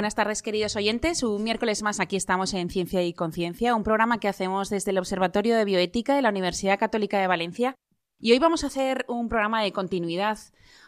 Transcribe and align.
Buenas 0.00 0.14
tardes, 0.14 0.40
queridos 0.40 0.76
oyentes. 0.76 1.22
Un 1.22 1.44
miércoles 1.44 1.82
más 1.82 2.00
aquí 2.00 2.16
estamos 2.16 2.54
en 2.54 2.70
Ciencia 2.70 3.04
y 3.04 3.12
Conciencia, 3.12 3.74
un 3.74 3.82
programa 3.82 4.18
que 4.18 4.28
hacemos 4.28 4.70
desde 4.70 4.92
el 4.92 4.98
Observatorio 4.98 5.54
de 5.54 5.66
Bioética 5.66 6.16
de 6.16 6.22
la 6.22 6.30
Universidad 6.30 6.78
Católica 6.78 7.20
de 7.20 7.26
Valencia. 7.26 7.74
Y 8.18 8.32
hoy 8.32 8.38
vamos 8.38 8.64
a 8.64 8.68
hacer 8.68 9.04
un 9.08 9.28
programa 9.28 9.62
de 9.62 9.72
continuidad 9.72 10.38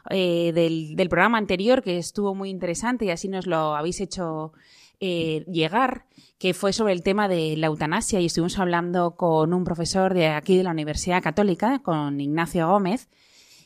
eh, 0.09 0.53
del, 0.55 1.09
programa 1.11 1.37
anterior, 1.37 1.83
que 1.83 1.99
estuvo 1.99 2.35
muy 2.35 2.49
interesante 2.49 3.05
y 3.05 3.11
así 3.11 3.29
nos 3.29 3.47
lo 3.47 3.77
habéis 3.77 4.01
hecho 4.01 4.55
eh, 4.99 5.45
llegar, 5.47 6.07
que 6.39 6.55
fue 6.55 6.73
sobre 6.73 6.95
el 6.95 7.03
tema 7.03 7.29
de 7.29 7.59
la 7.59 7.67
eutanasia 7.67 8.19
y 8.19 8.25
estuvimos 8.25 8.59
hablando 8.59 9.17
con 9.17 9.53
un 9.53 9.65
profesor 9.65 10.15
de 10.15 10.29
aquí 10.29 10.57
de 10.57 10.63
la 10.63 10.71
Universidad 10.71 11.23
Católica, 11.23 11.81
con 11.81 12.19
Ignacio 12.19 12.67
Gómez. 12.67 13.11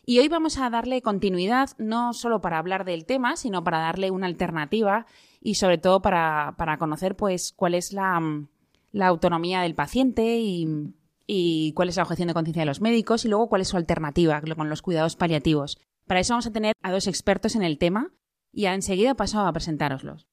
Y 0.05 0.19
hoy 0.19 0.27
vamos 0.27 0.59
a 0.59 0.71
darle 0.71 1.03
continuidad 1.03 1.71
no 1.79 2.15
solo 2.15 2.41
para 2.41 2.59
hablar 2.59 2.85
del 2.85 3.07
tema, 3.07 3.37
sino 3.37 3.63
para 3.63 3.79
darle 3.79 4.11
una 4.11 4.27
alternativa 4.27 5.07
y 5.41 5.55
sobre 5.55 5.79
todo 5.79 6.03
para, 6.03 6.55
conocer 6.79 7.17
pues 7.17 7.53
cuál 7.55 7.75
es 7.75 7.93
la, 7.93 8.21
autonomía 9.01 9.63
del 9.63 9.75
paciente 9.75 10.39
y, 10.39 11.73
cuál 11.75 11.89
es 11.89 11.97
la 11.97 12.03
objeción 12.03 12.29
de 12.29 12.35
conciencia 12.35 12.63
de 12.63 12.67
los 12.67 12.81
médicos 12.81 13.25
y 13.25 13.29
luego 13.29 13.49
cuál 13.49 13.63
es 13.63 13.69
su 13.69 13.77
alternativa 13.77 14.41
con 14.41 14.69
los 14.69 14.83
cuidados 14.83 15.17
paliativos. 15.17 15.79
Para 16.07 16.21
eso 16.21 16.35
vamos 16.35 16.47
a 16.47 16.53
tener 16.53 16.75
a 16.83 16.93
dos 16.93 17.07
expertos 17.07 17.57
en 17.57 17.63
el 17.63 17.79
tema 17.79 18.13
y 18.53 18.67
enseguida 18.67 19.15
paso 19.15 19.41
a 19.41 19.53
presentároslos. 19.53 20.27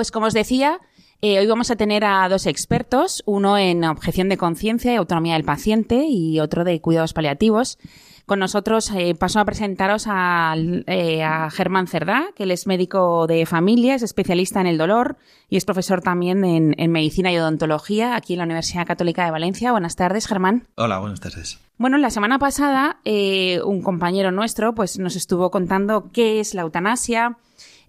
Pues 0.00 0.12
como 0.12 0.28
os 0.28 0.32
decía, 0.32 0.80
eh, 1.20 1.38
hoy 1.38 1.46
vamos 1.46 1.70
a 1.70 1.76
tener 1.76 2.06
a 2.06 2.26
dos 2.30 2.46
expertos, 2.46 3.22
uno 3.26 3.58
en 3.58 3.84
objeción 3.84 4.30
de 4.30 4.38
conciencia 4.38 4.94
y 4.94 4.96
autonomía 4.96 5.34
del 5.34 5.44
paciente 5.44 6.06
y 6.08 6.40
otro 6.40 6.64
de 6.64 6.80
cuidados 6.80 7.12
paliativos. 7.12 7.76
Con 8.24 8.38
nosotros 8.38 8.90
eh, 8.96 9.14
paso 9.14 9.40
a 9.40 9.44
presentaros 9.44 10.06
eh, 10.06 11.22
a, 11.22 11.50
Germán 11.50 11.86
Cerdá, 11.86 12.28
que 12.34 12.44
él 12.44 12.50
es 12.50 12.66
médico 12.66 13.26
de 13.26 13.44
familia, 13.44 13.94
es 13.94 14.02
especialista 14.02 14.62
en 14.62 14.68
el 14.68 14.78
dolor 14.78 15.18
y 15.50 15.58
es 15.58 15.66
profesor 15.66 16.00
también 16.00 16.44
en, 16.44 16.74
en, 16.78 16.90
medicina 16.90 17.30
y 17.30 17.36
odontología 17.36 18.16
aquí 18.16 18.32
en 18.32 18.38
la 18.38 18.46
Universidad 18.46 18.86
Católica 18.86 19.26
de 19.26 19.32
Valencia. 19.32 19.70
Buenas 19.70 19.96
tardes, 19.96 20.26
Germán. 20.26 20.66
Hola, 20.76 20.98
buenas 20.98 21.20
tardes. 21.20 21.58
Bueno, 21.76 21.98
la 21.98 22.08
semana 22.08 22.38
pasada 22.38 23.00
un 23.04 23.82
compañero 23.82 24.32
nuestro 24.32 24.74
pues, 24.74 24.98
nos 24.98 25.14
estuvo 25.14 25.50
contando 25.50 26.10
qué 26.10 26.40
es 26.40 26.54
la 26.54 26.62
eutanasia, 26.62 27.36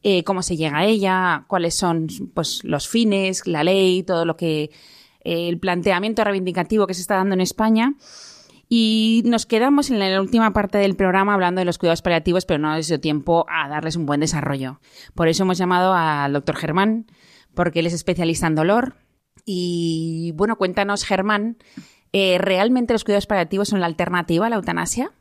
eh, 0.03 0.23
cómo 0.23 0.41
se 0.41 0.57
llega 0.57 0.79
a 0.79 0.85
ella, 0.85 1.45
cuáles 1.47 1.75
son 1.75 2.07
pues, 2.33 2.63
los 2.63 2.87
fines, 2.87 3.45
la 3.45 3.63
ley, 3.63 4.03
todo 4.03 4.25
lo 4.25 4.35
que 4.35 4.71
eh, 5.23 5.49
el 5.49 5.59
planteamiento 5.59 6.23
reivindicativo 6.23 6.87
que 6.87 6.93
se 6.93 7.01
está 7.01 7.15
dando 7.15 7.35
en 7.35 7.41
España. 7.41 7.93
Y 8.73 9.21
nos 9.25 9.45
quedamos 9.45 9.89
en 9.89 9.99
la 9.99 10.21
última 10.21 10.53
parte 10.53 10.77
del 10.77 10.95
programa 10.95 11.33
hablando 11.33 11.59
de 11.59 11.65
los 11.65 11.77
cuidados 11.77 12.01
paliativos, 12.01 12.45
pero 12.45 12.57
no 12.57 12.71
ha 12.71 12.81
sido 12.81 13.01
tiempo 13.01 13.45
a 13.49 13.67
darles 13.67 13.97
un 13.97 14.05
buen 14.05 14.21
desarrollo. 14.21 14.79
Por 15.13 15.27
eso 15.27 15.43
hemos 15.43 15.57
llamado 15.57 15.93
al 15.93 16.31
doctor 16.31 16.55
Germán, 16.55 17.05
porque 17.53 17.79
él 17.79 17.87
es 17.87 17.93
especialista 17.93 18.47
en 18.47 18.55
dolor. 18.55 18.95
Y 19.45 20.31
bueno, 20.35 20.55
cuéntanos, 20.55 21.03
Germán, 21.03 21.57
eh, 22.13 22.37
¿realmente 22.37 22.93
los 22.93 23.03
cuidados 23.03 23.27
paliativos 23.27 23.67
son 23.67 23.81
la 23.81 23.87
alternativa 23.87 24.47
a 24.47 24.49
la 24.49 24.55
eutanasia? 24.55 25.11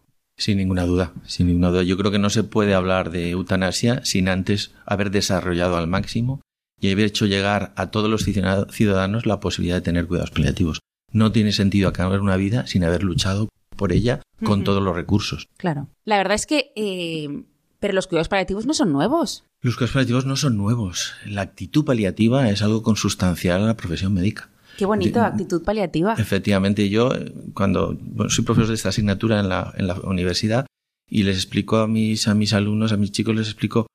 Sin 0.41 0.57
ninguna 0.57 0.87
duda, 0.87 1.13
sin 1.27 1.49
ninguna 1.49 1.69
duda. 1.69 1.83
Yo 1.83 1.99
creo 1.99 2.11
que 2.11 2.19
no 2.19 2.31
se 2.31 2.45
puede 2.45 2.73
hablar 2.73 3.11
de 3.11 3.29
eutanasia 3.29 4.03
sin 4.07 4.27
antes 4.27 4.73
haber 4.87 5.11
desarrollado 5.11 5.77
al 5.77 5.87
máximo 5.87 6.41
y 6.81 6.91
haber 6.91 7.05
hecho 7.05 7.27
llegar 7.27 7.75
a 7.77 7.91
todos 7.91 8.09
los 8.09 8.25
ciudadanos 8.25 9.27
la 9.27 9.39
posibilidad 9.39 9.77
de 9.77 9.83
tener 9.83 10.07
cuidados 10.07 10.31
paliativos. 10.31 10.81
No 11.13 11.31
tiene 11.31 11.53
sentido 11.53 11.91
acabar 11.91 12.23
una 12.23 12.39
vida 12.39 12.67
sin 12.67 12.85
haber 12.85 13.03
luchado 13.03 13.51
por 13.77 13.93
ella 13.93 14.23
con 14.43 14.65
todos 14.65 14.83
los 14.83 14.97
recursos. 14.97 15.47
Claro. 15.59 15.89
La 16.07 16.17
verdad 16.17 16.37
es 16.37 16.47
que... 16.47 16.73
Eh, 16.75 17.45
pero 17.79 17.93
los 17.95 18.07
cuidados 18.07 18.29
paliativos 18.29 18.65
no 18.65 18.73
son 18.73 18.93
nuevos. 18.93 19.45
Los 19.61 19.77
cuidados 19.77 19.93
paliativos 19.93 20.25
no 20.25 20.37
son 20.37 20.57
nuevos. 20.57 21.13
La 21.27 21.43
actitud 21.43 21.85
paliativa 21.85 22.49
es 22.49 22.63
algo 22.63 22.83
consustancial 22.83 23.63
a 23.63 23.67
la 23.67 23.77
profesión 23.77 24.15
médica. 24.15 24.50
Qué 24.81 24.87
bonito, 24.87 25.21
actitud 25.21 25.63
paliativa. 25.63 26.15
Efectivamente, 26.15 26.89
yo 26.89 27.13
cuando 27.53 27.99
soy 28.31 28.45
profesor 28.45 28.69
de 28.69 28.77
esta 28.77 28.89
asignatura 28.89 29.39
en 29.39 29.51
la, 29.51 29.75
en 29.77 29.87
la 29.87 30.01
universidad 30.01 30.65
y 31.07 31.25
les 31.25 31.37
explico 31.37 31.77
a 31.77 31.87
mis, 31.87 32.27
a 32.29 32.35
mis 32.35 32.55
alumnos, 32.55 32.91
a 32.91 32.97
mis 32.97 33.13
chicos, 33.13 33.37
les 33.37 33.49
explico, 33.49 33.89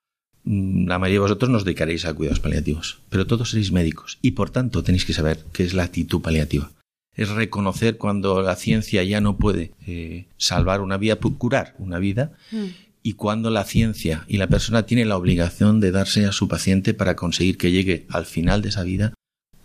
mm, 0.44 0.86
la 0.86 1.00
mayoría 1.00 1.16
de 1.16 1.22
vosotros 1.22 1.50
nos 1.50 1.66
dedicaréis 1.66 2.06
a 2.06 2.14
cuidados 2.14 2.40
paliativos, 2.40 3.00
pero 3.10 3.26
todos 3.26 3.50
seréis 3.50 3.72
médicos 3.72 4.20
y 4.22 4.32
por 4.32 4.52
tanto 4.52 4.84
tenéis 4.84 5.06
que 5.06 5.14
saber 5.14 5.44
qué 5.54 5.64
es 5.64 5.74
la 5.74 5.86
actitud 5.86 6.22
paliativa. 6.22 6.70
Es 7.16 7.30
reconocer 7.30 7.98
cuando 7.98 8.44
la 8.44 8.56
ciencia 8.56 9.04
ya 9.04 9.22
no 9.22 9.38
puede 9.38 9.72
eh, 9.88 10.28
salvar 10.38 10.82
una 10.82 10.98
vida, 10.98 11.16
curar 11.16 11.74
una 11.80 11.98
vida, 11.98 12.34
mm. 12.52 12.66
y 13.02 13.14
cuando 13.14 13.50
la 13.50 13.64
ciencia 13.64 14.24
y 14.28 14.38
la 14.38 14.50
persona 14.50 14.86
tiene 14.86 15.06
la 15.06 15.18
obligación 15.18 15.80
de 15.80 15.90
darse 15.90 16.28
a 16.28 16.32
su 16.32 16.48
paciente 16.48 16.94
para 16.94 17.16
conseguir 17.16 17.58
que 17.58 17.72
llegue 17.72 18.06
al 18.10 18.28
final 18.28 18.62
de 18.62 18.70
esa 18.70 18.84
vida 18.84 19.16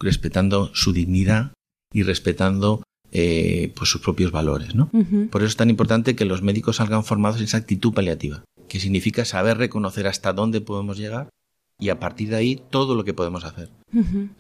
respetando 0.01 0.71
su 0.75 0.93
dignidad 0.93 1.53
y 1.93 2.03
respetando 2.03 2.83
eh, 3.13 3.73
pues 3.77 3.91
sus 3.91 4.01
propios 4.01 4.33
valores. 4.33 4.75
¿no? 4.75 4.91
Por 5.31 5.43
eso 5.43 5.49
es 5.49 5.57
tan 5.57 5.71
importante 5.71 6.17
que 6.17 6.25
los 6.25 6.43
médicos 6.43 6.77
salgan 6.77 7.05
formados 7.05 7.39
en 7.39 7.45
esa 7.45 7.59
actitud 7.59 7.93
paliativa, 7.93 8.45
que 8.69 8.81
significa 8.81 9.25
saber 9.25 9.59
reconocer 9.59 10.07
hasta 10.07 10.33
dónde 10.33 10.61
podemos 10.61 10.97
llegar 10.97 11.29
y 11.79 11.89
a 11.89 11.99
partir 11.99 12.31
de 12.31 12.37
ahí 12.37 12.63
todo 12.71 12.95
lo 12.95 13.05
que 13.05 13.15
podemos 13.15 13.45
hacer. 13.45 13.71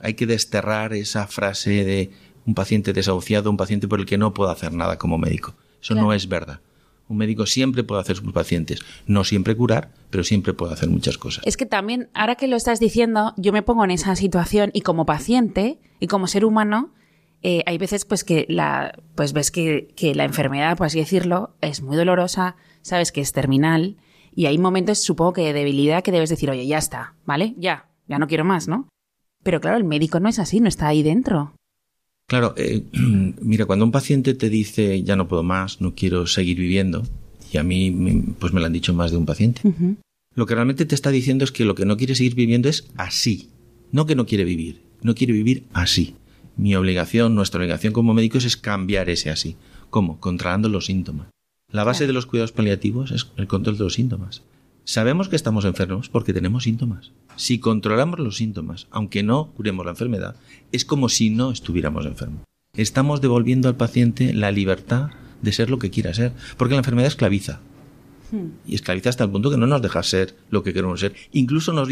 Hay 0.00 0.14
que 0.14 0.26
desterrar 0.26 0.92
esa 0.92 1.26
frase 1.26 1.84
de 1.84 2.10
un 2.46 2.54
paciente 2.54 2.92
desahuciado, 2.92 3.50
un 3.50 3.56
paciente 3.56 3.88
por 3.88 4.00
el 4.00 4.06
que 4.06 4.18
no 4.18 4.34
puedo 4.34 4.50
hacer 4.50 4.72
nada 4.72 4.98
como 4.98 5.18
médico. 5.18 5.54
Eso 5.82 5.94
no 5.94 6.12
es 6.12 6.28
verdad. 6.28 6.60
Un 7.10 7.16
médico 7.16 7.44
siempre 7.44 7.82
puede 7.82 8.00
hacer 8.00 8.16
sus 8.16 8.32
pacientes. 8.32 8.78
No 9.04 9.24
siempre 9.24 9.56
curar, 9.56 9.90
pero 10.10 10.22
siempre 10.22 10.54
puede 10.54 10.74
hacer 10.74 10.88
muchas 10.88 11.18
cosas. 11.18 11.44
Es 11.44 11.56
que 11.56 11.66
también, 11.66 12.08
ahora 12.14 12.36
que 12.36 12.46
lo 12.46 12.54
estás 12.54 12.78
diciendo, 12.78 13.34
yo 13.36 13.52
me 13.52 13.62
pongo 13.62 13.82
en 13.84 13.90
esa 13.90 14.14
situación 14.14 14.70
y 14.74 14.82
como 14.82 15.06
paciente 15.06 15.80
y 15.98 16.06
como 16.06 16.28
ser 16.28 16.44
humano, 16.44 16.94
eh, 17.42 17.64
hay 17.66 17.78
veces 17.78 18.04
pues 18.04 18.22
que 18.22 18.46
la, 18.48 18.96
pues 19.16 19.32
ves 19.32 19.50
que, 19.50 19.92
que 19.96 20.14
la 20.14 20.24
enfermedad, 20.24 20.76
por 20.76 20.86
así 20.86 21.00
decirlo, 21.00 21.56
es 21.60 21.82
muy 21.82 21.96
dolorosa, 21.96 22.54
sabes 22.80 23.10
que 23.10 23.20
es 23.20 23.32
terminal 23.32 23.96
y 24.32 24.46
hay 24.46 24.58
momentos, 24.58 25.02
supongo 25.02 25.32
que 25.32 25.42
de 25.42 25.52
debilidad 25.52 26.04
que 26.04 26.12
debes 26.12 26.30
decir, 26.30 26.48
oye, 26.48 26.64
ya 26.68 26.78
está, 26.78 27.16
¿vale? 27.24 27.54
Ya, 27.58 27.88
ya 28.06 28.20
no 28.20 28.28
quiero 28.28 28.44
más, 28.44 28.68
¿no? 28.68 28.88
Pero 29.42 29.60
claro, 29.60 29.78
el 29.78 29.84
médico 29.84 30.20
no 30.20 30.28
es 30.28 30.38
así, 30.38 30.60
no 30.60 30.68
está 30.68 30.86
ahí 30.86 31.02
dentro. 31.02 31.54
Claro, 32.30 32.54
eh, 32.56 32.84
mira, 33.42 33.66
cuando 33.66 33.84
un 33.84 33.90
paciente 33.90 34.34
te 34.34 34.48
dice 34.48 35.02
ya 35.02 35.16
no 35.16 35.26
puedo 35.26 35.42
más, 35.42 35.80
no 35.80 35.96
quiero 35.96 36.28
seguir 36.28 36.58
viviendo, 36.58 37.02
y 37.52 37.58
a 37.58 37.64
mí 37.64 37.90
pues 38.38 38.52
me 38.52 38.60
lo 38.60 38.66
han 38.66 38.72
dicho 38.72 38.94
más 38.94 39.10
de 39.10 39.16
un 39.16 39.26
paciente, 39.26 39.62
lo 40.36 40.46
que 40.46 40.54
realmente 40.54 40.86
te 40.86 40.94
está 40.94 41.10
diciendo 41.10 41.42
es 41.42 41.50
que 41.50 41.64
lo 41.64 41.74
que 41.74 41.84
no 41.84 41.96
quiere 41.96 42.14
seguir 42.14 42.36
viviendo 42.36 42.68
es 42.68 42.88
así, 42.96 43.48
no 43.90 44.06
que 44.06 44.14
no 44.14 44.26
quiere 44.26 44.44
vivir, 44.44 44.80
no 45.02 45.16
quiere 45.16 45.32
vivir 45.32 45.64
así. 45.72 46.14
Mi 46.56 46.76
obligación, 46.76 47.34
nuestra 47.34 47.58
obligación 47.58 47.92
como 47.92 48.14
médicos 48.14 48.44
es 48.44 48.56
cambiar 48.56 49.10
ese 49.10 49.30
así. 49.30 49.56
¿Cómo? 49.88 50.20
Controlando 50.20 50.68
los 50.68 50.86
síntomas. 50.86 51.30
La 51.72 51.82
base 51.82 52.06
de 52.06 52.12
los 52.12 52.26
cuidados 52.26 52.52
paliativos 52.52 53.10
es 53.10 53.26
el 53.38 53.48
control 53.48 53.76
de 53.76 53.84
los 53.84 53.94
síntomas. 53.94 54.42
Sabemos 54.90 55.28
que 55.28 55.36
estamos 55.36 55.64
enfermos 55.66 56.08
porque 56.08 56.32
tenemos 56.32 56.64
síntomas. 56.64 57.12
Si 57.36 57.60
controlamos 57.60 58.18
los 58.18 58.38
síntomas, 58.38 58.88
aunque 58.90 59.22
no 59.22 59.52
curemos 59.52 59.84
la 59.84 59.92
enfermedad, 59.92 60.34
es 60.72 60.84
como 60.84 61.08
si 61.08 61.30
no 61.30 61.52
estuviéramos 61.52 62.06
enfermos. 62.06 62.42
Estamos 62.76 63.20
devolviendo 63.20 63.68
al 63.68 63.76
paciente 63.76 64.34
la 64.34 64.50
libertad 64.50 65.10
de 65.42 65.52
ser 65.52 65.70
lo 65.70 65.78
que 65.78 65.90
quiera 65.90 66.12
ser, 66.12 66.32
porque 66.56 66.74
la 66.74 66.80
enfermedad 66.80 67.06
esclaviza. 67.06 67.60
Hmm. 68.32 68.48
Y 68.66 68.74
esclaviza 68.74 69.10
hasta 69.10 69.22
el 69.22 69.30
punto 69.30 69.52
que 69.52 69.58
no 69.58 69.68
nos 69.68 69.80
deja 69.80 70.02
ser 70.02 70.34
lo 70.50 70.64
que 70.64 70.72
queremos 70.72 70.98
ser. 70.98 71.14
Incluso 71.30 71.72
nos 71.72 71.88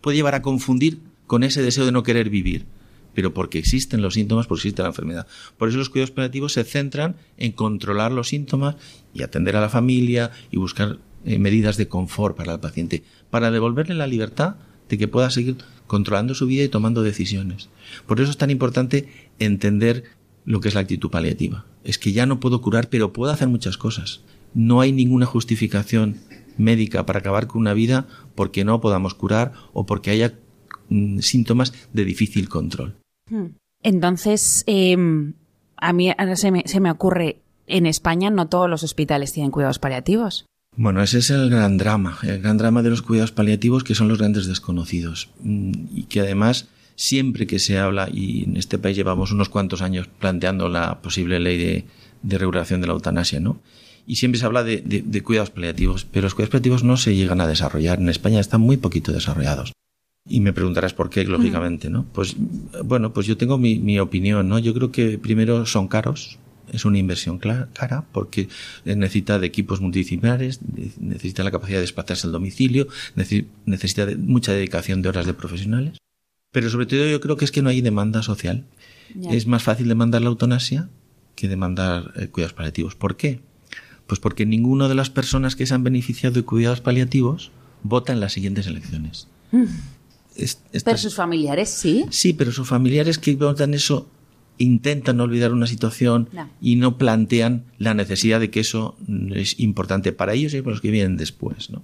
puede 0.00 0.16
llevar 0.16 0.34
a 0.34 0.42
confundir 0.42 0.98
con 1.28 1.44
ese 1.44 1.62
deseo 1.62 1.86
de 1.86 1.92
no 1.92 2.02
querer 2.02 2.30
vivir. 2.30 2.66
Pero 3.14 3.32
porque 3.32 3.60
existen 3.60 4.02
los 4.02 4.14
síntomas, 4.14 4.48
porque 4.48 4.62
existe 4.62 4.82
la 4.82 4.88
enfermedad. 4.88 5.28
Por 5.56 5.68
eso 5.68 5.78
los 5.78 5.88
cuidados 5.88 6.10
paliativos 6.10 6.54
se 6.54 6.64
centran 6.64 7.14
en 7.36 7.52
controlar 7.52 8.10
los 8.10 8.26
síntomas 8.26 8.74
y 9.14 9.22
atender 9.22 9.54
a 9.54 9.60
la 9.60 9.68
familia 9.68 10.32
y 10.50 10.56
buscar 10.56 10.98
eh, 11.24 11.38
medidas 11.38 11.76
de 11.76 11.88
confort 11.88 12.36
para 12.36 12.54
el 12.54 12.60
paciente, 12.60 13.02
para 13.30 13.50
devolverle 13.50 13.94
la 13.94 14.06
libertad 14.06 14.56
de 14.88 14.98
que 14.98 15.08
pueda 15.08 15.30
seguir 15.30 15.56
controlando 15.86 16.34
su 16.34 16.46
vida 16.46 16.64
y 16.64 16.68
tomando 16.68 17.02
decisiones. 17.02 17.68
Por 18.06 18.20
eso 18.20 18.30
es 18.30 18.36
tan 18.36 18.50
importante 18.50 19.08
entender 19.38 20.04
lo 20.44 20.60
que 20.60 20.68
es 20.68 20.74
la 20.74 20.80
actitud 20.80 21.10
paliativa. 21.10 21.64
Es 21.84 21.98
que 21.98 22.12
ya 22.12 22.26
no 22.26 22.40
puedo 22.40 22.60
curar, 22.60 22.88
pero 22.88 23.12
puedo 23.12 23.32
hacer 23.32 23.48
muchas 23.48 23.76
cosas. 23.76 24.22
No 24.54 24.80
hay 24.80 24.92
ninguna 24.92 25.26
justificación 25.26 26.16
médica 26.56 27.06
para 27.06 27.20
acabar 27.20 27.46
con 27.46 27.60
una 27.60 27.74
vida 27.74 28.06
porque 28.34 28.64
no 28.64 28.80
podamos 28.80 29.14
curar 29.14 29.52
o 29.72 29.86
porque 29.86 30.10
haya 30.10 30.34
mm, 30.88 31.20
síntomas 31.20 31.72
de 31.92 32.04
difícil 32.04 32.48
control. 32.48 32.96
Hmm. 33.28 33.56
Entonces, 33.82 34.64
em, 34.66 35.34
a 35.76 35.92
mí 35.92 36.10
se 36.34 36.50
me, 36.50 36.62
se 36.66 36.80
me 36.80 36.90
ocurre, 36.90 37.40
en 37.66 37.86
España 37.86 38.30
no 38.30 38.48
todos 38.48 38.68
los 38.68 38.82
hospitales 38.82 39.32
tienen 39.32 39.50
cuidados 39.50 39.78
paliativos. 39.78 40.46
Bueno, 40.76 41.02
ese 41.02 41.18
es 41.18 41.30
el 41.30 41.50
gran 41.50 41.78
drama, 41.78 42.18
el 42.22 42.40
gran 42.40 42.56
drama 42.56 42.82
de 42.82 42.90
los 42.90 43.02
cuidados 43.02 43.32
paliativos 43.32 43.84
que 43.84 43.94
son 43.94 44.08
los 44.08 44.18
grandes 44.18 44.46
desconocidos 44.46 45.30
mm, 45.40 45.72
y 45.94 46.04
que 46.04 46.20
además 46.20 46.68
siempre 47.00 47.46
que 47.46 47.58
se 47.58 47.78
habla, 47.78 48.10
y 48.12 48.44
en 48.44 48.58
este 48.58 48.78
país 48.78 48.94
llevamos 48.94 49.32
unos 49.32 49.48
cuantos 49.48 49.80
años 49.80 50.06
planteando 50.18 50.68
la 50.68 51.00
posible 51.00 51.40
ley 51.40 51.84
de, 52.22 52.38
regulación 52.38 52.82
de 52.82 52.88
la 52.88 52.92
eutanasia, 52.92 53.40
¿no? 53.40 53.62
Y 54.06 54.16
siempre 54.16 54.38
se 54.38 54.44
habla 54.44 54.62
de, 54.64 55.22
cuidados 55.24 55.48
paliativos, 55.48 56.04
pero 56.04 56.24
los 56.24 56.34
cuidados 56.34 56.52
paliativos 56.52 56.84
no 56.84 56.98
se 56.98 57.14
llegan 57.14 57.40
a 57.40 57.46
desarrollar. 57.46 58.00
En 58.00 58.10
España 58.10 58.38
están 58.38 58.60
muy 58.60 58.76
poquito 58.76 59.12
desarrollados. 59.12 59.72
Y 60.28 60.40
me 60.40 60.52
preguntarás 60.52 60.92
por 60.92 61.08
qué, 61.08 61.24
lógicamente, 61.24 61.88
¿no? 61.88 62.04
Pues, 62.12 62.36
bueno, 62.84 63.14
pues 63.14 63.26
yo 63.26 63.38
tengo 63.38 63.56
mi, 63.56 63.78
mi 63.78 63.98
opinión, 63.98 64.48
¿no? 64.48 64.58
Yo 64.58 64.74
creo 64.74 64.92
que 64.92 65.16
primero 65.16 65.64
son 65.64 65.88
caros, 65.88 66.38
es 66.72 66.84
una 66.84 66.98
inversión 66.98 67.38
cara 67.38 68.04
porque 68.12 68.48
necesita 68.84 69.38
de 69.38 69.46
equipos 69.46 69.80
multidisciplinares, 69.80 70.60
necesita 70.98 71.42
la 71.44 71.50
capacidad 71.50 71.78
de 71.78 71.82
desplazarse 71.82 72.26
al 72.26 72.32
domicilio, 72.32 72.88
necesita 73.66 74.06
de 74.06 74.16
mucha 74.16 74.52
dedicación 74.52 75.02
de 75.02 75.08
horas 75.08 75.26
de 75.26 75.34
profesionales. 75.34 75.98
Pero 76.52 76.70
sobre 76.70 76.86
todo 76.86 77.06
yo 77.06 77.20
creo 77.20 77.36
que 77.36 77.44
es 77.44 77.52
que 77.52 77.62
no 77.62 77.68
hay 77.68 77.80
demanda 77.80 78.22
social. 78.22 78.64
Es 79.30 79.46
más 79.46 79.62
fácil 79.62 79.88
demandar 79.88 80.22
la 80.22 80.28
eutanasia 80.28 80.88
que 81.34 81.48
demandar 81.48 82.12
eh, 82.16 82.28
cuidados 82.28 82.52
paliativos. 82.52 82.94
¿Por 82.94 83.16
qué? 83.16 83.40
Pues 84.06 84.20
porque 84.20 84.46
ninguna 84.46 84.88
de 84.88 84.94
las 84.94 85.10
personas 85.10 85.56
que 85.56 85.66
se 85.66 85.74
han 85.74 85.84
beneficiado 85.84 86.34
de 86.34 86.42
cuidados 86.42 86.80
paliativos 86.80 87.50
vota 87.82 88.12
en 88.12 88.20
las 88.20 88.32
siguientes 88.32 88.66
elecciones. 88.66 89.28
Mm. 89.52 89.64
pero 90.84 90.98
sus 90.98 91.14
familiares 91.14 91.70
sí. 91.70 92.06
Sí, 92.10 92.32
pero 92.32 92.52
sus 92.52 92.68
familiares 92.68 93.18
que 93.18 93.34
votan 93.34 93.74
eso 93.74 94.08
intentan 94.60 95.20
olvidar 95.20 95.52
una 95.52 95.66
situación 95.66 96.28
y 96.60 96.76
no 96.76 96.98
plantean 96.98 97.64
la 97.78 97.94
necesidad 97.94 98.40
de 98.40 98.50
que 98.50 98.60
eso 98.60 98.96
es 99.34 99.58
importante 99.58 100.12
para 100.12 100.34
ellos 100.34 100.52
y 100.52 100.60
para 100.60 100.72
los 100.72 100.80
que 100.82 100.90
vienen 100.90 101.16
después. 101.16 101.70
¿no? 101.70 101.82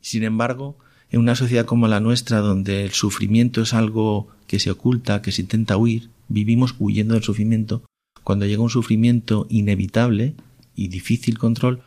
Sin 0.00 0.24
embargo, 0.24 0.76
en 1.10 1.20
una 1.20 1.36
sociedad 1.36 1.66
como 1.66 1.86
la 1.86 2.00
nuestra, 2.00 2.38
donde 2.38 2.84
el 2.84 2.90
sufrimiento 2.90 3.62
es 3.62 3.74
algo 3.74 4.28
que 4.48 4.58
se 4.58 4.72
oculta, 4.72 5.22
que 5.22 5.30
se 5.30 5.42
intenta 5.42 5.76
huir, 5.76 6.10
vivimos 6.28 6.74
huyendo 6.78 7.14
del 7.14 7.22
sufrimiento. 7.22 7.84
Cuando 8.24 8.44
llega 8.46 8.62
un 8.62 8.70
sufrimiento 8.70 9.46
inevitable 9.48 10.34
y 10.74 10.88
difícil 10.88 11.38
control, 11.38 11.82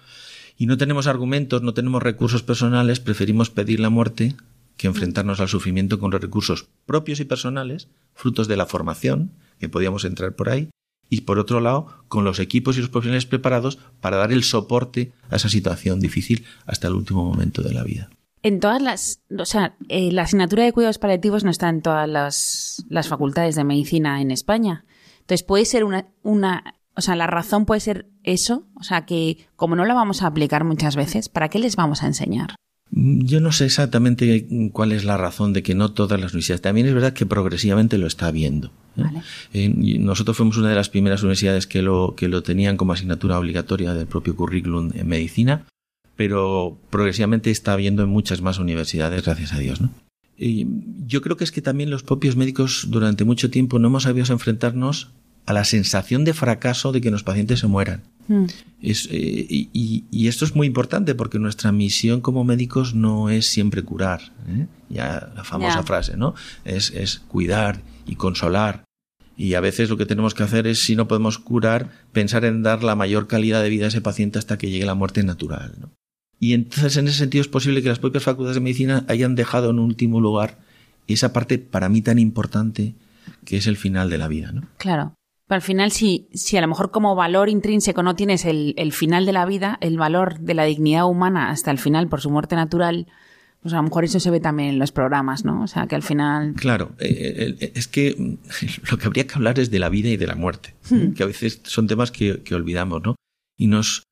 y 0.58 0.68
no 0.68 0.78
tenemos 0.78 1.06
argumentos, 1.08 1.62
no 1.62 1.74
tenemos 1.74 2.02
recursos 2.02 2.44
personales, 2.44 3.02
preferimos 3.02 3.50
pedir 3.50 3.82
la 3.82 3.90
muerte 3.90 4.36
que 4.78 4.88
enfrentarnos 4.88 5.40
al 5.42 5.50
sufrimiento 5.50 6.00
con 6.00 6.12
los 6.12 6.22
recursos 6.22 6.68
propios 6.86 7.20
y 7.20 7.26
personales, 7.26 7.90
frutos 8.14 8.48
de 8.48 8.56
la 8.56 8.66
formación, 8.66 9.32
que 9.60 9.70
podíamos 9.70 10.06
entrar 10.06 10.36
por 10.36 10.50
ahí, 10.50 10.70
y 11.10 11.22
por 11.22 11.40
otro 11.40 11.60
lado, 11.60 11.88
con 12.08 12.24
los 12.24 12.40
equipos 12.40 12.78
y 12.78 12.82
los 12.82 12.90
profesionales 12.90 13.26
preparados 13.26 13.78
para 14.02 14.18
dar 14.18 14.32
el 14.32 14.44
soporte 14.44 15.14
a 15.30 15.38
esa 15.38 15.50
situación 15.50 16.00
difícil 16.00 16.46
hasta 16.66 16.88
el 16.88 16.94
último 16.94 17.24
momento 17.24 17.62
de 17.62 17.74
la 17.74 17.84
vida. 17.84 18.10
En 18.44 18.60
todas 18.60 18.82
las, 18.82 19.22
o 19.38 19.46
sea, 19.46 19.76
eh, 19.90 20.12
la 20.12 20.24
asignatura 20.24 20.64
de 20.64 20.74
cuidados 20.74 21.00
paliativos 21.00 21.44
no 21.44 21.50
está 21.50 21.70
en 21.70 21.82
todas 21.82 22.08
las, 22.08 22.86
las, 22.90 23.08
facultades 23.08 23.56
de 23.56 23.64
medicina 23.64 24.22
en 24.22 24.32
España. 24.32 24.86
Entonces 25.22 25.44
puede 25.44 25.66
ser 25.66 25.84
una, 25.84 26.08
una, 26.24 26.76
o 26.96 27.02
sea, 27.02 27.16
la 27.16 27.28
razón 27.28 27.66
puede 27.66 27.82
ser 27.82 28.10
eso, 28.24 28.68
o 28.76 28.84
sea, 28.84 29.06
que 29.06 29.48
como 29.56 29.76
no 29.76 29.86
la 29.86 29.94
vamos 29.94 30.22
a 30.22 30.28
aplicar 30.28 30.64
muchas 30.64 30.96
veces, 30.96 31.30
¿para 31.30 31.50
qué 31.50 31.60
les 31.60 31.76
vamos 31.76 32.04
a 32.04 32.08
enseñar? 32.08 32.56
Yo 32.92 33.42
no 33.42 33.52
sé 33.52 33.66
exactamente 33.66 34.48
cuál 34.72 34.92
es 34.92 35.04
la 35.04 35.18
razón 35.18 35.54
de 35.54 35.62
que 35.62 35.76
no 35.76 35.92
todas 35.92 36.20
las 36.20 36.32
universidades. 36.32 36.62
También 36.62 36.88
es 36.88 36.94
verdad 36.94 37.14
que 37.14 37.26
progresivamente 37.26 37.98
lo 37.98 38.08
está 38.08 38.32
viendo. 38.32 38.72
¿eh? 39.54 39.70
nosotros 40.00 40.38
fuimos 40.38 40.58
una 40.58 40.70
de 40.70 40.76
las 40.76 40.90
primeras 40.90 41.22
universidades 41.22 41.68
que 41.68 41.82
lo, 41.82 42.16
que 42.16 42.28
lo 42.28 42.44
tenían 42.44 42.78
como 42.78 42.94
asignatura 42.94 43.38
obligatoria 43.38 43.94
del 43.94 44.08
propio 44.08 44.36
currículum 44.36 44.92
en 44.96 45.08
medicina, 45.08 45.66
pero 46.16 46.78
progresivamente 46.90 47.52
está 47.52 47.74
habiendo 47.74 48.04
en 48.04 48.10
muchas 48.10 48.42
más 48.42 48.58
universidades, 48.58 49.24
gracias 49.24 49.54
a 49.54 49.60
Dios. 49.60 49.82
¿no? 49.82 49.92
Yo 50.38 51.22
creo 51.22 51.36
que 51.36 51.44
es 51.44 51.52
que 51.52 51.62
también 51.62 51.90
los 51.90 52.04
propios 52.04 52.36
médicos 52.36 52.88
durante 52.90 53.24
mucho 53.24 53.50
tiempo 53.50 53.80
no 53.80 53.88
hemos 53.88 54.04
sabido 54.04 54.26
enfrentarnos 54.32 55.10
a 55.46 55.54
la 55.54 55.64
sensación 55.64 56.26
de 56.26 56.34
fracaso 56.34 56.92
de 56.92 57.02
que 57.02 57.12
los 57.12 57.24
pacientes 57.24 57.60
se 57.60 57.68
mueran. 57.68 58.04
Mm. 58.28 58.46
Es, 58.82 59.08
eh, 59.12 59.48
y, 59.50 60.28
esto 60.28 60.46
es 60.46 60.56
muy 60.56 60.68
importante 60.68 61.16
porque 61.16 61.40
nuestra 61.40 61.72
misión 61.72 62.22
como 62.22 62.44
médicos 62.44 62.94
no 62.94 63.30
es 63.30 63.48
siempre 63.48 63.84
curar, 63.84 64.34
¿eh? 64.48 64.68
ya 64.90 65.32
la 65.36 65.44
famosa 65.44 65.84
frase, 65.84 66.18
¿no? 66.18 66.36
Es, 66.66 66.92
es 66.92 67.20
cuidar 67.28 67.82
y 68.06 68.16
consolar. 68.16 68.84
Y 69.36 69.54
a 69.54 69.62
veces 69.62 69.90
lo 69.90 69.98
que 69.98 70.06
tenemos 70.06 70.34
que 70.34 70.44
hacer 70.44 70.66
es, 70.66 70.82
si 70.82 70.96
no 70.96 71.08
podemos 71.08 71.38
curar, 71.38 71.92
pensar 72.12 72.44
en 72.44 72.64
dar 72.64 72.84
la 72.84 72.96
mayor 72.96 73.28
calidad 73.28 73.62
de 73.62 73.70
vida 73.70 73.86
a 73.86 73.90
ese 73.90 74.02
paciente 74.02 74.40
hasta 74.40 74.58
que 74.58 74.70
llegue 74.70 74.86
la 74.86 74.96
muerte 74.96 75.24
natural. 75.24 75.76
¿no? 75.80 75.92
Y 76.40 76.54
entonces, 76.54 76.98
en 76.98 77.08
ese 77.08 77.20
sentido, 77.20 77.42
es 77.42 77.48
posible 77.48 77.82
que 77.82 77.90
las 77.90 78.00
propias 78.00 78.24
facultades 78.24 78.56
de 78.56 78.62
medicina 78.62 79.06
hayan 79.08 79.36
dejado 79.36 79.70
en 79.70 79.80
último 79.80 80.22
lugar 80.22 80.60
esa 81.08 81.34
parte 81.34 81.58
para 81.58 81.88
mí 81.90 82.02
tan 82.02 82.20
importante 82.20 82.96
que 83.46 83.58
es 83.58 83.68
el 83.68 83.78
final 83.78 84.10
de 84.10 84.18
la 84.18 84.28
vida. 84.28 84.52
¿no? 84.52 84.64
Claro. 84.78 85.14
Pero 85.48 85.56
al 85.56 85.62
final, 85.62 85.92
si, 85.92 86.28
si 86.34 86.58
a 86.58 86.62
lo 86.62 86.68
mejor 86.68 86.92
como 86.92 87.16
valor 87.16 87.48
intrínseco 87.48 88.04
no 88.04 88.16
tienes 88.16 88.44
el, 88.46 88.74
el, 88.78 88.92
final 88.92 89.26
de 89.26 89.32
la 89.32 89.46
vida, 89.46 89.78
el 89.80 89.98
valor 89.98 90.40
de 90.40 90.54
la 90.54 90.66
dignidad 90.66 91.06
humana 91.06 91.50
hasta 91.50 91.72
el 91.72 91.78
final 91.78 92.10
por 92.10 92.20
su 92.20 92.30
muerte 92.30 92.56
natural, 92.56 93.08
pues 93.62 93.74
a 93.74 93.78
lo 93.78 93.84
mejor 93.84 94.04
eso 94.04 94.20
se 94.20 94.30
ve 94.30 94.40
también 94.40 94.70
en 94.70 94.80
los 94.80 94.92
programas, 94.92 95.46
¿no? 95.46 95.64
O 95.64 95.68
sea, 95.68 95.88
que 95.88 95.96
al 95.96 96.04
final... 96.04 96.54
Claro, 96.56 96.92
eh, 97.00 97.08
eh, 97.10 97.56
eh, 97.60 97.72
es 97.76 97.88
que 97.88 98.16
lo 98.92 98.98
que 98.98 99.06
habría 99.06 99.26
que 99.26 99.36
hablar 99.36 99.60
es 99.60 99.72
de 99.72 99.80
la 99.80 99.90
vida 99.90 100.10
y 100.10 100.18
de 100.18 100.28
la 100.28 100.36
muerte, 100.36 100.76
hmm. 100.90 101.14
que 101.14 101.24
a 101.24 101.26
veces 101.26 101.62
son 101.64 101.88
temas 101.88 102.12
que, 102.12 102.44
que, 102.44 102.56
olvidamos, 102.56 103.02
¿no? 103.04 103.16
Y 103.58 103.68
nos... 103.68 104.04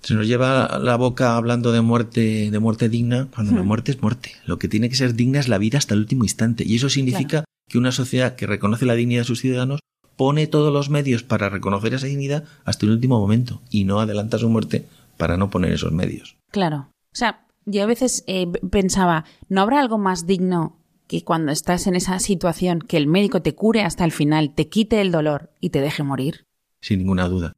Se 0.00 0.14
nos 0.14 0.26
lleva 0.26 0.80
la 0.80 0.96
boca 0.96 1.36
hablando 1.36 1.70
de 1.70 1.80
muerte, 1.80 2.50
de 2.50 2.58
muerte 2.58 2.88
digna, 2.88 3.28
cuando 3.32 3.54
la 3.54 3.62
hmm. 3.62 3.66
muerte 3.66 3.92
es 3.92 4.02
muerte. 4.02 4.32
Lo 4.46 4.58
que 4.58 4.66
tiene 4.66 4.88
que 4.88 4.96
ser 4.96 5.14
digna 5.14 5.38
es 5.38 5.46
la 5.46 5.58
vida 5.58 5.78
hasta 5.78 5.94
el 5.94 6.00
último 6.00 6.24
instante. 6.24 6.64
Y 6.66 6.74
eso 6.74 6.88
significa 6.88 7.44
que 7.68 7.78
una 7.78 7.92
sociedad 7.92 8.34
que 8.34 8.48
reconoce 8.48 8.84
la 8.84 8.94
dignidad 8.94 9.20
de 9.20 9.26
sus 9.26 9.40
ciudadanos 9.40 9.78
pone 10.16 10.46
todos 10.46 10.72
los 10.72 10.90
medios 10.90 11.22
para 11.22 11.48
reconocer 11.48 11.94
esa 11.94 12.06
dignidad 12.06 12.44
hasta 12.64 12.86
el 12.86 12.92
último 12.92 13.18
momento 13.18 13.60
y 13.70 13.84
no 13.84 14.00
adelanta 14.00 14.38
su 14.38 14.48
muerte 14.48 14.86
para 15.16 15.36
no 15.36 15.50
poner 15.50 15.72
esos 15.72 15.92
medios. 15.92 16.36
Claro. 16.50 16.88
O 17.12 17.16
sea, 17.16 17.46
yo 17.64 17.82
a 17.82 17.86
veces 17.86 18.24
eh, 18.26 18.46
pensaba, 18.70 19.24
¿no 19.48 19.60
habrá 19.60 19.80
algo 19.80 19.98
más 19.98 20.26
digno 20.26 20.78
que 21.06 21.22
cuando 21.22 21.52
estás 21.52 21.86
en 21.86 21.94
esa 21.94 22.18
situación 22.18 22.80
que 22.80 22.96
el 22.96 23.06
médico 23.06 23.42
te 23.42 23.54
cure 23.54 23.82
hasta 23.82 24.04
el 24.04 24.12
final, 24.12 24.54
te 24.54 24.68
quite 24.68 25.00
el 25.00 25.12
dolor 25.12 25.50
y 25.60 25.70
te 25.70 25.80
deje 25.80 26.02
morir? 26.02 26.46
Sin 26.80 26.98
ninguna 26.98 27.28
duda. 27.28 27.52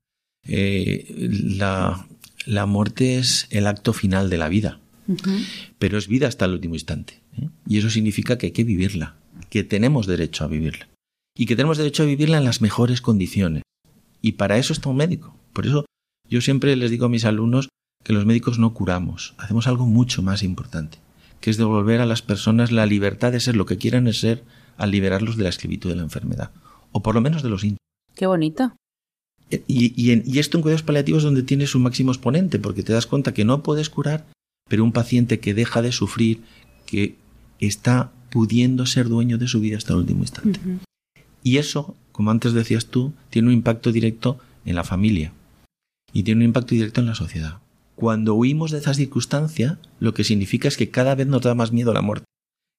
Eh, 0.47 1.07
la, 1.57 2.07
la, 2.45 2.67
muerte 2.67 3.19
es 3.19 3.47
el 3.51 3.67
acto 3.67 3.95
final 3.95 4.29
de 4.29 4.37
la 4.37 4.49
vida, 4.49 4.81
pero 5.79 5.97
es 5.97 6.07
vida 6.07 6.29
hasta 6.29 6.45
el 6.45 6.53
último 6.53 6.75
instante. 6.75 7.21
¿eh? 7.39 7.49
Y 7.67 7.79
eso 7.79 7.89
significa 7.89 8.37
que 8.37 8.47
hay 8.47 8.53
que 8.53 8.65
vivirla, 8.65 9.17
que 9.49 9.65
tenemos 9.65 10.07
derecho 10.07 10.45
a 10.45 10.49
vivirla 10.49 10.89
y 11.37 11.47
que 11.47 11.57
tenemos 11.57 11.79
derecho 11.79 12.03
a 12.03 12.07
vivirla 12.07 12.39
en 12.39 12.45
las 12.45 12.61
mejores 12.61 13.01
condiciones. 13.01 13.63
Y 14.23 14.33
para 14.33 14.59
eso 14.59 14.73
está 14.73 14.89
un 14.89 14.97
médico. 14.97 15.37
Por 15.53 15.67
eso 15.67 15.85
yo 16.29 16.41
siempre 16.41 16.75
les 16.77 16.91
digo 16.91 17.07
a 17.07 17.11
mis 17.11 17.25
alumnos 17.25 17.69
que 18.03 18.13
los 18.13 18.27
médicos 18.27 18.59
no 18.59 18.75
curamos, 18.75 19.35
hacemos 19.39 19.67
algo 19.67 19.87
mucho 19.87 20.23
más 20.23 20.43
importante, 20.43 20.99
que 21.41 21.51
es 21.51 21.57
devolver 21.57 22.01
a 22.01 22.07
las 22.07 22.23
personas 22.23 22.71
la 22.71 22.87
libertad 22.87 23.33
de 23.33 23.41
ser 23.41 23.57
lo 23.57 23.67
que 23.67 23.79
quieran 23.79 24.13
ser 24.13 24.45
al 24.77 24.91
liberarlos 24.91 25.37
de 25.37 25.45
la 25.45 25.49
esclavitud 25.49 25.91
de 25.91 25.97
la 25.97 26.03
enfermedad, 26.03 26.51
o 26.93 27.03
por 27.03 27.15
lo 27.15 27.21
menos 27.21 27.43
de 27.43 27.49
los 27.49 27.63
síntomas. 27.63 27.79
Qué 28.15 28.27
bonito. 28.27 28.75
Y, 29.67 30.39
esto 30.39 30.59
en 30.59 30.63
cuidados 30.63 30.83
paliativos 30.83 31.19
es 31.19 31.25
donde 31.25 31.43
tiene 31.43 31.67
su 31.67 31.79
máximo 31.79 32.13
exponente, 32.13 32.59
porque 32.59 32.83
te 32.83 32.93
das 32.93 33.07
cuenta 33.07 33.35
que 33.35 33.45
no 33.45 33.63
puedes 33.63 33.89
curar, 33.89 34.27
pero 34.69 34.85
un 34.85 34.93
paciente 34.93 35.41
que 35.41 35.55
deja 35.55 35.83
de 35.83 35.93
sufrir, 35.93 36.43
que 36.87 37.17
está 37.59 38.13
pudiendo 38.31 38.85
ser 38.87 39.09
dueño 39.09 39.39
de 39.39 39.49
su 39.49 39.61
vida 39.61 39.77
hasta 39.77 39.93
el 39.93 40.01
último 40.01 40.23
instante. 40.23 40.61
Y 41.45 41.59
eso, 41.59 41.95
como 42.11 42.31
antes 42.31 42.55
decías 42.55 42.87
tú, 42.87 43.13
tiene 43.31 43.49
un 43.49 43.55
impacto 43.55 43.93
directo 43.93 44.41
en 44.65 44.75
la 44.75 44.83
familia 44.83 45.33
y 46.13 46.23
tiene 46.23 46.41
un 46.41 46.47
impacto 46.47 46.75
directo 46.75 47.01
en 47.01 47.07
la 47.07 47.15
sociedad. 47.15 47.59
Cuando 47.97 48.35
huimos 48.35 48.71
de 48.71 48.79
esa 48.79 48.95
circunstancia, 48.95 49.79
lo 50.01 50.15
que 50.15 50.25
significa 50.25 50.67
es 50.69 50.77
que 50.77 50.91
cada 50.91 51.15
vez 51.15 51.27
nos 51.27 51.43
da 51.43 51.55
más 51.55 51.71
miedo 51.71 51.93
la 51.93 52.03
muerte, 52.03 52.25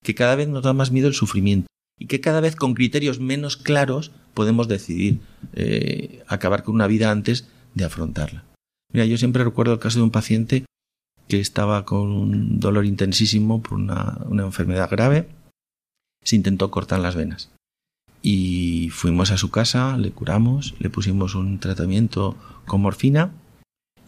que 0.03 0.15
cada 0.15 0.35
vez 0.35 0.47
nos 0.49 0.63
da 0.63 0.73
más 0.73 0.91
miedo 0.91 1.07
el 1.07 1.13
sufrimiento 1.13 1.67
y 1.99 2.07
que 2.07 2.19
cada 2.19 2.41
vez 2.41 2.55
con 2.55 2.73
criterios 2.73 3.19
menos 3.19 3.55
claros 3.55 4.11
podemos 4.33 4.67
decidir 4.67 5.19
eh, 5.53 6.23
acabar 6.27 6.63
con 6.63 6.75
una 6.75 6.87
vida 6.87 7.11
antes 7.11 7.47
de 7.75 7.85
afrontarla. 7.85 8.43
Mira, 8.91 9.05
yo 9.05 9.17
siempre 9.17 9.43
recuerdo 9.43 9.73
el 9.73 9.79
caso 9.79 9.99
de 9.99 10.05
un 10.05 10.11
paciente 10.11 10.65
que 11.27 11.39
estaba 11.39 11.85
con 11.85 12.09
un 12.09 12.59
dolor 12.59 12.85
intensísimo 12.85 13.61
por 13.61 13.75
una, 13.75 14.19
una 14.25 14.43
enfermedad 14.43 14.89
grave, 14.89 15.27
se 16.23 16.35
intentó 16.35 16.71
cortar 16.71 16.99
las 16.99 17.15
venas. 17.15 17.54
Y 18.27 18.89
fuimos 18.89 19.29
a 19.29 19.37
su 19.37 19.51
casa, 19.51 19.99
le 19.99 20.09
curamos, 20.09 20.73
le 20.79 20.89
pusimos 20.89 21.35
un 21.35 21.59
tratamiento 21.59 22.35
con 22.65 22.81
morfina 22.81 23.33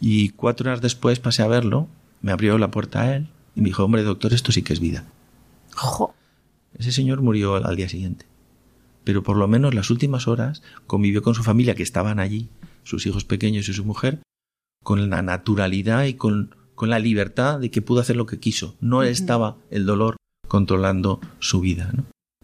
y 0.00 0.30
cuatro 0.30 0.68
horas 0.68 0.80
después 0.80 1.20
pasé 1.20 1.44
a 1.44 1.46
verlo, 1.46 1.86
me 2.20 2.32
abrió 2.32 2.58
la 2.58 2.72
puerta 2.72 3.02
a 3.02 3.14
él 3.14 3.28
y 3.54 3.60
me 3.60 3.66
dijo, 3.66 3.84
hombre 3.84 4.02
doctor, 4.02 4.34
esto 4.34 4.50
sí 4.50 4.62
que 4.62 4.72
es 4.72 4.80
vida. 4.80 5.04
Ese 6.76 6.90
señor 6.90 7.22
murió 7.22 7.64
al 7.64 7.76
día 7.76 7.88
siguiente. 7.88 8.26
Pero 9.04 9.22
por 9.22 9.36
lo 9.36 9.46
menos 9.46 9.72
las 9.72 9.88
últimas 9.88 10.26
horas 10.26 10.64
convivió 10.88 11.22
con 11.22 11.36
su 11.36 11.44
familia 11.44 11.76
que 11.76 11.84
estaban 11.84 12.18
allí, 12.18 12.48
sus 12.82 13.06
hijos 13.06 13.24
pequeños 13.24 13.68
y 13.68 13.72
su 13.72 13.84
mujer, 13.84 14.18
con 14.82 15.10
la 15.10 15.22
naturalidad 15.22 16.06
y 16.06 16.14
con, 16.14 16.56
con 16.74 16.90
la 16.90 16.98
libertad 16.98 17.60
de 17.60 17.70
que 17.70 17.82
pudo 17.82 18.00
hacer 18.00 18.16
lo 18.16 18.26
que 18.26 18.40
quiso. 18.40 18.74
No 18.80 19.04
estaba 19.04 19.58
el 19.70 19.86
dolor 19.86 20.16
controlando 20.48 21.20
su 21.38 21.60
vida. 21.60 21.92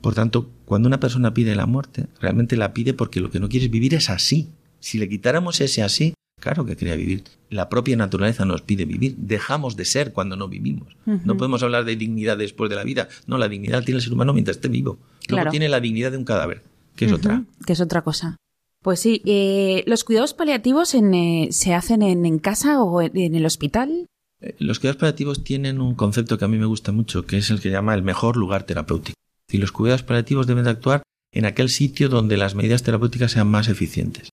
Por 0.05 0.15
tanto, 0.15 0.51
cuando 0.67 0.87
una 0.87 1.01
persona 1.01 1.33
pide 1.33 1.55
la 1.55 1.65
muerte, 1.65 2.09
realmente 2.21 2.59
la 2.59 2.75
pide 2.75 2.93
porque 2.93 3.21
lo 3.21 3.31
que 3.31 3.41
no 3.41 3.49
quiere 3.49 3.69
vivir 3.69 3.95
es 3.95 4.11
así. 4.11 4.51
Si 4.79 4.99
le 4.99 5.09
quitáramos 5.09 5.63
ese 5.63 5.83
así, 5.83 6.13
Claro 6.41 6.67
que 6.67 6.77
quería 6.77 6.95
vivir. 6.95 7.25
La 7.49 7.71
propia 7.71 7.97
naturaleza 7.97 8.45
nos 8.45 8.61
pide 8.61 8.85
vivir. 8.85 9.15
Dejamos 9.17 9.77
de 9.77 9.87
ser 9.87 10.13
cuando 10.13 10.37
no 10.37 10.47
vivimos. 10.47 10.95
No 11.07 11.39
podemos 11.39 11.63
hablar 11.63 11.87
de 11.87 11.97
dignidad 11.97 12.37
después 12.37 12.69
de 12.69 12.77
la 12.77 12.85
vida. 12.85 13.09
No, 13.27 13.39
la 13.39 13.49
dignidad 13.49 13.83
tiene 13.83 13.97
el 13.97 14.03
ser 14.03 14.13
humano 14.13 14.35
mientras 14.35 14.59
esté 14.59 14.69
vivo. 14.69 14.99
Luego 15.31 15.51
tiene 15.51 15.71
la 15.71 15.81
dignidad 15.81 16.11
de 16.11 16.19
un 16.19 16.25
cadáver, 16.25 16.63
que 16.97 17.07
es 17.07 17.13
otra. 17.13 17.45
Que 17.65 17.73
es 17.73 17.81
otra 17.81 18.03
cosa. 18.03 18.37
Pues 18.83 19.01
sí, 19.01 19.23
eh, 19.25 19.85
¿los 19.87 20.05
cuidados 20.05 20.35
paliativos 20.35 20.93
eh, 20.93 21.49
se 21.51 21.73
hacen 21.73 22.03
en, 22.03 22.39
casa 22.41 22.83
o 22.83 23.01
en, 23.01 23.35
el 23.35 23.47
hospital? 23.47 24.07
Eh, 24.43 24.55
los 24.59 24.81
cuidados 24.81 25.01
paliativos 25.01 25.45
tienen 25.45 25.81
un 25.81 25.95
concepto 25.95 26.37
que 26.37 26.45
a 26.45 26.49
mí 26.49 26.59
me 26.59 26.67
gusta 26.67 26.93
mucho, 26.93 27.25
que 27.25 27.39
es 27.39 27.49
el 27.49 27.63
que 27.63 27.71
llama 27.71 27.95
el 27.95 28.03
mejor 28.03 28.37
lugar 28.37 28.65
terapéutico. 28.65 29.15
Y 29.55 29.59
los 29.59 29.71
cuidados 29.71 30.03
paliativos 30.03 30.49
deben 30.49 30.65
de 30.65 30.71
actuar 30.71 31.05
en 31.33 31.45
aquel 31.45 31.69
sitio 31.69 32.09
donde 32.09 32.37
las 32.37 32.57
medidas 32.57 32.83
terapéuticas 32.83 33.31
sean 33.31 33.47
más 33.47 33.69
eficientes. 33.69 34.31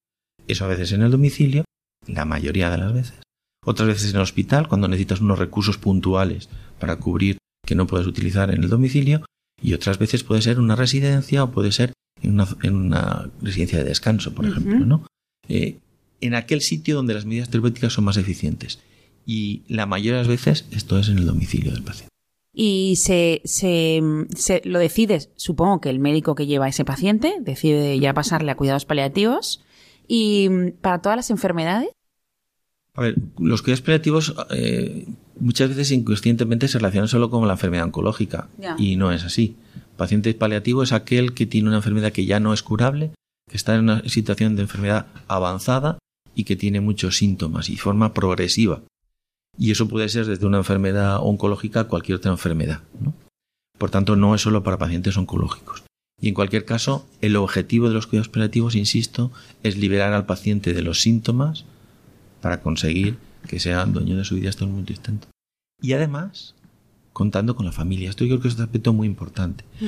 Eso 0.47 0.65
a 0.65 0.67
veces 0.67 0.93
en 0.93 1.03
el 1.03 1.11
domicilio 1.11 1.63
la 2.07 2.25
mayoría 2.25 2.71
de 2.71 2.79
las 2.79 2.91
veces. 2.91 3.19
Otras 3.63 3.87
veces 3.87 4.09
en 4.09 4.15
el 4.15 4.23
hospital, 4.23 4.67
cuando 4.67 4.87
necesitas 4.87 5.21
unos 5.21 5.37
recursos 5.37 5.77
puntuales 5.77 6.49
para 6.79 6.95
cubrir 6.95 7.37
que 7.67 7.75
no 7.75 7.85
puedes 7.85 8.07
utilizar 8.07 8.51
en 8.51 8.63
el 8.63 8.69
domicilio, 8.71 9.23
y 9.61 9.75
otras 9.75 9.99
veces 9.99 10.23
puede 10.23 10.41
ser 10.41 10.59
una 10.59 10.75
residencia 10.75 11.43
o 11.43 11.51
puede 11.51 11.71
ser 11.71 11.93
en 12.19 12.41
una, 12.73 13.29
residencia 13.43 13.77
de 13.77 13.83
descanso, 13.83 14.33
por 14.33 14.47
ejemplo, 14.47 14.79
¿no? 14.79 15.05
Eh, 15.49 15.77
en 16.19 16.33
aquel 16.33 16.61
sitio 16.61 16.95
donde 16.95 17.13
las 17.13 17.25
medidas 17.25 17.51
terapéuticas 17.51 17.93
son 17.93 18.05
más 18.05 18.17
eficientes. 18.17 18.79
Y 19.27 19.61
la 19.67 19.85
mayoría 19.85 20.13
de 20.13 20.21
las 20.21 20.27
veces 20.27 20.65
esto 20.71 20.97
es 20.97 21.09
en 21.09 21.19
el 21.19 21.27
domicilio 21.27 21.71
del 21.71 21.83
paciente. 21.83 22.10
Y 22.53 22.97
se, 22.97 23.41
se, 23.45 24.01
se, 24.35 24.61
lo 24.65 24.79
decides, 24.79 25.29
supongo 25.37 25.79
que 25.79 25.89
el 25.89 25.99
médico 25.99 26.35
que 26.35 26.47
lleva 26.47 26.65
a 26.65 26.69
ese 26.69 26.83
paciente 26.83 27.35
decide 27.39 27.97
ya 27.99 28.13
pasarle 28.13 28.51
a 28.51 28.55
cuidados 28.55 28.85
paliativos 28.85 29.63
y 30.07 30.49
mm, 30.49 30.71
para 30.81 31.01
todas 31.01 31.15
las 31.15 31.29
enfermedades. 31.29 31.89
A 32.93 33.01
ver, 33.01 33.15
los 33.39 33.61
cuidados 33.61 33.81
paliativos 33.81 34.35
eh, 34.49 35.07
muchas 35.39 35.69
veces 35.69 35.91
inconscientemente 35.91 36.67
se 36.67 36.77
relacionan 36.77 37.07
solo 37.07 37.29
con 37.29 37.47
la 37.47 37.53
enfermedad 37.53 37.85
oncológica 37.85 38.49
y 38.77 38.97
no 38.97 39.13
es 39.13 39.23
así. 39.23 39.55
Paciente 39.95 40.33
paliativo 40.33 40.83
es 40.83 40.91
aquel 40.91 41.33
que 41.33 41.45
tiene 41.45 41.69
una 41.69 41.77
enfermedad 41.77 42.11
que 42.11 42.25
ya 42.25 42.41
no 42.41 42.53
es 42.53 42.63
curable, 42.63 43.11
que 43.49 43.55
está 43.55 43.75
en 43.75 43.81
una 43.81 44.07
situación 44.09 44.57
de 44.57 44.63
enfermedad 44.63 45.07
avanzada 45.29 45.99
y 46.35 46.43
que 46.43 46.57
tiene 46.57 46.81
muchos 46.81 47.17
síntomas 47.17 47.69
y 47.69 47.77
forma 47.77 48.13
progresiva. 48.13 48.81
Y 49.57 49.71
eso 49.71 49.87
puede 49.87 50.09
ser 50.09 50.25
desde 50.25 50.45
una 50.45 50.57
enfermedad 50.57 51.19
oncológica 51.21 51.81
a 51.81 51.87
cualquier 51.87 52.17
otra 52.17 52.31
enfermedad. 52.31 52.81
Por 53.77 53.89
tanto, 53.89 54.15
no 54.15 54.35
es 54.35 54.41
solo 54.41 54.63
para 54.63 54.77
pacientes 54.77 55.17
oncológicos. 55.17 55.83
Y 56.19 56.29
en 56.29 56.33
cualquier 56.33 56.65
caso, 56.65 57.07
el 57.21 57.35
objetivo 57.35 57.87
de 57.87 57.95
los 57.95 58.07
cuidados 58.07 58.29
paliativos, 58.29 58.75
insisto, 58.75 59.31
es 59.63 59.77
liberar 59.77 60.13
al 60.13 60.25
paciente 60.25 60.73
de 60.73 60.83
los 60.83 61.01
síntomas 61.01 61.65
para 62.41 62.61
conseguir 62.61 63.17
que 63.47 63.59
sea 63.59 63.85
dueño 63.85 64.17
de 64.17 64.23
su 64.23 64.35
vida 64.35 64.49
hasta 64.49 64.63
el 64.63 64.69
momento 64.69 64.93
instante. 64.93 65.27
Y 65.81 65.93
además, 65.93 66.53
contando 67.13 67.55
con 67.55 67.65
la 67.65 67.71
familia. 67.71 68.09
Esto 68.09 68.23
yo 68.23 68.35
creo 68.35 68.41
que 68.41 68.47
es 68.49 68.55
un 68.55 68.63
aspecto 68.63 68.93
muy 68.93 69.07
importante. 69.07 69.65
Mm. 69.79 69.87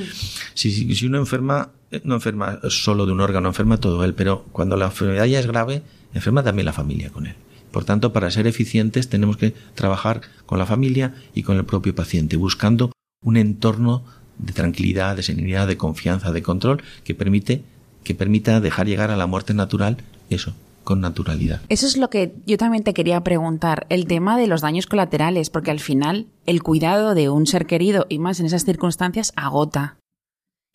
Si, 0.54 0.94
si, 0.94 1.06
uno 1.06 1.18
enferma, 1.18 1.70
eh, 1.90 2.00
no 2.04 2.14
enferma 2.14 2.60
solo 2.68 3.06
de 3.06 3.12
un 3.12 3.20
órgano, 3.20 3.48
enferma 3.48 3.78
todo 3.78 4.04
él, 4.04 4.14
pero 4.14 4.44
cuando 4.52 4.76
la 4.76 4.86
enfermedad 4.86 5.24
ya 5.24 5.40
es 5.40 5.46
grave, 5.46 5.82
enferma 6.12 6.42
también 6.42 6.66
la 6.66 6.72
familia 6.72 7.10
con 7.10 7.26
él. 7.26 7.36
Por 7.74 7.84
tanto, 7.84 8.12
para 8.12 8.30
ser 8.30 8.46
eficientes 8.46 9.08
tenemos 9.08 9.36
que 9.36 9.52
trabajar 9.74 10.20
con 10.46 10.60
la 10.60 10.64
familia 10.64 11.12
y 11.34 11.42
con 11.42 11.56
el 11.56 11.64
propio 11.64 11.92
paciente, 11.92 12.36
buscando 12.36 12.92
un 13.20 13.36
entorno 13.36 14.04
de 14.38 14.52
tranquilidad, 14.52 15.16
de 15.16 15.24
serenidad, 15.24 15.66
de 15.66 15.76
confianza, 15.76 16.30
de 16.30 16.40
control, 16.40 16.84
que 17.02 17.16
permite 17.16 17.64
que 18.04 18.14
permita 18.14 18.60
dejar 18.60 18.86
llegar 18.86 19.10
a 19.10 19.16
la 19.16 19.26
muerte 19.26 19.54
natural 19.54 19.96
eso, 20.30 20.54
con 20.84 21.00
naturalidad. 21.00 21.62
Eso 21.68 21.88
es 21.88 21.96
lo 21.96 22.10
que 22.10 22.36
yo 22.46 22.58
también 22.58 22.84
te 22.84 22.94
quería 22.94 23.24
preguntar, 23.24 23.88
el 23.88 24.06
tema 24.06 24.38
de 24.38 24.46
los 24.46 24.60
daños 24.60 24.86
colaterales, 24.86 25.50
porque 25.50 25.72
al 25.72 25.80
final 25.80 26.26
el 26.46 26.62
cuidado 26.62 27.16
de 27.16 27.28
un 27.28 27.44
ser 27.44 27.66
querido 27.66 28.06
y 28.08 28.20
más 28.20 28.38
en 28.38 28.46
esas 28.46 28.64
circunstancias 28.64 29.32
agota. 29.34 29.96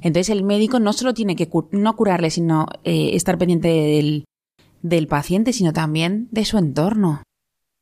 Entonces 0.02 0.30
el 0.32 0.44
médico 0.44 0.82
no 0.82 0.92
solo 0.92 1.14
tiene 1.14 1.38
que 1.38 1.50
no 1.72 1.96
curarle, 1.96 2.30
sino 2.30 2.68
eh, 2.84 3.12
estar 3.14 3.38
pendiente 3.38 3.70
del, 3.70 4.26
del 4.82 5.08
paciente, 5.08 5.54
sino 5.54 5.74
también 5.74 6.28
de 6.32 6.46
su 6.46 6.58
entorno. 6.58 7.24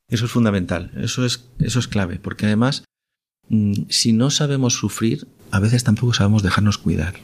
Eso 0.10 0.26
es 0.26 0.32
fundamental, 0.32 0.92
eso 0.96 1.26
es, 1.26 1.50
eso 1.60 1.80
es 1.80 1.88
clave, 1.88 2.20
porque 2.20 2.46
además, 2.46 2.86
mm, 3.50 3.74
si 3.90 4.14
no 4.14 4.30
sabemos 4.30 4.74
sufrir, 4.74 5.28
a 5.52 5.60
veces 5.60 5.84
tampoco 5.84 6.14
sabemos 6.14 6.44
dejarnos 6.44 6.78
cuidar. 6.78 7.16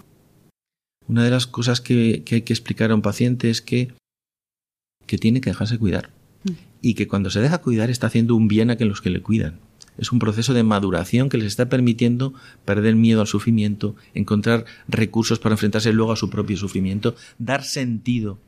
Una 1.08 1.24
de 1.24 1.32
las 1.32 1.48
cosas 1.48 1.82
que, 1.82 2.24
hay 2.30 2.42
que 2.42 2.54
explicar 2.54 2.92
a 2.92 2.96
un 2.96 3.02
paciente 3.02 3.50
es 3.50 3.62
que, 3.62 3.94
que 5.06 5.18
tiene 5.18 5.42
que 5.42 5.50
dejarse 5.50 5.78
cuidar 5.78 6.10
mm. 6.44 6.52
y 6.82 6.94
que 6.96 7.08
cuando 7.08 7.30
se 7.30 7.42
deja 7.42 7.60
cuidar 7.60 7.90
está 7.90 8.08
haciendo 8.08 8.36
un 8.36 8.48
bien 8.48 8.70
a 8.70 8.76
los 8.76 9.02
que 9.02 9.10
le 9.10 9.22
cuidan. 9.22 9.60
Es 9.98 10.12
un 10.12 10.20
proceso 10.20 10.54
de 10.54 10.64
maduración 10.64 11.30
que 11.30 11.38
les 11.38 11.48
está 11.48 11.70
permitiendo 11.70 12.34
perder 12.66 12.96
miedo 12.96 13.22
al 13.22 13.28
sufrimiento, 13.28 13.96
encontrar 14.14 14.66
recursos 14.88 15.40
para 15.40 15.54
enfrentarse 15.54 15.94
luego 15.94 16.12
a 16.12 16.18
su 16.18 16.30
propio 16.30 16.58
sufrimiento, 16.58 17.16
dar 17.38 17.64
sentido 17.64 18.40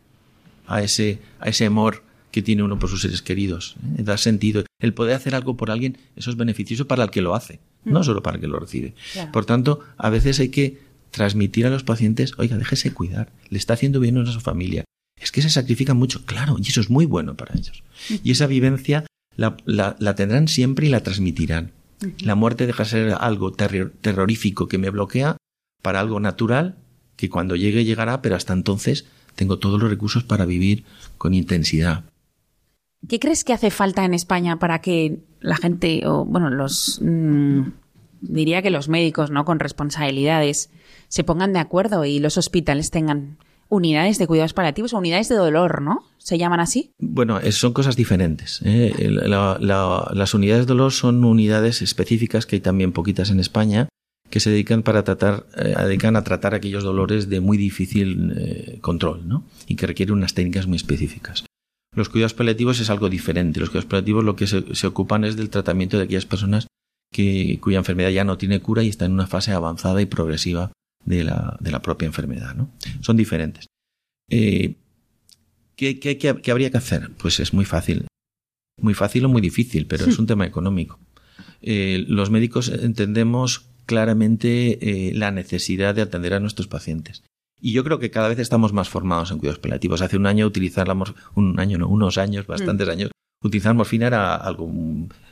a 0.67 0.81
ese, 0.81 1.19
a 1.39 1.50
ese 1.50 1.65
amor 1.65 2.03
que 2.31 2.41
tiene 2.41 2.63
uno 2.63 2.79
por 2.79 2.89
sus 2.89 3.01
seres 3.01 3.22
queridos, 3.22 3.75
¿eh? 3.98 4.03
dar 4.03 4.19
sentido. 4.19 4.65
El 4.79 4.93
poder 4.93 5.15
hacer 5.15 5.36
algo 5.36 5.55
por 5.55 5.72
alguien, 5.72 5.98
eso 6.15 6.29
es 6.29 6.36
beneficioso 6.36 6.88
para 6.88 7.03
el 7.03 7.12
que 7.12 7.22
lo 7.22 7.36
hace 7.36 7.60
no 7.86 8.03
solo 8.03 8.22
para 8.22 8.36
el 8.36 8.41
que 8.41 8.48
lo 8.48 8.60
recibe. 8.60 8.93
Por 9.31 9.45
tanto, 9.45 9.79
a 9.98 10.10
veces 10.10 10.39
hay 10.39 10.50
que 10.50 10.79
transmitir 11.12 11.65
a 11.65 11.69
los 11.69 11.84
pacientes, 11.84 12.34
oiga, 12.38 12.57
déjese 12.57 12.91
cuidar, 12.91 13.31
le 13.50 13.57
está 13.57 13.75
haciendo 13.75 14.00
bien 14.00 14.17
a 14.17 14.25
su 14.25 14.41
familia. 14.41 14.84
Es 15.22 15.31
que 15.31 15.41
se 15.41 15.50
sacrifican 15.50 15.95
mucho, 15.95 16.25
claro, 16.25 16.57
y 16.60 16.67
eso 16.67 16.81
es 16.81 16.89
muy 16.89 17.05
bueno 17.05 17.38
para 17.38 17.55
ellos. 17.55 17.84
Y 18.24 18.31
esa 18.31 18.48
vivencia 18.48 19.05
la, 19.38 19.55
la, 19.65 20.15
tendrán 20.15 20.48
siempre 20.48 20.88
y 20.88 20.89
la 20.89 21.03
transmitirán. 21.03 21.72
La 22.19 22.36
muerte 22.36 22.67
deja 22.67 22.84
de 22.84 22.89
ser 22.89 23.13
algo 23.13 23.53
terrorífico 23.53 24.67
que 24.67 24.77
me 24.77 24.89
bloquea 24.89 25.38
para 25.81 26.01
algo 26.01 26.19
natural 26.19 26.75
que 27.15 27.29
cuando 27.29 27.55
llegue 27.55 27.86
llegará, 27.86 28.22
pero 28.22 28.36
hasta 28.36 28.51
entonces 28.51 29.05
tengo 29.36 29.60
todos 29.60 29.80
los 29.80 29.89
recursos 29.89 30.24
para 30.24 30.46
vivir 30.46 30.86
con 31.18 31.34
intensidad. 31.34 32.04
¿Qué 33.08 33.20
crees 33.20 33.44
que 33.44 33.54
hace 33.54 33.70
falta 33.70 34.04
en 34.06 34.13
España 34.13 34.58
para 34.58 34.82
que 34.82 35.20
la 35.39 35.58
gente, 35.58 36.08
o 36.08 36.25
bueno, 36.25 36.50
los. 36.50 37.00
Mm, 37.01 37.68
diría 38.22 38.62
que 38.62 38.72
los 38.72 38.89
médicos, 38.89 39.30
¿no? 39.30 39.46
Con 39.46 39.60
responsabilidades, 39.60 40.72
se 41.08 41.24
pongan 41.24 41.54
de 41.54 41.60
acuerdo 41.60 42.06
y 42.06 42.20
los 42.20 42.38
hospitales 42.38 42.89
tengan 42.89 43.38
unidades 43.70 44.18
de 44.18 44.27
cuidados 44.27 44.54
paliativos 44.54 44.94
o 44.94 44.98
unidades 44.98 45.30
de 45.30 45.36
dolor, 45.36 45.82
¿no? 45.82 46.04
¿Se 46.18 46.38
llaman 46.38 46.60
así? 46.60 46.92
Bueno, 47.00 47.39
son 47.51 47.74
cosas 47.74 47.96
diferentes. 47.96 48.62
¿eh? 48.63 48.94
las 49.00 50.34
unidades 50.34 50.65
de 50.65 50.74
dolor 50.74 50.92
son 50.92 51.24
unidades 51.24 51.82
específicas 51.82 52.46
que 52.46 52.58
hay 52.58 52.62
también 52.62 52.92
poquitas 52.92 53.30
en 53.30 53.39
España 53.39 53.88
que 54.36 54.42
se 54.42 54.50
dedican 54.50 54.84
para 54.84 55.06
tratar, 55.06 55.46
eh, 55.56 55.74
dedican 55.86 56.18
a 56.18 56.25
tratar 56.25 56.54
aquellos 56.56 56.84
dolores 56.84 57.30
de 57.30 57.39
muy 57.39 57.58
difícil 57.58 58.34
eh, 58.36 58.80
control, 58.82 59.25
¿no? 59.30 59.46
Y 59.65 59.77
que 59.77 59.88
requieren 59.88 60.13
unas 60.13 60.34
técnicas 60.34 60.68
muy 60.68 60.75
específicas. 60.75 61.46
Los 61.96 62.10
cuidados 62.10 62.34
paliativos 62.34 62.82
es 62.82 62.89
algo 62.89 63.08
diferente. 63.08 63.62
Los 63.62 63.70
cuidados 63.70 63.89
paliativos 63.89 64.25
lo 64.25 64.36
que 64.36 64.46
se, 64.48 64.88
ocupan 64.88 65.24
es 65.24 65.38
del 65.38 65.50
tratamiento 65.50 65.98
de 65.98 66.04
aquellas 66.04 66.25
personas 66.25 66.68
que, 67.13 67.60
cuya 67.62 67.77
enfermedad 67.77 68.10
ya 68.10 68.25
no 68.25 68.38
tiene 68.38 68.60
cura 68.60 68.84
y 68.84 68.89
está 68.89 69.06
en 69.06 69.13
una 69.13 69.25
fase 69.25 69.54
avanzada 69.54 70.01
y 70.01 70.06
progresiva 70.06 70.74
de 71.06 71.24
la, 71.24 71.56
de 71.62 71.72
la 71.72 71.82
propia 71.82 72.08
enfermedad. 72.08 72.56
¿no? 72.56 72.70
Son 73.00 73.15
diferentes. 73.15 73.68
Eh, 74.30 74.75
¿qué, 75.77 75.98
qué, 75.98 76.18
qué, 76.18 76.51
habría 76.51 76.72
que 76.72 76.77
hacer? 76.77 77.10
Pues 77.20 77.39
es 77.39 77.54
muy 77.54 77.63
fácil. 77.63 78.06
Muy 78.82 78.96
fácil 78.96 79.24
o 79.24 79.30
muy 79.30 79.42
difícil, 79.42 79.88
pero 79.88 80.04
es 80.04 80.20
un 80.20 80.27
tema 80.27 80.46
económico. 80.46 81.00
Eh, 81.62 82.04
los 82.10 82.32
médicos 82.32 82.68
entendemos 82.68 83.70
claramente 83.86 85.10
eh, 85.10 85.13
la 85.13 85.32
necesidad 85.32 85.96
de 85.96 86.01
atender 86.01 86.34
a 86.34 86.39
nuestros 86.39 86.68
pacientes. 86.68 87.24
Y 87.60 87.72
yo 87.72 87.84
creo 87.84 88.00
que 88.00 88.12
cada 88.12 88.27
vez 88.27 88.39
estamos 88.39 88.74
más 88.74 88.89
formados 88.89 89.32
en 89.32 89.39
cuidados 89.39 89.60
paliativos. 89.60 90.01
Hace 90.01 90.18
un 90.18 90.27
año 90.27 90.46
utilizábamos, 90.46 91.15
un 91.36 91.60
año 91.60 91.77
no, 91.77 91.88
unos 91.88 92.18
años, 92.18 92.48
bastantes 92.48 92.88
mm. 92.88 92.92
años, 92.92 93.12
utilizar 93.42 93.74
morfina 93.74 94.08
era 94.08 94.36
algo 94.36 94.72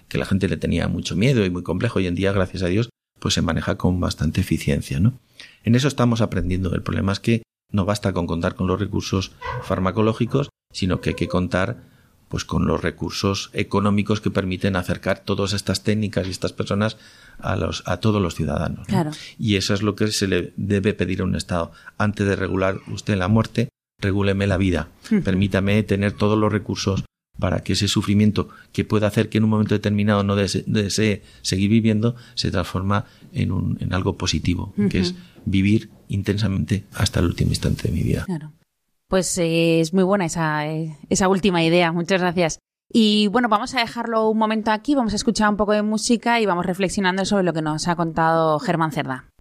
que 0.07 0.17
la 0.17 0.25
gente 0.25 0.47
le 0.47 0.57
tenía 0.57 0.87
mucho 0.87 1.15
miedo 1.15 1.45
y 1.45 1.49
muy 1.49 1.63
complejo. 1.63 1.99
Hoy 1.99 2.07
en 2.07 2.15
día, 2.15 2.31
gracias 2.31 2.63
a 2.63 2.67
Dios, 2.67 2.89
pues 3.19 3.33
se 3.33 3.41
maneja 3.41 3.77
con 3.77 3.99
bastante 3.99 4.41
eficiencia, 4.41 4.99
¿no? 4.99 5.19
En 5.63 5.75
eso 5.75 5.87
estamos 5.87 6.21
aprendiendo. 6.21 6.73
El 6.73 6.83
problema 6.83 7.11
es 7.11 7.19
que 7.19 7.43
no 7.71 7.85
basta 7.85 8.13
con 8.13 8.27
contar 8.27 8.55
con 8.55 8.67
los 8.67 8.79
recursos 8.79 9.33
farmacológicos, 9.63 10.49
sino 10.71 11.01
que 11.01 11.09
hay 11.09 11.15
que 11.15 11.27
contar 11.27 11.92
pues 12.33 12.45
con 12.45 12.65
los 12.65 12.81
recursos 12.81 13.51
económicos 13.53 14.19
que 14.19 14.31
permiten 14.31 14.75
acercar 14.75 15.19
todas 15.19 15.53
estas 15.53 15.83
técnicas 15.83 16.25
y 16.25 16.31
estas 16.31 16.51
personas 16.51 16.97
a 17.37 17.55
los 17.55 17.83
a 17.85 17.97
todos 17.97 18.19
los 18.19 18.33
ciudadanos. 18.33 18.87
Y 19.37 19.55
eso 19.57 19.75
es 19.75 19.83
lo 19.83 19.95
que 19.95 20.07
se 20.07 20.27
le 20.27 20.51
debe 20.57 20.95
pedir 20.95 21.21
a 21.21 21.25
un 21.25 21.35
Estado. 21.35 21.71
Antes 21.99 22.25
de 22.25 22.35
regular 22.35 22.79
usted 22.87 23.17
la 23.17 23.27
muerte, 23.27 23.69
regúleme 24.01 24.47
la 24.47 24.57
vida. 24.57 24.87
Permítame 25.23 25.83
tener 25.83 26.13
todos 26.13 26.35
los 26.35 26.51
recursos 26.51 27.05
para 27.37 27.59
que 27.59 27.73
ese 27.73 27.87
sufrimiento 27.87 28.49
que 28.71 28.83
pueda 28.83 29.05
hacer 29.05 29.29
que 29.29 29.37
en 29.37 29.43
un 29.43 29.51
momento 29.51 29.75
determinado 29.75 30.23
no 30.23 30.35
desee, 30.35 31.21
seguir 31.43 31.69
viviendo 31.69 32.15
se 32.33 32.49
transforma 32.49 33.05
en, 33.31 33.51
un, 33.51 33.77
en 33.79 33.93
algo 33.93 34.17
positivo, 34.17 34.73
que 34.89 35.01
es 35.01 35.13
vivir 35.45 35.91
intensamente 36.07 36.85
hasta 36.93 37.19
el 37.19 37.27
último 37.27 37.51
instante 37.51 37.89
de 37.89 37.93
mi 37.93 38.01
vida. 38.01 38.25
Pues 39.07 39.37
eh, 39.37 39.79
es 39.79 39.93
muy 39.93 40.03
buena 40.03 40.25
esa, 40.25 40.67
eh, 40.67 40.97
esa 41.09 41.27
última 41.27 41.63
idea. 41.63 41.91
Muchas 41.91 42.21
gracias. 42.21 42.59
Y 42.91 43.27
bueno, 43.27 43.49
vamos 43.49 43.73
a 43.73 43.79
dejarlo 43.79 44.29
un 44.29 44.37
momento 44.37 44.71
aquí, 44.71 44.93
vamos 44.93 45.13
a 45.13 45.15
escuchar 45.15 45.49
un 45.49 45.57
poco 45.57 45.71
de 45.71 45.81
música 45.81 46.39
y 46.39 46.45
vamos 46.45 46.65
reflexionando 46.65 47.25
sobre 47.25 47.43
lo 47.43 47.53
que 47.53 47.63
nos 47.63 47.87
ha 47.87 47.95
contado 47.95 48.59
Germán 48.59 48.91
Cerda. 48.91 49.32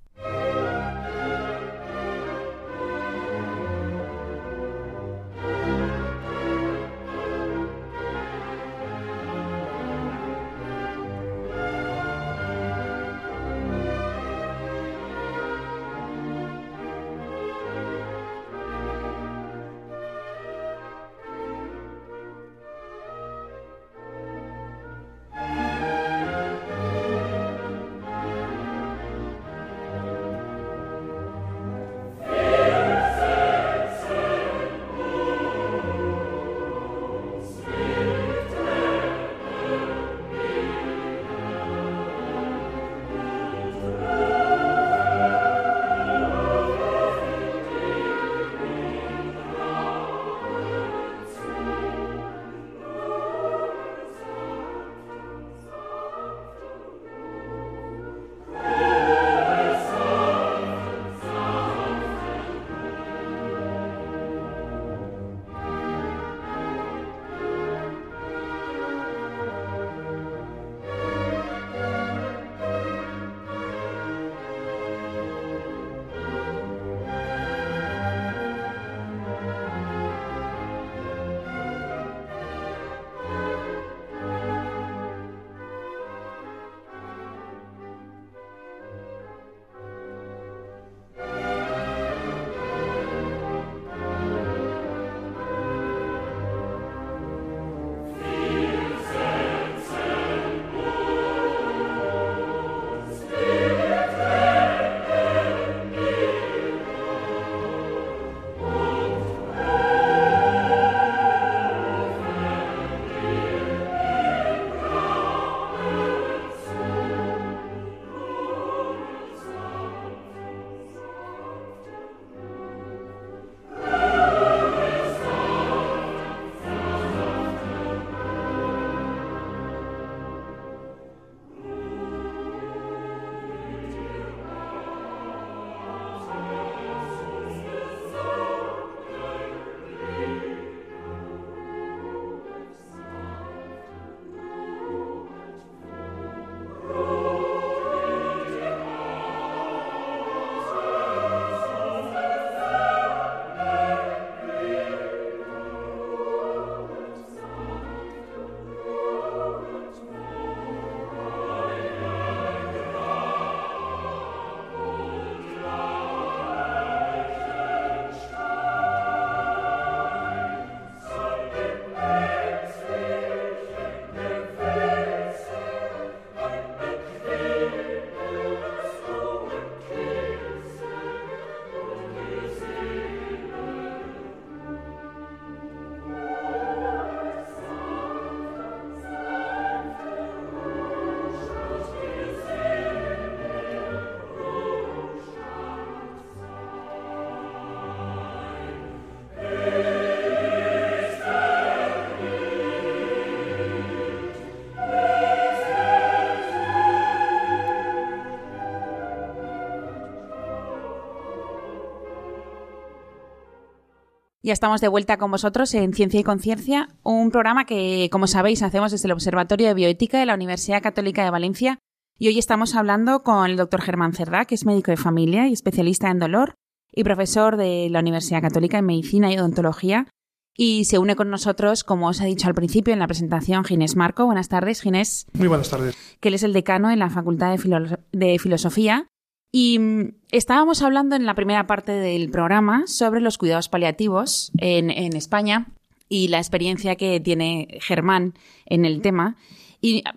Ya 214.45 214.53
estamos 214.53 214.81
de 214.81 214.89
vuelta 214.89 215.19
con 215.19 215.31
vosotros 215.31 215.73
en 215.73 215.95
Ciencia 215.95 216.19
y 216.19 216.25
Conciencia, 216.25 216.89
un 217.05 217.31
programa 217.31 217.65
que, 217.65 218.09
como 218.11 218.27
sabéis, 218.27 218.65
hacemos 218.65 218.91
desde 218.91 219.07
el 219.07 219.13
Observatorio 219.13 219.69
de 219.69 219.75
Bioética 219.75 220.19
de 220.19 220.27
la 220.27 220.35
Universidad 220.35 220.83
Católica 220.83 221.23
de 221.23 221.31
Valencia. 221.31 221.79
Y 222.19 222.27
hoy 222.27 222.41
estamos 222.41 222.75
hablando 222.75 223.23
con 223.23 223.49
el 223.49 223.57
doctor 223.57 223.83
Germán 223.83 224.15
Cerdá, 224.15 224.45
que 224.45 224.57
es 224.57 224.67
médico 224.67 224.91
de 224.91 224.97
familia 224.97 225.47
y 225.47 225.53
especialista 225.53 226.11
en 226.11 226.19
dolor 226.19 226.55
y 226.93 227.05
profesor 227.05 227.57
de 227.57 227.87
la 227.89 228.01
Universidad 228.01 228.43
Católica 228.43 228.79
en 228.79 228.87
Medicina 228.87 229.33
y 229.33 229.39
Odontología. 229.39 230.09
Y 230.57 230.87
se 230.87 230.99
une 230.99 231.15
con 231.15 231.31
nosotros, 231.31 231.85
como 231.85 232.09
os 232.09 232.21
he 232.21 232.27
dicho 232.27 232.49
al 232.49 232.55
principio 232.57 232.93
en 232.93 232.99
la 232.99 233.07
presentación, 233.07 233.65
Ginés 233.65 233.95
Marco. 233.95 234.27
Buenas 234.27 234.49
tardes, 234.49 234.83
Ginés. 234.83 235.27
Muy 235.35 235.47
buenas 235.47 235.71
tardes. 235.71 235.97
Que 236.19 236.31
él 236.31 236.35
es 236.35 236.43
el 236.43 236.53
decano 236.53 236.91
en 236.91 236.99
la 236.99 237.11
Facultad 237.11 237.57
de, 237.57 237.99
de 238.11 238.39
Filosofía 238.41 239.07
y 239.53 239.79
mm, 239.79 240.15
estábamos 240.31 240.83
hablando 240.83 241.15
en 241.15 241.27
la 241.27 241.35
primera 241.35 241.67
parte 241.67 241.93
del 241.93 242.31
programa 242.31 242.87
sobre 242.87 243.21
los 243.21 243.37
cuidados 243.37 243.69
paliativos 243.69 244.51
en, 244.57 244.91
España 245.15 245.67
y 246.09 246.29
la 246.29 246.39
experiencia 246.39 246.97
que 246.97 247.21
tiene 247.21 247.79
Germán 247.83 248.35
en 248.65 248.87
el 248.87 249.03
tema. 249.03 249.37
Y 249.83 250.03
ah, 250.07 250.15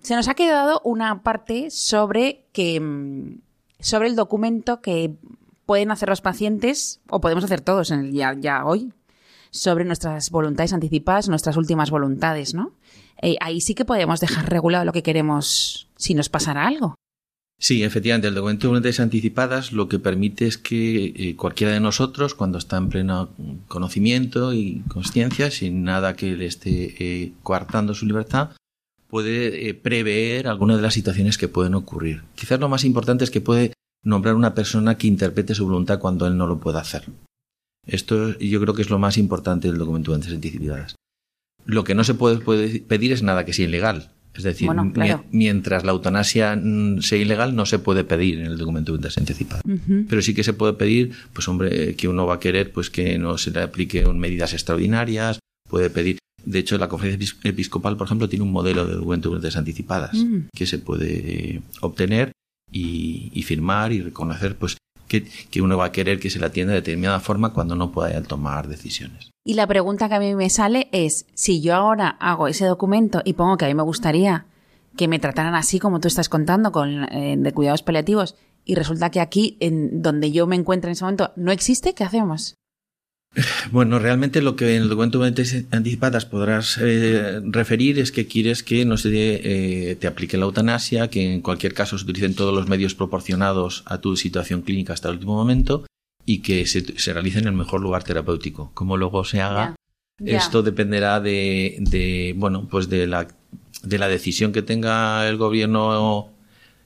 se 0.00 0.16
nos 0.16 0.26
ha 0.28 0.34
quedado 0.34 0.80
una 0.84 1.22
parte 1.22 1.70
sobre 1.70 2.46
que 2.52 2.80
mm, 2.80 3.40
sobre 3.78 4.08
el 4.08 4.16
documento 4.16 4.80
que 4.80 5.14
pueden 5.66 5.90
hacer 5.90 6.08
los 6.08 6.22
pacientes, 6.22 7.00
o 7.10 7.20
podemos 7.20 7.44
hacer 7.44 7.60
todos 7.60 7.90
en 7.90 8.00
el 8.00 8.12
ya, 8.12 8.34
ya 8.38 8.64
hoy, 8.64 8.94
sobre 9.50 9.84
nuestras 9.84 10.30
voluntades 10.30 10.72
anticipadas, 10.72 11.28
nuestras 11.28 11.58
últimas 11.58 11.90
voluntades, 11.90 12.54
¿no? 12.54 12.72
Eh, 13.20 13.36
ahí 13.40 13.60
sí 13.60 13.74
que 13.74 13.84
podemos 13.84 14.20
dejar 14.20 14.48
regulado 14.48 14.86
lo 14.86 14.92
que 14.92 15.02
queremos 15.02 15.90
si 15.96 16.14
nos 16.14 16.30
pasara 16.30 16.66
algo. 16.66 16.94
Sí, 17.60 17.82
efectivamente, 17.82 18.28
el 18.28 18.34
documento 18.34 18.62
de 18.62 18.68
voluntades 18.68 19.00
anticipadas 19.00 19.72
lo 19.72 19.88
que 19.88 19.98
permite 19.98 20.46
es 20.46 20.58
que 20.58 21.06
eh, 21.16 21.34
cualquiera 21.34 21.72
de 21.72 21.80
nosotros, 21.80 22.34
cuando 22.34 22.56
está 22.56 22.76
en 22.76 22.88
pleno 22.88 23.30
conocimiento 23.66 24.52
y 24.52 24.82
conciencia, 24.88 25.50
sin 25.50 25.82
nada 25.82 26.14
que 26.14 26.36
le 26.36 26.46
esté 26.46 26.94
eh, 27.00 27.32
coartando 27.42 27.94
su 27.94 28.06
libertad, 28.06 28.50
puede 29.08 29.68
eh, 29.68 29.74
prever 29.74 30.46
algunas 30.46 30.76
de 30.76 30.84
las 30.84 30.94
situaciones 30.94 31.36
que 31.36 31.48
pueden 31.48 31.74
ocurrir. 31.74 32.22
Quizás 32.36 32.60
lo 32.60 32.68
más 32.68 32.84
importante 32.84 33.24
es 33.24 33.30
que 33.32 33.40
puede 33.40 33.72
nombrar 34.04 34.36
una 34.36 34.54
persona 34.54 34.96
que 34.96 35.08
interprete 35.08 35.56
su 35.56 35.66
voluntad 35.66 35.98
cuando 35.98 36.28
él 36.28 36.36
no 36.36 36.46
lo 36.46 36.60
pueda 36.60 36.80
hacer. 36.80 37.06
Esto 37.88 38.38
yo 38.38 38.60
creo 38.60 38.74
que 38.74 38.82
es 38.82 38.90
lo 38.90 39.00
más 39.00 39.18
importante 39.18 39.66
del 39.66 39.78
documento 39.78 40.12
de 40.12 40.18
voluntades 40.18 40.36
anticipadas. 40.36 40.94
Lo 41.64 41.82
que 41.82 41.96
no 41.96 42.04
se 42.04 42.14
puede 42.14 42.80
pedir 42.80 43.12
es 43.12 43.24
nada 43.24 43.44
que 43.44 43.52
sea 43.52 43.66
ilegal. 43.66 44.12
Es 44.38 44.44
decir, 44.44 44.70
mientras 45.32 45.84
la 45.84 45.90
eutanasia 45.90 46.54
mm, 46.54 47.02
sea 47.02 47.18
ilegal, 47.18 47.56
no 47.56 47.66
se 47.66 47.80
puede 47.80 48.04
pedir 48.04 48.38
en 48.38 48.46
el 48.46 48.56
documento 48.56 48.96
de 48.96 49.08
anticipada. 49.16 49.62
Pero 50.08 50.22
sí 50.22 50.32
que 50.32 50.44
se 50.44 50.52
puede 50.52 50.74
pedir, 50.74 51.10
pues 51.32 51.48
hombre, 51.48 51.96
que 51.96 52.06
uno 52.06 52.24
va 52.24 52.34
a 52.34 52.40
querer 52.40 52.70
pues 52.70 52.88
que 52.88 53.18
no 53.18 53.36
se 53.36 53.50
le 53.50 53.62
apliquen 53.62 54.16
medidas 54.16 54.54
extraordinarias, 54.54 55.40
puede 55.68 55.90
pedir. 55.90 56.18
De 56.44 56.60
hecho, 56.60 56.78
la 56.78 56.88
conferencia 56.88 57.34
episcopal, 57.42 57.96
por 57.96 58.06
ejemplo, 58.06 58.28
tiene 58.28 58.44
un 58.44 58.52
modelo 58.52 58.86
de 58.86 58.94
documento 58.94 59.36
de 59.36 59.50
anticipadas 59.56 60.14
mm. 60.14 60.50
que 60.54 60.66
se 60.66 60.78
puede 60.78 61.60
obtener 61.80 62.30
y, 62.70 63.32
y, 63.34 63.42
firmar 63.42 63.92
y 63.92 64.02
reconocer 64.02 64.54
pues 64.54 64.76
que, 65.08 65.60
uno 65.60 65.76
va 65.76 65.86
a 65.86 65.92
querer 65.92 66.20
que 66.20 66.30
se 66.30 66.38
le 66.38 66.46
atienda 66.46 66.72
de 66.72 66.80
determinada 66.80 67.20
forma 67.20 67.52
cuando 67.52 67.74
no 67.74 67.90
pueda 67.90 68.22
tomar 68.22 68.68
decisiones. 68.68 69.30
Y 69.44 69.54
la 69.54 69.66
pregunta 69.66 70.08
que 70.08 70.14
a 70.14 70.20
mí 70.20 70.34
me 70.34 70.50
sale 70.50 70.88
es, 70.92 71.26
si 71.34 71.60
yo 71.60 71.74
ahora 71.74 72.08
hago 72.20 72.48
ese 72.48 72.66
documento 72.66 73.22
y 73.24 73.32
pongo 73.32 73.56
que 73.56 73.64
a 73.64 73.68
mí 73.68 73.74
me 73.74 73.82
gustaría 73.82 74.46
que 74.96 75.08
me 75.08 75.18
trataran 75.18 75.54
así 75.54 75.78
como 75.78 76.00
tú 76.00 76.08
estás 76.08 76.28
contando, 76.28 76.72
con 76.72 77.04
eh, 77.04 77.36
de 77.38 77.52
cuidados 77.52 77.82
paliativos, 77.82 78.34
y 78.64 78.74
resulta 78.74 79.10
que 79.10 79.20
aquí, 79.20 79.56
en 79.60 80.02
donde 80.02 80.30
yo 80.30 80.46
me 80.46 80.56
encuentro 80.56 80.88
en 80.88 80.92
ese 80.92 81.04
momento, 81.04 81.32
no 81.36 81.52
existe, 81.52 81.94
¿qué 81.94 82.04
hacemos? 82.04 82.56
Bueno, 83.70 83.98
realmente 83.98 84.42
lo 84.42 84.56
que 84.56 84.76
en 84.76 84.82
el 84.82 84.88
documento 84.88 85.20
de 85.20 85.66
anticipadas 85.70 86.24
podrás 86.24 86.78
eh, 86.80 87.40
referir 87.44 87.98
es 87.98 88.10
que 88.10 88.26
quieres 88.26 88.62
que 88.62 88.84
no 88.84 88.96
se 88.96 89.10
eh, 89.12 89.96
te 89.96 90.06
aplique 90.06 90.36
la 90.36 90.46
eutanasia, 90.46 91.08
que 91.08 91.34
en 91.34 91.40
cualquier 91.40 91.74
caso 91.74 91.98
se 91.98 92.04
utilicen 92.04 92.34
todos 92.34 92.54
los 92.54 92.68
medios 92.68 92.94
proporcionados 92.94 93.82
a 93.86 93.98
tu 93.98 94.16
situación 94.16 94.62
clínica 94.62 94.94
hasta 94.94 95.08
el 95.08 95.14
último 95.14 95.34
momento 95.34 95.86
y 96.24 96.38
que 96.38 96.66
se, 96.66 96.98
se 96.98 97.12
realice 97.12 97.38
en 97.38 97.46
el 97.46 97.52
mejor 97.52 97.80
lugar 97.80 98.02
terapéutico. 98.02 98.70
Como 98.74 98.96
luego 98.96 99.24
se 99.24 99.40
haga, 99.40 99.76
esto 100.24 100.62
dependerá 100.62 101.20
de, 101.20 101.76
de, 101.80 102.34
bueno, 102.36 102.66
pues 102.68 102.88
de 102.88 103.06
la, 103.06 103.28
de 103.82 103.98
la 103.98 104.08
decisión 104.08 104.52
que 104.52 104.62
tenga 104.62 105.28
el 105.28 105.36
gobierno 105.36 106.30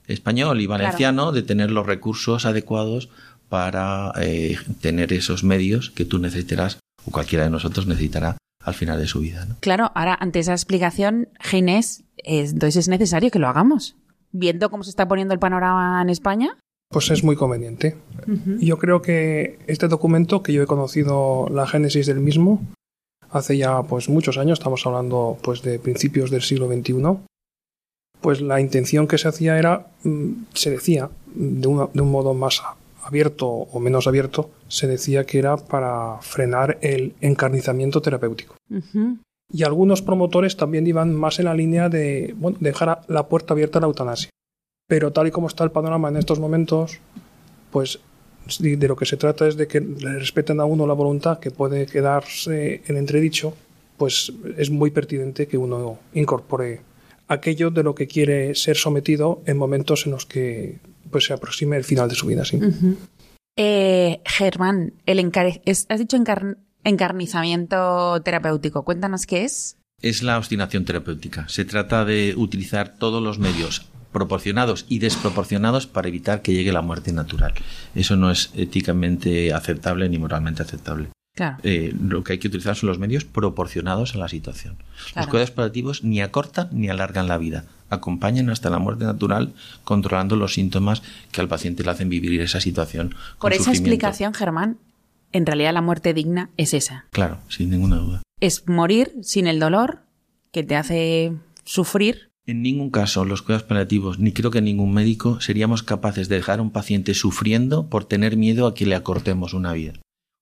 español 0.07 0.61
y 0.61 0.67
valenciano 0.67 1.31
de 1.31 1.43
tener 1.43 1.71
los 1.71 1.85
recursos 1.85 2.45
adecuados 2.45 3.09
para 3.49 4.11
eh, 4.21 4.57
tener 4.81 5.13
esos 5.13 5.43
medios 5.43 5.91
que 5.91 6.05
tú 6.05 6.19
necesitarás 6.19 6.79
o 7.05 7.11
cualquiera 7.11 7.43
de 7.43 7.49
nosotros 7.49 7.87
necesitará 7.87 8.37
al 8.63 8.73
final 8.73 8.99
de 8.99 9.07
su 9.07 9.19
vida. 9.19 9.47
Claro, 9.59 9.91
ahora 9.93 10.17
ante 10.19 10.39
esa 10.39 10.53
explicación, 10.53 11.29
Ginés, 11.39 12.03
entonces 12.17 12.77
es 12.77 12.87
necesario 12.87 13.29
que 13.29 13.39
lo 13.39 13.47
hagamos. 13.47 13.95
Viendo 14.31 14.69
cómo 14.69 14.83
se 14.83 14.89
está 14.89 15.07
poniendo 15.07 15.33
el 15.33 15.39
panorama 15.39 16.01
en 16.01 16.09
España, 16.09 16.57
pues 16.93 17.09
es 17.09 17.23
muy 17.23 17.35
conveniente. 17.35 17.97
Yo 18.59 18.77
creo 18.77 19.01
que 19.01 19.59
este 19.67 19.87
documento, 19.87 20.43
que 20.43 20.53
yo 20.53 20.61
he 20.61 20.67
conocido 20.67 21.47
la 21.49 21.65
génesis 21.65 22.05
del 22.05 22.19
mismo, 22.19 22.61
hace 23.31 23.57
ya 23.57 23.81
pues 23.83 24.09
muchos 24.09 24.37
años, 24.37 24.59
estamos 24.59 24.85
hablando 24.85 25.37
pues 25.41 25.63
de 25.63 25.79
principios 25.79 26.29
del 26.29 26.43
siglo 26.43 26.67
XXI, 26.67 26.93
pues 28.21 28.41
la 28.41 28.61
intención 28.61 29.07
que 29.07 29.17
se 29.17 29.27
hacía 29.27 29.57
era, 29.57 29.87
mm, 30.03 30.45
se 30.53 30.69
decía, 30.69 31.09
de, 31.33 31.67
de 31.93 32.01
un 32.01 32.11
modo 32.11 32.35
más 32.35 32.61
abierto 33.03 33.47
o 33.47 33.79
menos 33.79 34.07
abierto, 34.07 34.49
se 34.67 34.87
decía 34.87 35.25
que 35.25 35.39
era 35.39 35.57
para 35.57 36.19
frenar 36.21 36.77
el 36.81 37.13
encarnizamiento 37.21 38.01
terapéutico. 38.01 38.55
Y 39.51 39.63
algunos 39.63 40.01
promotores 40.01 40.57
también 40.57 40.87
iban 40.87 41.13
más 41.13 41.39
en 41.39 41.45
la 41.45 41.53
línea 41.53 41.89
de 41.89 42.35
dejar 42.59 43.01
la 43.07 43.27
puerta 43.27 43.53
abierta 43.53 43.77
a 43.77 43.81
la 43.81 43.87
eutanasia. 43.87 44.29
Pero 44.87 45.11
tal 45.11 45.27
y 45.27 45.31
como 45.31 45.47
está 45.47 45.63
el 45.63 45.71
panorama 45.71 46.09
en 46.09 46.17
estos 46.17 46.39
momentos, 46.39 46.99
pues 47.71 47.99
de 48.59 48.87
lo 48.87 48.95
que 48.95 49.05
se 49.05 49.17
trata 49.17 49.47
es 49.47 49.55
de 49.55 49.67
que 49.67 49.79
le 49.79 50.19
respeten 50.19 50.59
a 50.59 50.65
uno 50.65 50.87
la 50.87 50.93
voluntad 50.93 51.39
que 51.39 51.51
puede 51.51 51.85
quedarse 51.85 52.81
en 52.87 52.97
entredicho, 52.97 53.53
pues 53.97 54.33
es 54.57 54.69
muy 54.69 54.91
pertinente 54.91 55.47
que 55.47 55.57
uno 55.57 55.99
incorpore 56.13 56.81
aquello 57.27 57.71
de 57.71 57.83
lo 57.83 57.95
que 57.95 58.07
quiere 58.07 58.55
ser 58.55 58.75
sometido 58.75 59.41
en 59.45 59.57
momentos 59.57 60.05
en 60.05 60.11
los 60.11 60.25
que 60.25 60.79
pues, 61.13 61.25
se 61.25 61.33
aproxime 61.33 61.77
el 61.77 61.85
final 61.85 62.09
de 62.09 62.15
su 62.15 62.27
vida. 62.27 62.43
¿sí? 62.43 62.59
Eh, 63.57 64.21
Germán, 64.25 64.93
el 65.05 65.31
has 65.89 65.99
dicho 65.99 66.17
encarnizamiento 66.83 68.21
terapéutico. 68.21 68.83
Cuéntanos 68.83 69.25
qué 69.25 69.45
es. 69.45 69.77
Es 70.01 70.21
la 70.21 70.37
obstinación 70.37 70.83
terapéutica. 70.83 71.47
Se 71.47 71.63
trata 71.63 72.03
de 72.03 72.33
utilizar 72.35 72.97
todos 72.97 73.23
los 73.23 73.39
medios 73.39 73.87
proporcionados 74.11 74.85
y 74.89 74.99
desproporcionados 74.99 75.87
para 75.87 76.07
evitar 76.07 76.41
que 76.41 76.53
llegue 76.53 76.73
la 76.73 76.81
muerte 76.81 77.13
natural. 77.13 77.53
Eso 77.95 78.15
no 78.15 78.29
es 78.29 78.51
éticamente 78.55 79.53
aceptable 79.53 80.09
ni 80.09 80.19
moralmente 80.19 80.61
aceptable. 80.61 81.09
Eh, 81.63 81.93
lo 81.99 82.23
que 82.23 82.33
hay 82.33 82.39
que 82.39 82.47
utilizar 82.47 82.75
son 82.75 82.89
los 82.89 82.99
medios 82.99 83.25
proporcionados 83.25 84.13
a 84.13 84.19
la 84.19 84.27
situación. 84.27 84.75
Los 85.15 85.27
cuidados 85.27 85.49
paliativos 85.51 86.03
ni 86.03 86.21
acortan 86.21 86.69
ni 86.71 86.89
alargan 86.89 87.27
la 87.27 87.39
vida, 87.39 87.65
acompañan 87.89 88.51
hasta 88.51 88.69
la 88.69 88.77
muerte 88.77 89.05
natural 89.05 89.53
controlando 89.83 90.35
los 90.35 90.53
síntomas 90.53 91.01
que 91.31 91.41
al 91.41 91.47
paciente 91.47 91.83
le 91.83 91.89
hacen 91.89 92.09
vivir 92.09 92.39
esa 92.41 92.61
situación. 92.61 93.15
Por 93.39 93.53
esa 93.53 93.71
explicación, 93.71 94.35
Germán, 94.35 94.77
en 95.31 95.47
realidad 95.47 95.73
la 95.73 95.81
muerte 95.81 96.13
digna 96.13 96.51
es 96.57 96.75
esa. 96.75 97.05
Claro, 97.11 97.39
sin 97.49 97.71
ninguna 97.71 97.95
duda. 97.95 98.21
Es 98.39 98.67
morir 98.67 99.13
sin 99.23 99.47
el 99.47 99.59
dolor 99.59 100.01
que 100.51 100.63
te 100.63 100.75
hace 100.75 101.33
sufrir 101.63 102.29
en 102.45 102.61
ningún 102.61 102.89
caso 102.89 103.23
los 103.23 103.41
cuidados 103.41 103.65
paliativos, 103.65 104.19
ni 104.19 104.33
creo 104.33 104.51
que 104.51 104.61
ningún 104.61 104.93
médico, 104.93 105.39
seríamos 105.39 105.81
capaces 105.81 106.27
de 106.27 106.35
dejar 106.35 106.59
a 106.59 106.61
un 106.61 106.71
paciente 106.71 107.13
sufriendo 107.13 107.87
por 107.87 108.03
tener 108.03 108.35
miedo 108.35 108.67
a 108.67 108.75
que 108.75 108.85
le 108.85 108.95
acortemos 108.95 109.53
una 109.53 109.71
vida. 109.71 109.93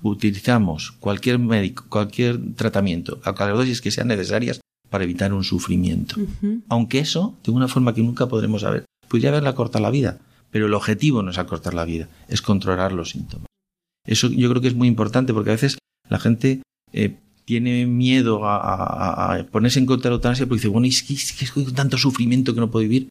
Utilizamos 0.03 0.91
cualquier 0.93 1.39
médico, 1.39 1.85
cualquier 1.89 2.39
tratamiento, 2.55 3.19
a 3.23 3.31
las 3.31 3.57
dosis 3.57 3.81
que 3.81 3.91
sean 3.91 4.07
necesarias 4.07 4.61
para 4.89 5.03
evitar 5.03 5.33
un 5.33 5.43
sufrimiento. 5.43 6.15
Aunque 6.69 6.99
eso, 6.99 7.37
de 7.43 7.51
una 7.51 7.67
forma 7.67 7.93
que 7.93 8.01
nunca 8.01 8.27
podremos 8.27 8.61
saber, 8.61 8.85
podría 9.07 9.29
haberle 9.29 9.49
acortado 9.49 9.83
la 9.83 9.91
vida, 9.91 10.19
pero 10.49 10.65
el 10.65 10.73
objetivo 10.73 11.23
no 11.23 11.31
es 11.31 11.37
acortar 11.37 11.73
la 11.73 11.85
vida, 11.85 12.09
es 12.27 12.41
controlar 12.41 12.91
los 12.91 13.11
síntomas. 13.11 13.47
Eso 14.05 14.27
yo 14.27 14.49
creo 14.49 14.61
que 14.61 14.67
es 14.67 14.75
muy 14.75 14.87
importante 14.87 15.33
porque 15.33 15.51
a 15.51 15.53
veces 15.53 15.77
la 16.09 16.19
gente 16.19 16.61
eh, 16.91 17.15
tiene 17.45 17.85
miedo 17.85 18.41
a, 18.43 19.45
ponerse 19.51 19.79
en 19.79 19.85
contra 19.85 20.09
de 20.09 20.11
la 20.11 20.15
eutanasia 20.15 20.45
porque 20.45 20.59
dice, 20.59 20.67
bueno, 20.67 20.87
es 20.87 21.03
que, 21.03 21.13
es 21.13 21.51
que 21.51 21.71
tanto 21.73 21.97
sufrimiento 21.97 22.53
que 22.53 22.59
no 22.59 22.71
puedo 22.71 22.83
vivir. 22.83 23.09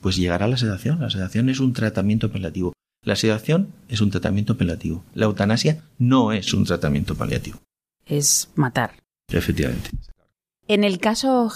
Pues 0.00 0.16
llegará 0.16 0.46
la 0.46 0.56
sedación. 0.56 1.00
La 1.00 1.10
sedación 1.10 1.48
es 1.48 1.60
un 1.60 1.72
tratamiento 1.72 2.30
paliativo. 2.30 2.72
La 3.02 3.16
sedación 3.16 3.72
es 3.88 4.00
un 4.00 4.10
tratamiento 4.10 4.56
paliativo. 4.56 5.04
La 5.14 5.26
eutanasia 5.26 5.82
no 5.98 6.32
es 6.32 6.52
un 6.52 6.64
tratamiento 6.64 7.14
paliativo. 7.14 7.58
Es 8.06 8.50
matar. 8.54 8.92
Efectivamente. 9.30 9.90
En 10.66 10.84
el 10.84 10.98
caso 10.98 11.50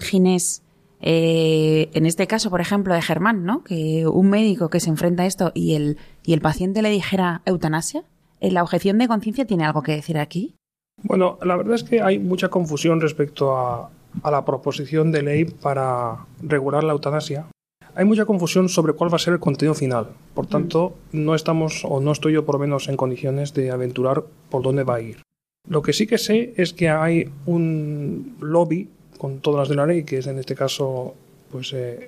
Ginés, 0.00 0.62
eh, 1.00 1.88
en 1.94 2.06
este 2.06 2.26
caso, 2.26 2.50
por 2.50 2.60
ejemplo, 2.60 2.94
de 2.94 3.02
Germán, 3.02 3.44
¿no? 3.44 3.64
Que 3.64 4.06
un 4.06 4.28
médico 4.28 4.68
que 4.68 4.80
se 4.80 4.90
enfrenta 4.90 5.22
a 5.22 5.26
esto 5.26 5.52
y 5.54 5.74
el, 5.74 5.96
y 6.24 6.32
el 6.32 6.40
paciente 6.40 6.82
le 6.82 6.90
dijera 6.90 7.42
eutanasia, 7.46 8.04
¿La 8.40 8.62
objeción 8.62 8.98
de 8.98 9.08
conciencia 9.08 9.46
tiene 9.46 9.64
algo 9.64 9.82
que 9.82 9.92
decir 9.92 10.18
aquí? 10.18 10.54
Bueno, 11.02 11.38
la 11.42 11.56
verdad 11.56 11.74
es 11.74 11.84
que 11.84 12.00
hay 12.00 12.18
mucha 12.18 12.48
confusión 12.48 13.00
respecto 13.00 13.56
a, 13.56 13.90
a 14.22 14.30
la 14.30 14.44
proposición 14.44 15.12
de 15.12 15.22
ley 15.22 15.44
para 15.44 16.26
regular 16.42 16.84
la 16.84 16.92
eutanasia. 16.92 17.46
Hay 17.94 18.04
mucha 18.04 18.26
confusión 18.26 18.68
sobre 18.68 18.92
cuál 18.92 19.12
va 19.12 19.16
a 19.16 19.20
ser 19.20 19.34
el 19.34 19.40
contenido 19.40 19.74
final. 19.74 20.08
Por 20.34 20.46
mm. 20.46 20.48
tanto, 20.48 20.94
no 21.12 21.34
estamos, 21.34 21.84
o 21.84 22.00
no 22.00 22.12
estoy 22.12 22.32
yo 22.34 22.44
por 22.44 22.56
lo 22.56 22.60
menos 22.60 22.88
en 22.88 22.96
condiciones 22.96 23.54
de 23.54 23.70
aventurar 23.70 24.24
por 24.50 24.62
dónde 24.62 24.84
va 24.84 24.96
a 24.96 25.00
ir. 25.00 25.22
Lo 25.68 25.82
que 25.82 25.92
sí 25.92 26.06
que 26.06 26.18
sé 26.18 26.54
es 26.56 26.72
que 26.72 26.88
hay 26.88 27.30
un 27.46 28.36
lobby 28.40 28.88
con 29.18 29.40
todas 29.40 29.60
las 29.60 29.68
de 29.68 29.74
la 29.74 29.86
ley, 29.86 30.04
que 30.04 30.18
es 30.18 30.26
en 30.26 30.38
este 30.38 30.54
caso 30.54 31.14
pues, 31.50 31.72
eh, 31.72 32.06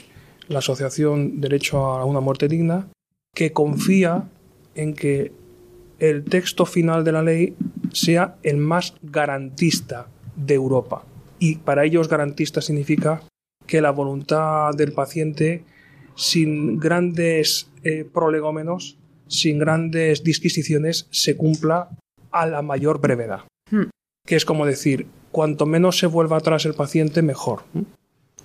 la 0.48 0.60
Asociación 0.60 1.40
Derecho 1.40 1.78
a 1.78 2.04
una 2.04 2.20
Muerte 2.20 2.48
Digna, 2.48 2.88
que 3.34 3.52
confía 3.52 4.28
en 4.74 4.94
que 4.94 5.32
el 5.98 6.24
texto 6.24 6.64
final 6.64 7.04
de 7.04 7.12
la 7.12 7.22
ley 7.22 7.54
sea 7.92 8.36
el 8.42 8.56
más 8.56 8.94
garantista 9.02 10.08
de 10.34 10.54
Europa. 10.54 11.04
Y 11.38 11.56
para 11.56 11.84
ellos 11.84 12.08
garantista 12.08 12.60
significa 12.60 13.22
que 13.70 13.80
la 13.80 13.92
voluntad 13.92 14.74
del 14.74 14.92
paciente, 14.92 15.62
sin 16.16 16.80
grandes 16.80 17.70
eh, 17.84 18.04
prolegómenos, 18.04 18.98
sin 19.28 19.60
grandes 19.60 20.24
disquisiciones, 20.24 21.06
se 21.10 21.36
cumpla 21.36 21.88
a 22.32 22.46
la 22.46 22.62
mayor 22.62 23.00
brevedad. 23.00 23.44
Hmm. 23.70 23.84
Que 24.26 24.34
es 24.34 24.44
como 24.44 24.66
decir, 24.66 25.06
cuanto 25.30 25.66
menos 25.66 25.98
se 25.98 26.08
vuelva 26.08 26.38
atrás 26.38 26.66
el 26.66 26.74
paciente, 26.74 27.22
mejor. 27.22 27.62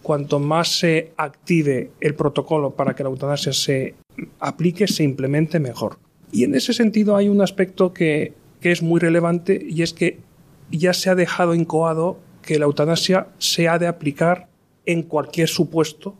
Cuanto 0.03 0.39
más 0.39 0.77
se 0.77 1.11
active 1.17 1.89
el 2.01 2.13
protocolo 2.13 2.75
para 2.75 2.93
que 2.93 3.01
la 3.01 3.09
eutanasia 3.09 3.51
se 3.51 3.95
aplique, 4.39 4.88
se 4.88 5.03
implemente, 5.03 5.59
mejor. 5.59 5.97
Y 6.31 6.43
en 6.43 6.53
ese 6.53 6.71
sentido 6.71 7.15
hay 7.15 7.29
un 7.29 7.41
aspecto 7.41 7.93
que, 7.93 8.33
que 8.61 8.71
es 8.71 8.83
muy 8.83 8.99
relevante 8.99 9.59
y 9.67 9.81
es 9.81 9.91
que 9.91 10.19
ya 10.69 10.93
se 10.93 11.09
ha 11.09 11.15
dejado 11.15 11.55
incoado 11.55 12.19
que 12.43 12.59
la 12.59 12.65
eutanasia 12.65 13.29
se 13.39 13.67
ha 13.67 13.79
de 13.79 13.88
aplicar 13.88 14.49
en 14.86 15.04
cualquier 15.04 15.48
supuesto 15.48 16.15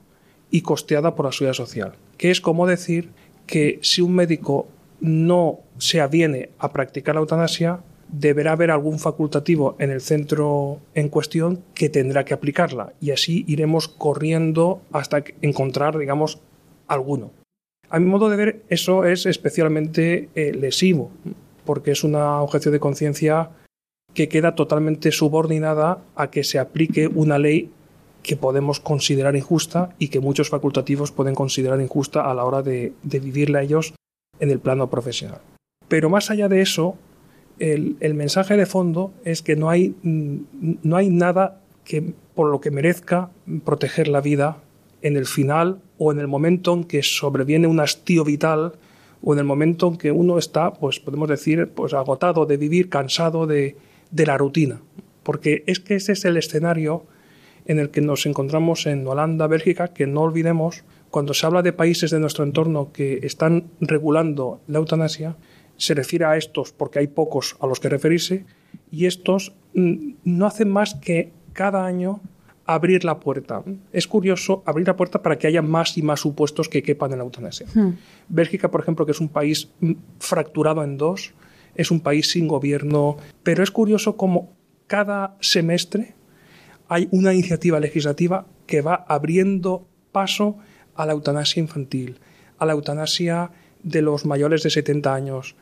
y 0.52 0.62
costeada 0.62 1.16
por 1.16 1.26
la 1.26 1.32
seguridad 1.32 1.54
social. 1.54 1.94
Que 2.18 2.32
es 2.32 2.42
como 2.42 2.68
decir 2.68 3.10
que 3.46 3.80
si 3.82 4.02
un 4.02 4.16
médico 4.16 4.68
no 5.02 5.60
se 5.78 6.02
aviene 6.02 6.50
a 6.60 6.72
practicar 6.72 7.16
la 7.16 7.22
eutanasia, 7.22 7.82
deberá 8.08 8.54
haber 8.54 8.72
algún 8.72 9.00
facultativo 9.00 9.76
en 9.80 9.92
el 9.92 10.02
centro 10.02 10.80
en 10.94 11.10
cuestión 11.10 11.64
que 11.74 11.90
tendrá 11.90 12.24
que 12.24 12.34
aplicarla 12.34 12.94
y 13.02 13.12
así 13.12 13.44
iremos 13.48 13.88
corriendo 13.88 14.82
hasta 14.92 15.24
encontrar, 15.42 15.98
digamos, 15.98 16.40
alguno. 16.88 17.32
A 17.90 18.00
mi 18.00 18.06
modo 18.06 18.30
de 18.30 18.36
ver, 18.36 18.62
eso 18.70 19.06
es 19.06 19.26
especialmente 19.26 20.30
eh, 20.36 20.54
lesivo, 20.54 21.12
porque 21.66 21.92
es 21.92 22.04
una 22.04 22.42
objeción 22.42 22.74
de 22.74 22.80
conciencia 22.80 23.50
que 24.14 24.30
queda 24.30 24.56
totalmente 24.56 25.12
subordinada 25.12 26.00
a 26.16 26.32
que 26.32 26.44
se 26.44 26.58
aplique 26.58 27.08
una 27.08 27.38
ley 27.38 27.70
que 28.26 28.38
podemos 28.38 28.80
considerar 28.80 29.36
injusta 29.36 29.96
y 30.00 30.08
que 30.10 30.20
muchos 30.20 30.50
facultativos 30.50 31.12
pueden 31.12 31.36
considerar 31.36 31.80
injusta 31.80 32.30
a 32.30 32.34
la 32.34 32.44
hora 32.44 32.62
de, 32.62 32.94
de 33.04 33.20
vivirla 33.20 33.62
ellos 33.62 33.94
en 34.40 34.52
el 34.52 34.60
plano 34.60 34.90
profesional. 34.90 35.40
Pero 35.88 36.10
más 36.10 36.32
allá 36.32 36.50
de 36.50 36.62
eso, 36.62 36.98
el, 37.60 38.14
mensaje 38.16 38.58
de 38.58 38.66
fondo 38.66 39.14
es 39.24 39.42
que 39.42 39.56
no 39.56 39.70
hay, 39.70 39.96
no 40.04 40.98
hay 40.98 41.10
nada 41.10 41.62
que, 41.84 42.14
por 42.34 42.50
lo 42.50 42.60
que 42.60 42.72
merezca 42.72 43.30
proteger 43.64 44.08
la 44.08 44.22
vida 44.22 44.58
en 45.02 45.16
el 45.16 45.26
final 45.26 45.80
o 45.98 46.12
en 46.12 46.20
el 46.20 46.28
momento 46.28 46.74
en 46.74 46.84
que 46.84 47.04
sobreviene 47.04 47.68
un 47.68 47.80
hastío 47.80 48.24
vital 48.24 48.74
o 49.22 49.34
en 49.34 49.40
el 49.40 49.46
momento 49.46 49.88
en 49.88 49.98
que 49.98 50.12
uno 50.12 50.38
está, 50.38 50.74
pues 50.74 51.00
podemos 51.00 51.30
decir, 51.30 51.70
pues 51.74 51.94
agotado 51.94 52.46
de 52.46 52.58
vivir, 52.58 52.90
cansado 52.90 53.48
de 53.48 53.76
la 54.12 54.38
rutina. 54.38 54.82
Porque 55.24 55.64
es 55.68 55.80
que 55.80 55.96
ese 55.96 56.12
es 56.12 56.26
el 56.26 56.38
escenario 56.38 57.06
en 57.66 57.80
el 57.80 57.90
que 57.90 58.02
nos 58.02 58.26
encontramos 58.26 58.86
en 58.86 59.06
Holanda, 59.08 59.48
Bélgica, 59.48 59.90
que 59.90 60.08
no 60.08 60.22
olvidemos, 60.22 60.84
cuando 61.10 61.34
se 61.34 61.46
habla 61.46 61.62
de 61.62 61.74
países 61.74 62.12
de 62.12 62.20
nuestro 62.20 62.44
entorno 62.44 62.92
que 62.92 63.20
están 63.24 63.66
regulando 63.80 64.62
la 64.68 64.80
eutanasia, 64.80 65.36
se 65.78 65.94
refiere 65.94 66.26
a 66.26 66.38
estos 66.38 66.72
porque 66.72 67.00
hay 67.00 67.08
pocos 67.08 67.58
a 67.60 67.68
los 67.68 67.80
que 67.80 67.90
referirse 67.90 68.46
y 68.92 69.06
estos 69.06 69.54
mm, 69.74 70.14
no 70.24 70.46
hacen 70.46 70.70
más 70.70 70.96
que 70.96 71.32
cada 71.54 71.86
año 71.86 72.22
abrir 72.66 73.04
la 73.04 73.20
puerta. 73.20 73.64
Es 73.92 74.08
curioso 74.08 74.64
abrir 74.66 74.88
la 74.88 74.96
puerta 74.96 75.22
para 75.22 75.38
que 75.38 75.48
haya 75.48 75.62
más 75.62 75.98
y 75.98 76.02
más 76.02 76.22
supuestos 76.22 76.68
que 76.68 76.82
quepan 76.82 77.12
en 77.12 77.20
la 77.20 77.24
eutanasia. 77.24 77.68
Hmm. 77.74 77.92
Bélgica, 78.28 78.72
por 78.72 78.82
ejemplo, 78.82 79.06
que 79.06 79.12
es 79.12 79.20
un 79.20 79.30
país 79.30 79.70
mm, 79.80 79.94
fracturado 80.20 80.84
en 80.84 80.98
dos, 80.98 81.34
es 81.76 81.92
un 81.92 82.00
país 82.00 82.32
sin 82.32 82.48
gobierno, 82.48 83.18
pero 83.44 83.64
es 83.64 83.72
curioso 83.72 84.18
cómo 84.18 84.56
cada 84.88 85.36
semestre 85.42 86.15
hay 86.88 87.08
una 87.12 87.34
iniciativa 87.34 87.80
legislativa 87.80 88.46
que 88.68 88.82
va 88.82 89.06
abriendo 89.08 89.88
paso 90.12 90.58
a 90.96 91.06
la 91.06 91.14
eutanasia 91.14 91.60
infantil, 91.60 92.20
a 92.58 92.66
la 92.66 92.74
eutanasia 92.74 93.52
de 93.84 94.02
los 94.02 94.26
mayores 94.26 94.64
de 94.64 94.70
70 94.70 95.14
años, 95.14 95.56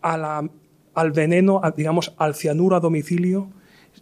al 0.00 1.12
veneno, 1.12 1.60
digamos, 1.76 2.14
al 2.16 2.34
cianuro 2.34 2.76
a 2.76 2.80
domicilio 2.80 3.48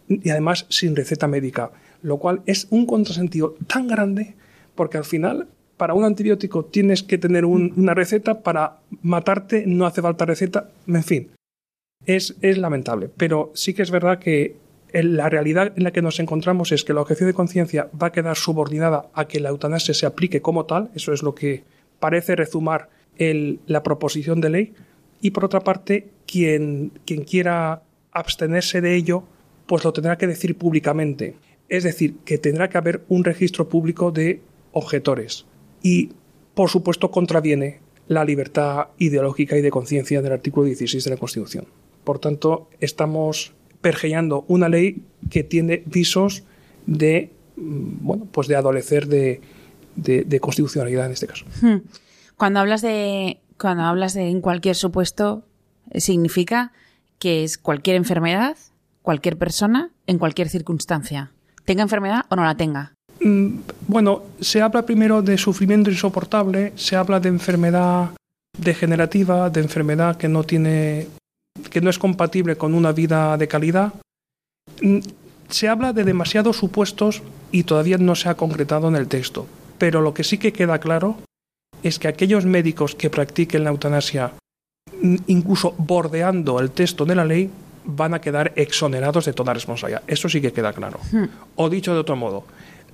y 0.07 0.29
además 0.29 0.65
sin 0.69 0.95
receta 0.95 1.27
médica, 1.27 1.71
lo 2.01 2.17
cual 2.17 2.41
es 2.45 2.67
un 2.69 2.85
contrasentido 2.85 3.55
tan 3.67 3.87
grande 3.87 4.35
porque 4.75 4.97
al 4.97 5.05
final 5.05 5.47
para 5.77 5.93
un 5.93 6.05
antibiótico 6.05 6.65
tienes 6.65 7.03
que 7.03 7.17
tener 7.17 7.45
una 7.45 7.93
receta, 7.93 8.41
para 8.41 8.79
matarte 9.03 9.65
no 9.67 9.85
hace 9.85 10.01
falta 10.01 10.25
receta, 10.25 10.69
en 10.87 11.03
fin, 11.03 11.29
es, 12.05 12.35
es 12.41 12.57
lamentable, 12.57 13.09
pero 13.15 13.51
sí 13.53 13.73
que 13.73 13.83
es 13.83 13.91
verdad 13.91 14.17
que 14.19 14.55
la 14.93 15.29
realidad 15.29 15.73
en 15.75 15.83
la 15.83 15.91
que 15.91 16.01
nos 16.01 16.19
encontramos 16.19 16.71
es 16.71 16.83
que 16.83 16.93
la 16.93 17.01
objeción 17.01 17.27
de 17.27 17.33
conciencia 17.33 17.89
va 18.01 18.07
a 18.07 18.11
quedar 18.11 18.37
subordinada 18.37 19.09
a 19.13 19.27
que 19.27 19.39
la 19.39 19.49
eutanasia 19.49 19.93
se 19.93 20.05
aplique 20.05 20.41
como 20.41 20.65
tal, 20.65 20.89
eso 20.95 21.13
es 21.13 21.23
lo 21.23 21.35
que 21.35 21.63
parece 21.99 22.35
rezumar 22.35 22.89
la 23.19 23.83
proposición 23.83 24.41
de 24.41 24.49
ley, 24.49 24.73
y 25.21 25.31
por 25.31 25.45
otra 25.45 25.61
parte, 25.61 26.09
quien, 26.27 26.91
quien 27.05 27.23
quiera 27.23 27.81
abstenerse 28.11 28.81
de 28.81 28.95
ello, 28.95 29.23
pues 29.65 29.83
lo 29.83 29.93
tendrá 29.93 30.17
que 30.17 30.27
decir 30.27 30.57
públicamente. 30.57 31.35
Es 31.69 31.83
decir, 31.83 32.17
que 32.23 32.37
tendrá 32.37 32.69
que 32.69 32.77
haber 32.77 33.03
un 33.09 33.23
registro 33.23 33.67
público 33.67 34.11
de 34.11 34.41
objetores. 34.71 35.45
Y, 35.81 36.11
por 36.53 36.69
supuesto, 36.69 37.11
contraviene 37.11 37.79
la 38.07 38.23
libertad 38.23 38.87
ideológica 38.99 39.57
y 39.57 39.61
de 39.61 39.71
conciencia 39.71 40.21
del 40.21 40.31
artículo 40.31 40.65
16 40.67 41.03
de 41.03 41.09
la 41.09 41.17
Constitución. 41.17 41.65
Por 42.03 42.19
tanto, 42.19 42.69
estamos 42.79 43.53
pergeñando 43.81 44.45
una 44.47 44.69
ley 44.69 45.03
que 45.29 45.43
tiene 45.43 45.83
visos 45.85 46.43
de, 46.85 47.31
mm, 47.55 48.05
bueno, 48.05 48.27
pues 48.31 48.47
de 48.47 48.55
adolecer 48.55 49.07
de, 49.07 49.41
de 49.95 50.39
constitucionalidad 50.39 51.07
en 51.07 51.11
este 51.11 51.27
caso. 51.27 51.45
Hmm. 51.61 51.77
Cuando 52.35 52.59
hablas 52.59 52.81
de 52.83 53.39
cuando 53.57 53.83
hablas 53.83 54.13
de 54.13 54.29
en 54.29 54.41
cualquier 54.41 54.75
supuesto, 54.75 55.43
eh, 55.91 55.99
significa 55.99 56.71
que 57.19 57.43
es 57.43 57.57
cualquier 57.57 57.95
enfermedad, 57.95 58.55
cualquier 59.01 59.37
persona, 59.37 59.89
en 60.05 60.19
cualquier 60.19 60.49
circunstancia, 60.49 61.31
tenga 61.65 61.81
enfermedad 61.81 62.25
o 62.29 62.35
no 62.35 62.43
la 62.43 62.55
tenga. 62.55 62.93
Mm, 63.19 63.59
bueno, 63.87 64.23
se 64.39 64.61
habla 64.61 64.85
primero 64.85 65.21
de 65.21 65.37
sufrimiento 65.37 65.89
insoportable, 65.89 66.73
se 66.75 66.95
habla 66.95 67.19
de 67.19 67.29
enfermedad 67.29 68.11
degenerativa, 68.57 69.49
de 69.49 69.61
enfermedad 69.61 70.17
que 70.17 70.27
no 70.27 70.43
tiene 70.43 71.07
que 71.69 71.81
no 71.81 71.89
es 71.89 71.99
compatible 71.99 72.55
con 72.55 72.73
una 72.73 72.91
vida 72.91 73.37
de 73.37 73.47
calidad. 73.47 73.93
Mm, 74.81 74.99
se 75.49 75.67
habla 75.67 75.93
de 75.93 76.03
demasiados 76.03 76.57
supuestos 76.57 77.23
y 77.51 77.63
todavía 77.63 77.97
no 77.97 78.15
se 78.15 78.29
ha 78.29 78.35
concretado 78.35 78.87
en 78.89 78.95
el 78.95 79.07
texto, 79.07 79.47
pero 79.77 80.01
lo 80.01 80.13
que 80.13 80.23
sí 80.23 80.37
que 80.37 80.53
queda 80.53 80.79
claro 80.79 81.17
es 81.83 81.99
que 81.99 82.07
aquellos 82.07 82.45
médicos 82.45 82.95
que 82.95 83.09
practiquen 83.09 83.63
la 83.63 83.69
eutanasia, 83.69 84.33
incluso 85.27 85.73
bordeando 85.77 86.59
el 86.59 86.71
texto 86.71 87.05
de 87.05 87.15
la 87.15 87.25
ley, 87.25 87.49
van 87.85 88.13
a 88.13 88.19
quedar 88.19 88.51
exonerados 88.55 89.25
de 89.25 89.33
toda 89.33 89.53
responsabilidad. 89.53 90.03
Eso 90.07 90.27
sí 90.27 90.41
que 90.41 90.51
queda 90.51 90.73
claro. 90.73 90.99
Hmm. 91.11 91.25
O 91.55 91.69
dicho 91.69 91.93
de 91.93 91.99
otro 91.99 92.15
modo, 92.15 92.43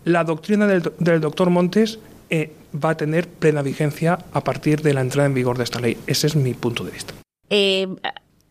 la 0.06 0.24
doctrina 0.24 0.68
del, 0.68 1.22
doctor 1.22 1.50
Montes 1.50 2.00
eh, 2.30 2.52
va 2.74 2.92
a 2.92 2.98
tener 2.98 3.28
plena 3.28 3.62
vigencia 3.62 4.20
a 4.32 4.44
partir 4.44 4.82
de 4.82 4.94
la 4.94 5.02
entrada 5.02 5.28
en 5.28 5.34
vigor 5.34 5.58
de 5.58 5.64
esta 5.64 5.80
ley. 5.80 5.98
Ese 6.06 6.28
es 6.28 6.36
mi 6.36 6.54
punto 6.54 6.84
de 6.84 6.92
vista. 6.92 7.14
Eh, 7.50 7.88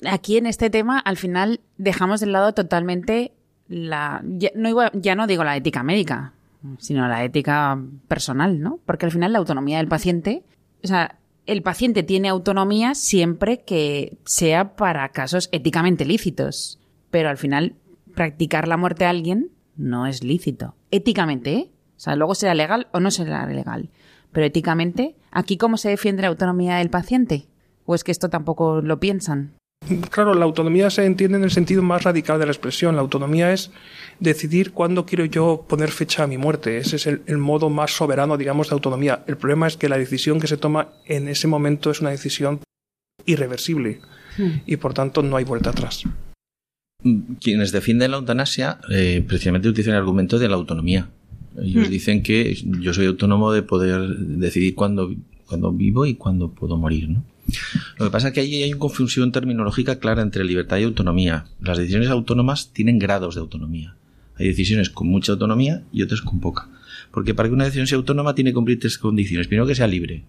aquí 0.08 0.36
en 0.36 0.46
este 0.46 0.70
tema, 0.70 0.98
al 0.98 1.16
final, 1.16 1.60
dejamos 1.78 2.20
de 2.20 2.26
lado 2.26 2.54
totalmente 2.54 3.32
la. 3.68 4.22
no, 4.54 4.90
ya 4.92 5.14
no 5.14 5.26
digo 5.26 5.44
la 5.44 5.56
ética 5.56 5.82
médica, 5.82 6.34
sino 6.78 7.08
la 7.08 7.24
ética 7.24 7.80
personal, 8.08 8.60
¿no? 8.60 8.78
Porque 8.86 9.06
al 9.06 9.12
final 9.12 9.32
la 9.32 9.38
autonomía 9.38 9.78
del 9.78 9.88
paciente, 9.88 10.44
o 10.82 10.86
sea, 10.86 11.18
el 11.46 11.62
paciente 11.62 12.02
tiene 12.02 12.28
autonomía 12.28 12.94
siempre 12.94 13.62
que 13.62 14.18
sea 14.24 14.76
para 14.76 15.08
casos 15.10 15.48
éticamente 15.52 16.04
lícitos, 16.04 16.78
pero 17.10 17.28
al 17.28 17.36
final 17.36 17.74
practicar 18.14 18.68
la 18.68 18.76
muerte 18.76 19.04
a 19.04 19.10
alguien 19.10 19.50
no 19.76 20.06
es 20.06 20.22
lícito. 20.22 20.74
Éticamente, 20.90 21.54
¿eh? 21.54 21.70
O 21.96 22.00
sea, 22.02 22.16
luego 22.16 22.34
será 22.34 22.54
legal 22.54 22.88
o 22.92 23.00
no 23.00 23.10
será 23.10 23.46
legal. 23.46 23.90
Pero 24.32 24.46
éticamente, 24.46 25.16
¿aquí 25.30 25.56
cómo 25.56 25.76
se 25.76 25.88
defiende 25.88 26.22
la 26.22 26.28
autonomía 26.28 26.76
del 26.76 26.90
paciente? 26.90 27.46
¿O 27.84 27.94
es 27.94 28.04
que 28.04 28.12
esto 28.12 28.28
tampoco 28.28 28.80
lo 28.80 28.98
piensan? 28.98 29.52
Claro, 30.10 30.34
la 30.34 30.44
autonomía 30.44 30.90
se 30.90 31.04
entiende 31.04 31.38
en 31.38 31.44
el 31.44 31.50
sentido 31.50 31.82
más 31.82 32.04
radical 32.04 32.38
de 32.38 32.46
la 32.46 32.52
expresión. 32.52 32.94
La 32.94 33.02
autonomía 33.02 33.52
es 33.52 33.70
decidir 34.20 34.72
cuándo 34.72 35.04
quiero 35.06 35.24
yo 35.24 35.64
poner 35.68 35.90
fecha 35.90 36.22
a 36.22 36.26
mi 36.26 36.38
muerte. 36.38 36.78
Ese 36.78 36.96
es 36.96 37.06
el, 37.06 37.38
modo 37.38 37.68
más 37.68 37.90
soberano, 37.96 38.36
digamos, 38.36 38.68
de 38.68 38.74
autonomía. 38.74 39.24
El 39.26 39.36
problema 39.36 39.66
es 39.66 39.76
que 39.76 39.88
la 39.88 39.98
decisión 39.98 40.40
que 40.40 40.46
se 40.46 40.56
toma 40.56 40.90
en 41.06 41.28
ese 41.28 41.48
momento 41.48 41.90
es 41.90 42.00
una 42.00 42.10
decisión 42.10 42.60
irreversible 43.26 44.00
hmm. 44.38 44.50
y 44.66 44.76
por 44.76 44.94
tanto 44.94 45.22
no 45.22 45.36
hay 45.36 45.44
vuelta 45.44 45.70
atrás. 45.70 46.04
Quienes 47.40 47.72
defienden 47.72 48.12
la 48.12 48.18
eutanasia 48.18 48.78
eh, 48.90 49.24
precisamente 49.26 49.68
utilizan 49.68 49.94
el 49.94 50.00
argumento 50.00 50.38
de 50.38 50.48
la 50.48 50.54
autonomía. 50.54 51.10
Ellos 51.60 51.88
hmm. 51.88 51.90
dicen 51.90 52.22
que 52.22 52.54
yo 52.54 52.94
soy 52.94 53.06
autónomo 53.06 53.52
de 53.52 53.62
poder 53.62 54.16
decidir 54.16 54.76
cuándo, 54.76 55.12
cuándo 55.46 55.72
vivo 55.72 56.06
y 56.06 56.14
cuándo 56.14 56.52
puedo 56.52 56.76
morir. 56.76 57.08
¿no? 57.08 57.24
Lo 57.98 58.06
que 58.06 58.10
pasa 58.10 58.28
es 58.28 58.34
que 58.34 58.40
ahí 58.40 58.62
hay 58.62 58.72
una 58.72 58.80
confusión 58.80 59.32
terminológica 59.32 59.98
clara 59.98 60.22
entre 60.22 60.44
libertad 60.44 60.78
y 60.78 60.84
autonomía. 60.84 61.46
Las 61.60 61.78
decisiones 61.78 62.08
autónomas 62.08 62.72
tienen 62.72 62.98
grados 62.98 63.34
de 63.34 63.40
autonomía. 63.40 63.96
Hay 64.36 64.46
decisiones 64.48 64.90
con 64.90 65.08
mucha 65.08 65.32
autonomía 65.32 65.82
y 65.92 66.02
otras 66.02 66.22
con 66.22 66.40
poca. 66.40 66.68
Porque 67.10 67.34
para 67.34 67.48
que 67.48 67.54
una 67.54 67.64
decisión 67.64 67.86
sea 67.86 67.98
autónoma 67.98 68.34
tiene 68.34 68.50
que 68.50 68.54
cumplir 68.54 68.80
tres 68.80 68.98
condiciones. 68.98 69.48
Primero 69.48 69.66
que 69.66 69.74
sea 69.74 69.86
libre. 69.86 70.24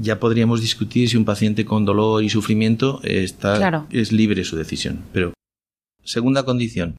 Ya 0.00 0.18
podríamos 0.18 0.60
discutir 0.60 1.08
si 1.08 1.16
un 1.16 1.24
paciente 1.24 1.64
con 1.64 1.84
dolor 1.84 2.24
y 2.24 2.28
sufrimiento 2.28 3.00
está, 3.04 3.86
es 3.90 4.10
libre 4.10 4.44
su 4.44 4.56
decisión. 4.56 5.00
Pero, 5.12 5.34
segunda 6.02 6.44
condición, 6.44 6.96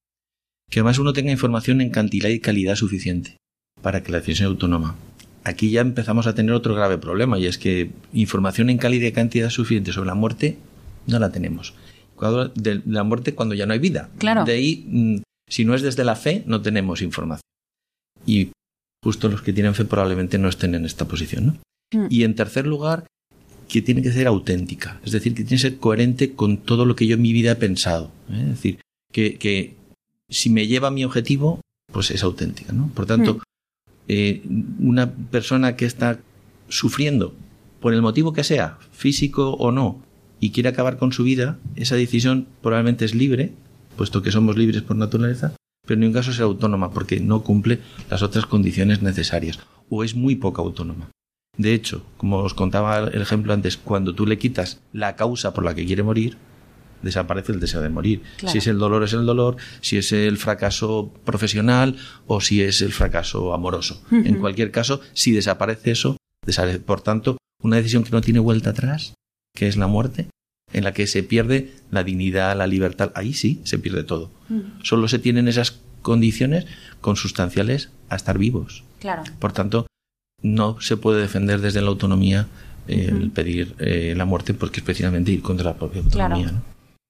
que 0.69 0.79
además 0.79 0.99
uno 0.99 1.11
tenga 1.11 1.31
información 1.31 1.81
en 1.81 1.89
cantidad 1.89 2.29
y 2.29 2.39
calidad 2.39 2.75
suficiente 2.75 3.37
para 3.81 4.01
que 4.01 4.11
la 4.11 4.19
decisión 4.19 4.37
sea 4.37 4.47
autónoma 4.47 4.95
aquí 5.45 5.69
ya 5.69 5.81
empezamos 5.81 6.27
a 6.27 6.36
tener 6.36 6.53
otro 6.53 6.75
grave 6.75 6.97
problema 6.97 7.39
y 7.39 7.45
es 7.45 7.58
que 7.58 7.91
información 8.12 8.69
en 8.69 8.77
calidad 8.77 9.08
y 9.08 9.12
cantidad 9.13 9.49
suficiente 9.49 9.93
sobre 9.93 10.08
la 10.08 10.15
muerte 10.15 10.58
no 11.08 11.19
la 11.19 11.31
tenemos. 11.31 11.73
De 12.55 12.81
la 12.86 13.03
muerte 13.03 13.36
cuando 13.36 13.55
ya 13.55 13.65
no 13.65 13.73
hay 13.73 13.79
vida. 13.79 14.10
Claro. 14.17 14.43
De 14.43 14.53
ahí, 14.53 14.86
mm, 14.88 15.17
si 15.47 15.63
no 15.63 15.75
es 15.75 15.81
desde 15.81 16.03
la 16.03 16.15
fe, 16.15 16.43
no 16.47 16.62
tenemos 16.62 17.01
información. 17.01 17.41
Y 18.25 18.51
justo 19.03 19.29
los 19.29 19.41
que 19.41 19.53
tienen 19.53 19.75
fe 19.75 19.86
probablemente 19.86 20.38
no 20.38 20.49
estén 20.49 20.75
en 20.75 20.86
esta 20.86 21.05
posición. 21.05 21.45
¿no? 21.45 21.58
Mm. 21.93 22.08
Y 22.10 22.23
en 22.23 22.36
tercer 22.36 22.65
lugar, 22.65 23.05
que 23.67 23.81
tiene 23.81 24.01
que 24.01 24.12
ser 24.12 24.27
auténtica. 24.27 24.99
Es 25.05 25.12
decir, 25.12 25.34
que 25.34 25.43
tiene 25.43 25.62
que 25.62 25.69
ser 25.69 25.77
coherente 25.77 26.34
con 26.34 26.58
todo 26.58 26.86
lo 26.86 26.95
que 26.95 27.05
yo 27.05 27.15
en 27.15 27.21
mi 27.21 27.34
vida 27.34 27.51
he 27.51 27.55
pensado. 27.55 28.12
¿eh? 28.29 28.39
Es 28.41 28.49
decir, 28.49 28.79
que, 29.12 29.38
que, 29.38 29.75
si 30.29 30.49
me 30.49 30.65
lleva 30.65 30.88
a 30.88 30.91
mi 30.91 31.03
objetivo, 31.03 31.62
pues 31.91 32.10
es 32.10 32.23
auténtica. 32.23 32.73
¿no? 32.73 32.89
Por 32.95 33.05
tanto, 33.05 33.36
mm. 33.36 33.39
Eh, 34.07 34.43
una 34.79 35.11
persona 35.11 35.75
que 35.75 35.85
está 35.85 36.19
sufriendo 36.69 37.33
por 37.79 37.93
el 37.93 38.01
motivo 38.01 38.33
que 38.33 38.43
sea, 38.43 38.77
físico 38.91 39.51
o 39.53 39.71
no, 39.71 40.01
y 40.39 40.51
quiere 40.51 40.69
acabar 40.69 40.97
con 40.97 41.11
su 41.11 41.23
vida, 41.23 41.57
esa 41.75 41.95
decisión 41.95 42.47
probablemente 42.61 43.05
es 43.05 43.15
libre, 43.15 43.53
puesto 43.95 44.21
que 44.21 44.31
somos 44.31 44.57
libres 44.57 44.81
por 44.81 44.95
naturaleza, 44.95 45.53
pero 45.85 45.95
en 45.95 46.01
ningún 46.01 46.15
caso 46.15 46.31
es 46.31 46.39
autónoma 46.39 46.91
porque 46.91 47.19
no 47.19 47.43
cumple 47.43 47.79
las 48.09 48.21
otras 48.21 48.45
condiciones 48.45 49.01
necesarias 49.01 49.59
o 49.89 50.03
es 50.03 50.15
muy 50.15 50.35
poco 50.35 50.61
autónoma. 50.61 51.09
De 51.57 51.73
hecho, 51.73 52.03
como 52.17 52.39
os 52.39 52.53
contaba 52.53 52.99
el 52.99 53.21
ejemplo 53.21 53.53
antes, 53.53 53.77
cuando 53.77 54.13
tú 54.13 54.25
le 54.25 54.37
quitas 54.37 54.81
la 54.91 55.15
causa 55.15 55.53
por 55.53 55.63
la 55.63 55.73
que 55.73 55.85
quiere 55.85 56.03
morir, 56.03 56.37
desaparece 57.01 57.51
el 57.51 57.60
deseo 57.60 57.81
de 57.81 57.89
morir. 57.89 58.23
Si 58.45 58.58
es 58.58 58.67
el 58.67 58.77
dolor, 58.77 59.03
es 59.03 59.13
el 59.13 59.25
dolor, 59.25 59.58
si 59.81 59.97
es 59.97 60.12
el 60.12 60.38
fracaso 60.38 61.13
profesional 61.23 61.95
o 62.27 62.41
si 62.41 62.62
es 62.62 62.81
el 62.81 62.91
fracaso 62.93 63.53
amoroso. 63.53 64.01
En 64.12 64.39
cualquier 64.39 64.71
caso, 64.71 65.01
si 65.13 65.31
desaparece 65.31 65.91
eso, 65.91 66.17
desaparece. 66.45 66.79
por 66.79 67.01
tanto, 67.01 67.38
una 67.62 67.77
decisión 67.77 68.03
que 68.03 68.12
no 68.12 68.21
tiene 68.21 68.39
vuelta 68.39 68.71
atrás, 68.71 69.13
que 69.55 69.67
es 69.67 69.77
la 69.77 69.88
muerte, 69.88 70.27
en 70.73 70.84
la 70.84 70.93
que 70.93 71.08
se 71.08 71.23
pierde 71.23 71.73
la 71.91 72.03
dignidad, 72.03 72.58
la 72.58 72.67
libertad, 72.67 73.12
ahí 73.15 73.34
sí 73.34 73.62
se 73.63 73.79
pierde 73.79 74.03
todo. 74.03 74.31
Solo 74.84 75.08
se 75.08 75.19
tienen 75.19 75.47
esas 75.47 75.79
condiciones 76.01 76.65
consustanciales 77.01 77.89
a 78.10 78.15
estar 78.15 78.38
vivos. 78.38 78.84
Claro. 78.99 79.23
Por 79.39 79.53
tanto, 79.53 79.88
no 80.41 80.79
se 80.81 80.97
puede 80.97 81.21
defender 81.21 81.62
desde 81.62 81.81
la 81.81 81.89
autonomía 81.89 82.47
el 82.88 83.31
pedir 83.31 83.75
eh, 83.79 84.13
la 84.15 84.25
muerte 84.25 84.53
porque 84.53 84.79
especialmente 84.79 85.31
ir 85.31 85.41
contra 85.41 85.71
la 85.71 85.77
propia 85.77 86.01
autonomía. 86.01 86.53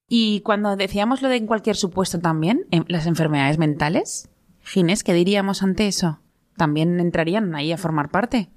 Y 0.08 0.40
cuando 0.42 0.76
decíamos 0.76 1.22
lo 1.22 1.28
de 1.28 1.36
en 1.36 1.46
cualquier 1.46 1.76
supuesto 1.76 2.20
también, 2.20 2.66
en 2.70 2.84
las 2.88 3.06
enfermedades 3.06 3.58
mentales, 3.58 4.28
Ginés, 4.62 5.02
¿qué 5.02 5.12
diríamos 5.14 5.62
ante 5.62 5.88
eso? 5.88 6.20
¿También 6.56 7.00
entrarían 7.00 7.54
ahí 7.54 7.72
a 7.72 7.78
formar 7.78 8.10
parte? 8.10 8.48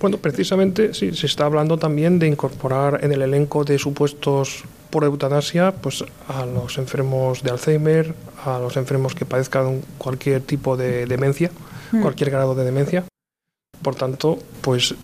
Bueno, 0.00 0.18
precisamente 0.18 0.94
sí, 0.94 1.12
se 1.12 1.26
está 1.26 1.46
hablando 1.46 1.76
también 1.76 2.18
de 2.18 2.28
incorporar 2.28 3.02
en 3.02 3.12
el 3.12 3.22
elenco 3.22 3.64
de 3.64 3.78
supuestos 3.78 4.64
por 4.90 5.02
eutanasia 5.02 5.72
pues, 5.72 6.04
a 6.28 6.46
los 6.46 6.78
enfermos 6.78 7.42
de 7.42 7.50
Alzheimer, 7.50 8.14
a 8.44 8.58
los 8.60 8.76
enfermos 8.76 9.14
que 9.14 9.24
padezcan 9.24 9.82
cualquier 9.96 10.42
tipo 10.42 10.76
de 10.76 11.06
demencia, 11.06 11.50
hmm. 11.90 12.02
cualquier 12.02 12.30
grado 12.30 12.54
de 12.54 12.64
demencia. 12.64 13.04
Por 13.82 13.96
tanto, 13.96 14.38
pues 14.60 14.94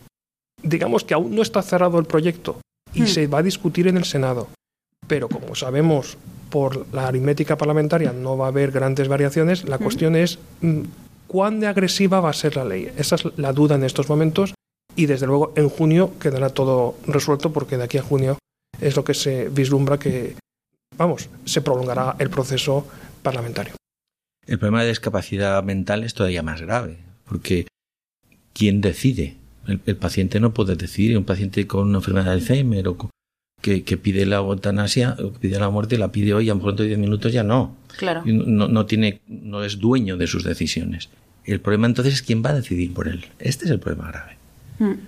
digamos 0.63 1.03
que 1.03 1.15
aún 1.15 1.35
no 1.35 1.43
está 1.43 1.61
cerrado 1.63 1.99
el 1.99 2.05
proyecto 2.05 2.61
y 2.93 3.03
hmm. 3.03 3.07
se 3.07 3.27
va 3.27 3.39
a 3.39 3.43
discutir 3.43 3.89
en 3.89 3.97
el 3.97 4.05
Senado 4.05 4.49
pero 5.07 5.29
como 5.29 5.55
sabemos 5.55 6.17
por 6.51 6.87
la 6.95 7.09
aritmética 7.09 7.59
parlamentaria 7.59 8.13
no 8.13 8.37
va 8.37 8.47
a 8.47 8.49
haber 8.49 8.71
grandes 8.71 9.09
variaciones, 9.09 9.69
la 9.69 9.79
cuestión 9.79 10.15
es 10.15 10.39
mm, 10.61 10.83
cuán 11.27 11.61
de 11.61 11.67
agresiva 11.67 12.21
va 12.21 12.31
a 12.31 12.35
ser 12.35 12.57
la 12.57 12.65
ley. 12.65 12.91
Esa 12.97 13.17
es 13.17 13.25
la 13.37 13.53
duda 13.53 13.75
en 13.75 13.85
estos 13.85 14.09
momentos 14.09 14.55
y 14.97 15.07
desde 15.07 15.27
luego 15.27 15.53
en 15.57 15.69
junio 15.69 16.13
quedará 16.21 16.51
todo 16.51 16.97
resuelto 17.07 17.53
porque 17.53 17.77
de 17.77 17.85
aquí 17.85 17.99
a 17.99 18.03
junio 18.03 18.39
es 18.81 18.97
lo 18.97 19.05
que 19.05 19.15
se 19.15 19.49
vislumbra 19.49 19.99
que, 19.99 20.37
vamos, 20.97 21.29
se 21.45 21.61
prolongará 21.61 22.17
el 22.19 22.31
proceso 22.31 22.87
parlamentario. 23.23 23.75
El 24.47 24.59
problema 24.59 24.83
de 24.83 24.91
discapacidad 24.91 25.63
mental 25.65 26.05
es 26.05 26.15
todavía 26.15 26.43
más 26.43 26.61
grave 26.61 26.99
porque 27.25 27.67
¿quién 28.53 28.81
decide? 28.81 29.37
El, 29.67 29.97
paciente 29.97 30.41
no 30.41 30.53
puede 30.53 30.77
decidir, 30.77 31.17
un 31.17 31.25
paciente 31.25 31.67
con 31.67 31.89
una 31.89 31.99
enfermedad 31.99 32.27
de 32.27 32.33
Alzheimer 32.33 32.87
o 32.89 32.97
con, 32.99 33.11
que, 33.65 33.97
pide 33.97 34.27
la 34.27 34.37
eutanasia, 34.37 35.17
pide 35.41 35.59
la 35.59 35.71
muerte, 35.71 35.97
la 35.97 36.13
pide 36.13 36.35
hoy, 36.35 36.51
a 36.51 36.53
lo 36.53 36.57
mejor 36.57 36.77
de 36.77 36.87
10 36.87 36.99
minutos 36.99 37.33
ya 37.33 37.43
no. 37.43 37.75
Claro. 37.97 38.23
No, 38.27 38.69
no, 38.69 38.85
tiene, 38.85 39.23
no 39.27 39.65
es 39.65 39.79
dueño 39.79 40.19
de 40.19 40.27
sus 40.27 40.45
decisiones. 40.45 41.09
El 41.47 41.61
problema 41.61 41.87
entonces 41.87 42.15
es 42.15 42.23
quién 42.23 42.43
va 42.45 42.51
a 42.51 42.55
decidir 42.55 42.93
por 42.93 43.09
él. 43.09 43.25
Este 43.39 43.65
es 43.65 43.71
el 43.71 43.81
problema 43.81 44.11
grave. 44.11 44.37
Hmm. 44.79 45.01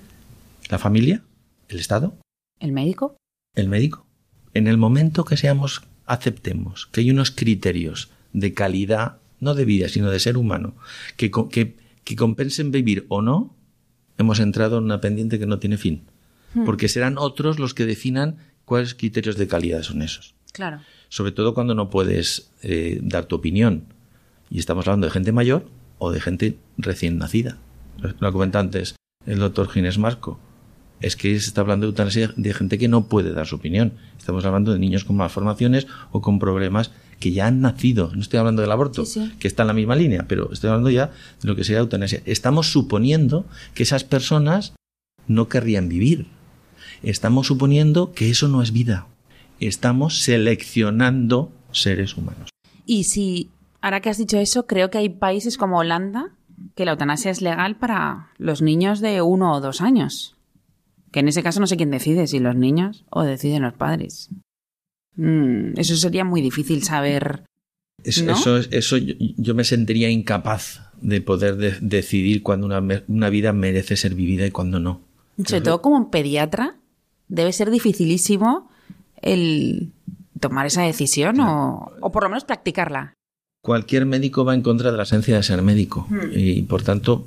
¿La 0.71 0.79
familia? 0.79 1.23
¿El 1.69 1.81
Estado? 1.81 2.16
¿El 2.59 2.73
médico? 2.73 3.16
El 3.55 3.69
médico. 3.69 4.07
En 4.55 4.69
el 4.69 4.79
momento 4.79 5.27
que 5.27 5.37
seamos, 5.37 5.83
aceptemos 6.07 6.87
que 6.87 7.03
hay 7.03 7.11
unos 7.11 7.31
criterios 7.31 8.09
de 8.33 8.55
calidad, 8.55 9.19
no 9.38 9.55
de 9.55 9.66
vida, 9.66 9.90
sino 9.90 10.11
de 10.11 10.19
ser 10.19 10.38
humano, 10.38 10.77
que, 11.19 11.31
que, 11.51 11.77
que 12.05 12.16
compensen 12.16 12.71
vivir 12.71 13.05
o 13.09 13.21
no, 13.21 13.55
hemos 14.16 14.40
entrado 14.40 14.79
en 14.79 14.85
una 14.85 15.03
pendiente 15.03 15.38
que 15.38 15.47
no 15.47 15.59
tiene 15.59 15.77
fin. 15.77 16.05
Hmm. 16.57 16.64
porque 16.64 16.88
serán 16.88 17.19
otros 17.19 17.59
los 17.59 17.75
que 17.75 17.85
definan 17.85 18.38
cuáles 18.64 18.95
criterios 18.95 19.37
de 19.37 19.47
calidad 19.47 19.83
son 19.83 20.01
esos. 20.01 20.35
Claro. 20.53 20.81
Sobre 21.11 21.33
todo 21.33 21.53
cuando 21.53 21.75
no 21.75 21.90
puedes 21.90 22.51
eh, 22.62 22.99
dar 23.03 23.27
tu 23.27 23.37
opinión. 23.37 23.85
Y 24.51 24.59
estamos 24.59 24.87
hablando 24.88 25.07
de 25.07 25.12
gente 25.12 25.33
mayor 25.33 25.69
o 25.99 26.11
de 26.11 26.21
gente 26.21 26.57
recién 26.79 27.19
nacida. 27.19 27.59
Lo 28.21 28.33
comentaba 28.33 28.64
antes 28.64 28.97
el 29.27 29.38
doctor 29.38 29.69
Ginés 29.69 29.99
Marco. 29.99 30.40
Es 31.01 31.14
que 31.14 31.38
se 31.38 31.49
está 31.49 31.61
hablando 31.61 31.92
de 31.92 32.33
de 32.37 32.55
gente 32.55 32.78
que 32.78 32.89
no 32.89 33.07
puede 33.07 33.35
dar 33.35 33.47
su 33.47 33.57
opinión. 33.57 33.93
Estamos 34.18 34.47
hablando 34.47 34.72
de 34.72 34.78
niños 34.78 35.05
con 35.05 35.16
malformaciones 35.16 35.87
o 36.11 36.22
con 36.22 36.39
problemas 36.39 36.91
que 37.20 37.33
ya 37.33 37.49
han 37.49 37.61
nacido. 37.61 38.12
No 38.14 38.22
estoy 38.22 38.39
hablando 38.39 38.62
del 38.62 38.72
aborto, 38.72 39.05
que 39.39 39.47
está 39.47 39.62
en 39.64 39.66
la 39.66 39.74
misma 39.74 39.95
línea, 39.95 40.24
pero 40.26 40.51
estoy 40.51 40.68
hablando 40.68 40.89
ya 40.89 41.12
de 41.43 41.49
lo 41.49 41.55
que 41.55 41.64
sería 41.64 41.81
eutanasia. 41.81 42.22
Estamos 42.24 42.72
suponiendo 42.72 43.45
que 43.74 43.83
esas 43.83 44.05
personas 44.05 44.72
no 45.28 45.49
querrían 45.49 45.91
vivir 45.91 46.28
estamos 47.11 47.47
suponiendo 47.47 48.13
que 48.13 48.31
eso 48.31 48.49
no 48.49 48.63
es 48.63 48.73
vida. 48.73 49.07
Estamos 49.61 50.23
seleccionando 50.23 51.53
seres 51.73 52.17
humanos. 52.17 52.51
Y 52.85 53.05
si, 53.05 53.51
ahora 53.81 54.01
que 54.01 54.11
has 54.11 54.19
dicho 54.19 54.39
eso, 54.39 54.67
creo 54.67 54.91
que 54.91 54.99
hay 54.99 55.09
países 55.09 55.57
como 55.57 55.79
Holanda 55.79 56.33
que 56.75 56.85
la 56.85 56.93
eutanasia 56.93 57.31
es 57.31 57.43
legal 57.43 57.77
para 57.77 58.31
los 58.39 58.63
niños 58.63 59.01
de 59.01 59.23
uno 59.23 59.53
o 59.53 59.61
dos 59.61 59.81
años. 59.81 60.37
Que 61.13 61.21
en 61.21 61.29
ese 61.29 61.43
caso 61.43 61.61
no 61.61 61.67
sé 61.67 61.77
quién 61.77 61.91
decide, 61.91 62.27
si 62.27 62.41
los 62.41 62.57
niños 62.57 63.05
o 63.11 63.23
deciden 63.23 63.63
los 63.63 63.75
padres. 63.75 64.31
Mm, 65.17 65.79
eso 65.79 65.97
sería 65.97 66.25
muy 66.25 66.43
difícil 66.43 66.83
saber. 66.83 67.45
Eso, 68.05 68.59
eso 68.59 68.97
yo, 68.99 69.55
me 69.55 69.65
sentiría 69.65 70.11
incapaz 70.11 70.83
de 71.01 71.21
poder 71.21 71.81
decidir 71.81 72.43
cuando 72.43 72.67
una, 72.67 73.03
una, 73.09 73.31
vida 73.31 73.53
merece 73.53 73.97
ser 73.97 74.15
vivida 74.15 74.47
y 74.47 74.51
cuando 74.51 74.79
no. 74.81 75.01
Sobre 75.45 75.63
todo 75.63 75.83
como 75.83 75.97
un 75.97 76.11
pediatra, 76.11 76.77
debe 77.29 77.53
ser 77.53 77.70
dificilísimo 77.70 78.70
el 79.22 79.93
tomar 80.41 80.66
esa 80.66 80.83
decisión 80.83 81.41
o, 81.41 82.11
por 82.12 82.22
lo 82.22 82.29
menos 82.29 82.45
practicarla. 82.45 83.14
Cualquier 83.62 84.07
médico 84.07 84.45
va 84.45 84.55
en 84.55 84.62
contra 84.62 84.93
de 84.93 84.97
la 84.97 85.03
esencia 85.03 85.35
de 85.35 85.43
ser 85.43 85.61
médico 85.62 86.07
hmm. 86.09 86.31
y 86.35 86.62
por 86.62 86.83
tanto 86.83 87.24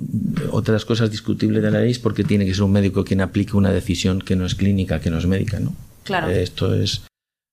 otras 0.52 0.86
cosas 0.86 1.10
discutibles 1.10 1.62
de 1.62 1.70
la 1.70 1.80
ley 1.80 1.90
es 1.90 1.98
porque 1.98 2.24
tiene 2.24 2.46
que 2.46 2.54
ser 2.54 2.62
un 2.62 2.72
médico 2.72 3.04
quien 3.04 3.20
aplique 3.20 3.56
una 3.56 3.70
decisión 3.70 4.20
que 4.20 4.36
no 4.36 4.46
es 4.46 4.54
clínica, 4.54 5.00
que 5.00 5.10
no 5.10 5.18
es 5.18 5.26
médica, 5.26 5.60
¿no? 5.60 5.74
Claro. 6.04 6.28
Esto 6.30 6.74
es 6.74 7.02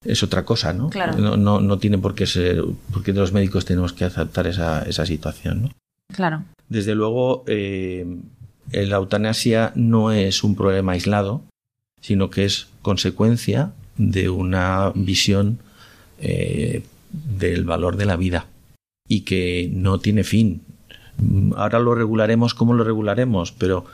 es 0.06 0.24
otra 0.24 0.46
cosa, 0.46 0.74
¿no? 0.74 0.90
Claro. 0.90 1.18
No, 1.18 1.38
no, 1.38 1.60
no 1.60 1.80
tiene 1.80 1.98
por 1.98 2.16
qué 2.16 2.26
ser, 2.26 2.64
porque 2.94 3.14
los 3.14 3.34
médicos 3.34 3.66
tenemos 3.66 3.94
que 3.94 4.06
aceptar 4.06 4.48
esa, 4.48 4.84
esa 4.84 5.06
situación, 5.06 5.64
¿no? 5.64 5.70
Claro. 6.14 6.44
Desde 6.70 6.96
luego, 6.96 7.44
eh, 7.48 8.06
la 8.72 8.98
eutanasia 8.98 9.72
no 9.76 10.12
es 10.12 10.44
un 10.44 10.56
problema 10.56 10.94
aislado, 10.94 11.44
sino 12.02 12.30
que 12.30 12.46
es 12.46 12.68
consecuencia 12.82 13.74
de 13.98 14.30
una 14.30 14.92
visión 14.96 15.60
eh, 16.20 16.84
del 17.12 17.64
valor 17.64 17.98
de 17.98 18.06
la 18.06 18.16
vida 18.16 18.48
y 19.08 19.22
que 19.22 19.70
no 19.74 20.00
tiene 20.00 20.24
fin. 20.24 20.62
Ahora 21.56 21.80
lo 21.80 21.96
regularemos 21.96 22.54
como 22.54 22.74
lo 22.74 22.84
regularemos, 22.84 23.52
pero 23.52 23.86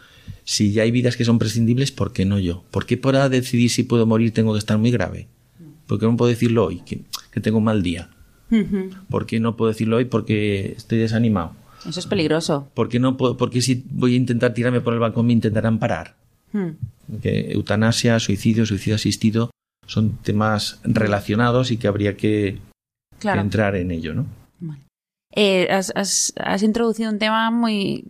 si 0.44 0.74
ya 0.74 0.84
hay 0.84 0.92
vidas 0.92 1.16
que 1.16 1.26
son 1.26 1.40
prescindibles, 1.40 1.92
¿por 1.92 2.12
qué 2.12 2.26
no 2.26 2.40
yo? 2.40 2.64
¿Por 2.72 2.86
qué 2.86 2.98
para 2.98 3.30
decidir 3.30 3.70
si 3.70 3.84
puedo 3.84 4.06
morir 4.06 4.34
tengo 4.34 4.54
que 4.54 4.60
estar 4.60 4.78
muy 4.78 4.92
grave? 4.92 5.28
¿Por 5.88 6.00
qué 6.00 6.06
no 6.06 6.18
puedo 6.18 6.30
decirlo 6.30 6.66
hoy, 6.66 6.82
que, 6.86 7.02
que 7.32 7.40
tengo 7.40 7.60
un 7.60 7.66
mal 7.66 7.84
día? 7.84 8.10
¿Por 9.10 9.26
qué 9.26 9.40
no 9.40 9.56
puedo 9.56 9.72
decirlo 9.72 9.98
hoy 9.98 10.06
porque 10.06 10.74
estoy 10.78 11.00
desanimado? 11.00 11.54
Eso 11.88 12.00
es 12.00 12.06
peligroso. 12.06 12.70
¿Por 12.74 12.88
qué 12.88 13.00
no 13.00 13.18
puedo, 13.18 13.36
porque 13.36 13.62
si 13.62 13.84
voy 13.90 14.14
a 14.14 14.18
intentar 14.18 14.54
tirarme 14.54 14.82
por 14.82 14.94
el 14.94 15.00
balcón 15.00 15.26
me 15.26 15.34
intentarán 15.34 15.80
parar? 15.80 16.16
Hmm. 16.54 16.70
Que 17.22 17.52
eutanasia, 17.52 18.20
suicidio, 18.20 18.66
suicidio 18.66 18.96
asistido 18.96 19.50
son 19.88 20.18
temas 20.18 20.80
relacionados 20.84 21.72
y 21.72 21.78
que 21.78 21.88
habría 21.88 22.16
que, 22.16 22.60
entrar 23.42 23.76
en 23.76 23.92
ello, 23.92 24.14
¿no? 24.14 24.26
Eh, 25.36 25.68
has, 25.72 25.92
has- 25.96 26.32
has 26.38 26.62
introducido 26.64 27.10
un 27.12 27.18
tema 27.20 27.50
muy 27.52 28.06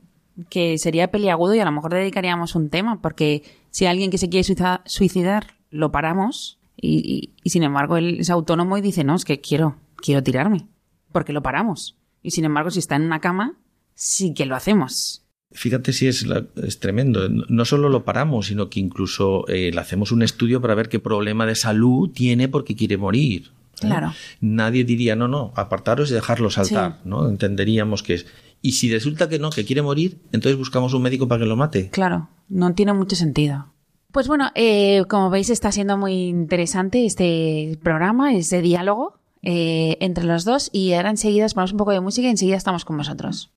que 0.50 0.78
sería 0.78 1.10
peliagudo 1.10 1.56
y 1.56 1.60
a 1.60 1.66
lo 1.66 1.72
mejor 1.72 1.94
dedicaríamos 1.94 2.54
un 2.56 2.70
tema, 2.70 3.02
porque 3.02 3.44
si 3.72 3.86
alguien 3.86 4.12
que 4.12 4.18
se 4.18 4.28
quiere 4.30 4.44
suicidar 4.86 5.54
lo 5.72 5.92
paramos 5.92 6.60
y, 6.76 6.98
y- 6.98 7.34
y 7.44 7.50
sin 7.52 7.64
embargo 7.64 7.96
él 7.98 8.18
es 8.20 8.30
autónomo 8.30 8.78
y 8.78 8.82
dice, 8.82 9.04
no, 9.04 9.16
es 9.16 9.24
que 9.26 9.40
quiero, 9.40 9.78
quiero 9.96 10.22
tirarme, 10.22 10.68
porque 11.12 11.34
lo 11.34 11.42
paramos. 11.42 11.96
Y 12.22 12.32
sin 12.32 12.46
embargo, 12.46 12.72
si 12.72 12.80
está 12.80 12.96
en 12.98 13.04
una 13.04 13.20
cama, 13.22 13.54
sí 13.96 14.34
que 14.34 14.46
lo 14.46 14.56
hacemos. 14.56 15.23
Fíjate 15.54 15.94
si 15.94 16.08
es, 16.08 16.26
la- 16.26 16.46
es 16.64 16.80
tremendo. 16.80 17.30
No 17.30 17.66
solo 17.66 17.90
lo 17.90 18.04
paramos, 18.06 18.48
sino 18.48 18.70
que 18.70 18.80
incluso 18.80 19.48
eh, 19.48 19.72
le 19.74 19.80
hacemos 19.80 20.12
un 20.12 20.24
estudio 20.24 20.62
para 20.62 20.76
ver 20.76 20.90
qué 20.90 21.00
problema 21.00 21.46
de 21.46 21.56
salud 21.56 22.10
tiene 22.12 22.48
porque 22.50 22.76
quiere 22.76 22.98
morir. 22.98 23.52
¿eh? 23.82 23.88
Claro. 23.88 24.14
Nadie 24.42 24.84
diría, 24.84 25.16
no, 25.16 25.28
no, 25.28 25.52
apartaros 25.56 26.10
y 26.12 26.14
dejarlo 26.16 26.50
saltar, 26.50 26.94
Sí. 27.04 27.10
¿no? 27.10 27.28
Entenderíamos 27.30 28.02
que 28.04 28.16
es. 28.16 28.26
Y 28.62 28.74
si 28.74 28.92
resulta 28.92 29.28
que 29.30 29.40
no, 29.40 29.50
que 29.50 29.66
quiere 29.66 29.82
morir, 29.82 30.18
entonces 30.32 30.58
buscamos 30.58 30.94
un 30.94 31.02
médico 31.02 31.28
para 31.28 31.42
que 31.42 31.46
lo 31.48 31.56
mate. 31.56 31.90
Claro, 31.90 32.30
no 32.50 32.74
tiene 32.74 32.94
mucho 32.94 33.16
sentido. 33.16 33.68
Pues 34.12 34.28
bueno, 34.28 34.52
eh, 34.56 35.04
como 35.10 35.30
veis 35.30 35.50
está 35.50 35.72
siendo 35.72 35.98
muy 35.98 36.14
interesante 36.30 37.06
este 37.06 37.78
programa, 37.84 38.34
este 38.36 38.62
diálogo 38.62 39.20
entre 39.42 40.24
los 40.24 40.46
dos 40.46 40.70
y 40.72 40.94
ahora 40.94 41.10
enseguida 41.10 41.46
os 41.46 41.54
ponemos 41.54 41.74
un 41.74 41.78
poco 41.78 41.92
de 41.92 42.00
música 42.00 42.28
y 42.28 42.32
enseguida 42.32 42.56
estamos 42.56 42.86
con 42.86 42.96
vosotros. 42.98 43.52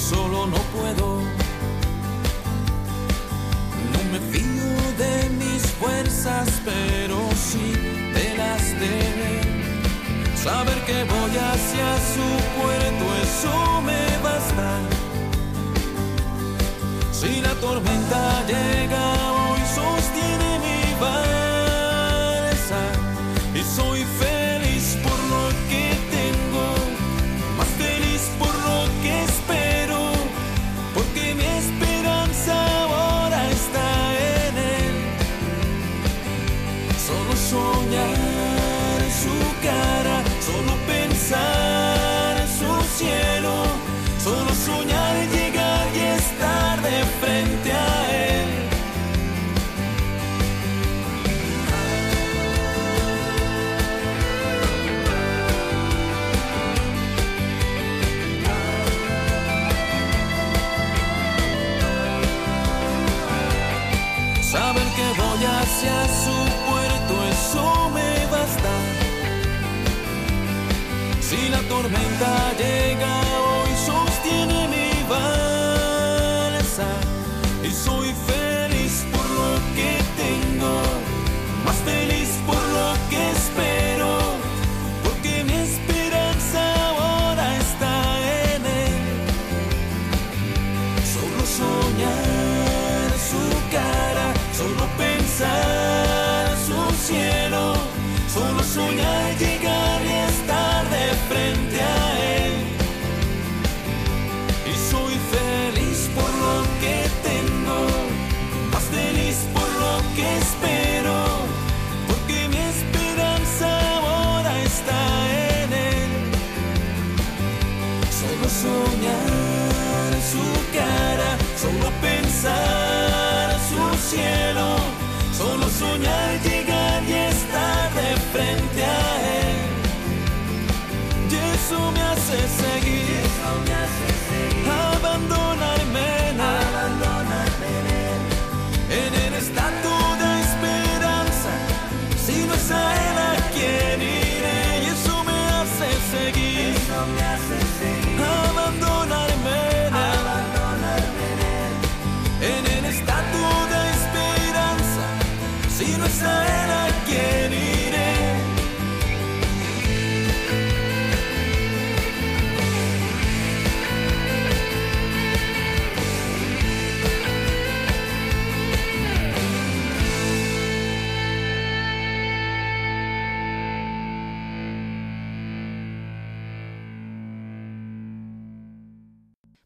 Solo 0.00 0.46
no 0.46 0.58
puedo. 0.76 1.22
No 3.92 4.00
me 4.12 4.18
fío 4.30 4.72
de 4.98 5.30
mis 5.30 5.62
fuerzas, 5.80 6.48
pero 6.64 7.16
sí 7.34 7.72
de 8.14 8.34
las 8.36 8.62
de. 8.80 8.96
Saber 10.42 10.78
que 10.86 11.04
voy 11.04 11.32
hacia 11.50 11.88
su 12.14 12.28
puerto, 12.56 13.04
eso 13.22 13.82
me 13.82 14.02
basta. 14.22 14.70
Si 17.12 17.42
la 17.42 17.54
tormenta 17.56 18.46
llega, 18.46 19.39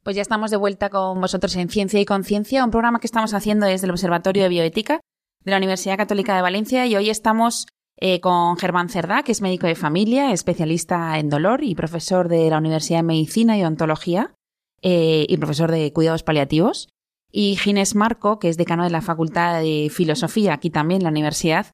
Pues 0.04 0.16
ya 0.16 0.22
estamos 0.22 0.50
de 0.50 0.58
vuelta 0.58 0.90
con 0.90 1.18
vosotros 1.18 1.56
en 1.56 1.70
Ciencia 1.70 1.98
y 1.98 2.04
Conciencia, 2.04 2.62
un 2.62 2.70
programa 2.70 3.00
que 3.00 3.06
estamos 3.06 3.32
haciendo 3.32 3.64
desde 3.64 3.86
el 3.86 3.90
Observatorio 3.90 4.42
de 4.42 4.50
Bioética 4.50 5.00
de 5.40 5.50
la 5.50 5.56
Universidad 5.56 5.96
Católica 5.96 6.36
de 6.36 6.42
Valencia 6.42 6.86
y 6.86 6.94
hoy 6.94 7.08
estamos 7.08 7.66
eh, 7.96 8.20
con 8.20 8.58
Germán 8.58 8.90
Cerdá, 8.90 9.22
que 9.22 9.32
es 9.32 9.40
médico 9.40 9.66
de 9.66 9.74
familia, 9.74 10.30
especialista 10.32 11.18
en 11.18 11.30
dolor 11.30 11.64
y 11.64 11.74
profesor 11.74 12.28
de 12.28 12.50
la 12.50 12.58
Universidad 12.58 12.98
de 12.98 13.04
Medicina 13.04 13.56
y 13.56 13.62
Odontología 13.62 14.34
eh, 14.82 15.24
y 15.26 15.36
profesor 15.38 15.70
de 15.70 15.90
cuidados 15.94 16.22
paliativos, 16.22 16.90
y 17.32 17.56
Ginés 17.56 17.94
Marco, 17.94 18.38
que 18.38 18.50
es 18.50 18.58
decano 18.58 18.84
de 18.84 18.90
la 18.90 19.00
Facultad 19.00 19.62
de 19.62 19.90
Filosofía 19.90 20.52
aquí 20.52 20.68
también 20.68 21.00
en 21.00 21.04
la 21.04 21.10
universidad. 21.10 21.68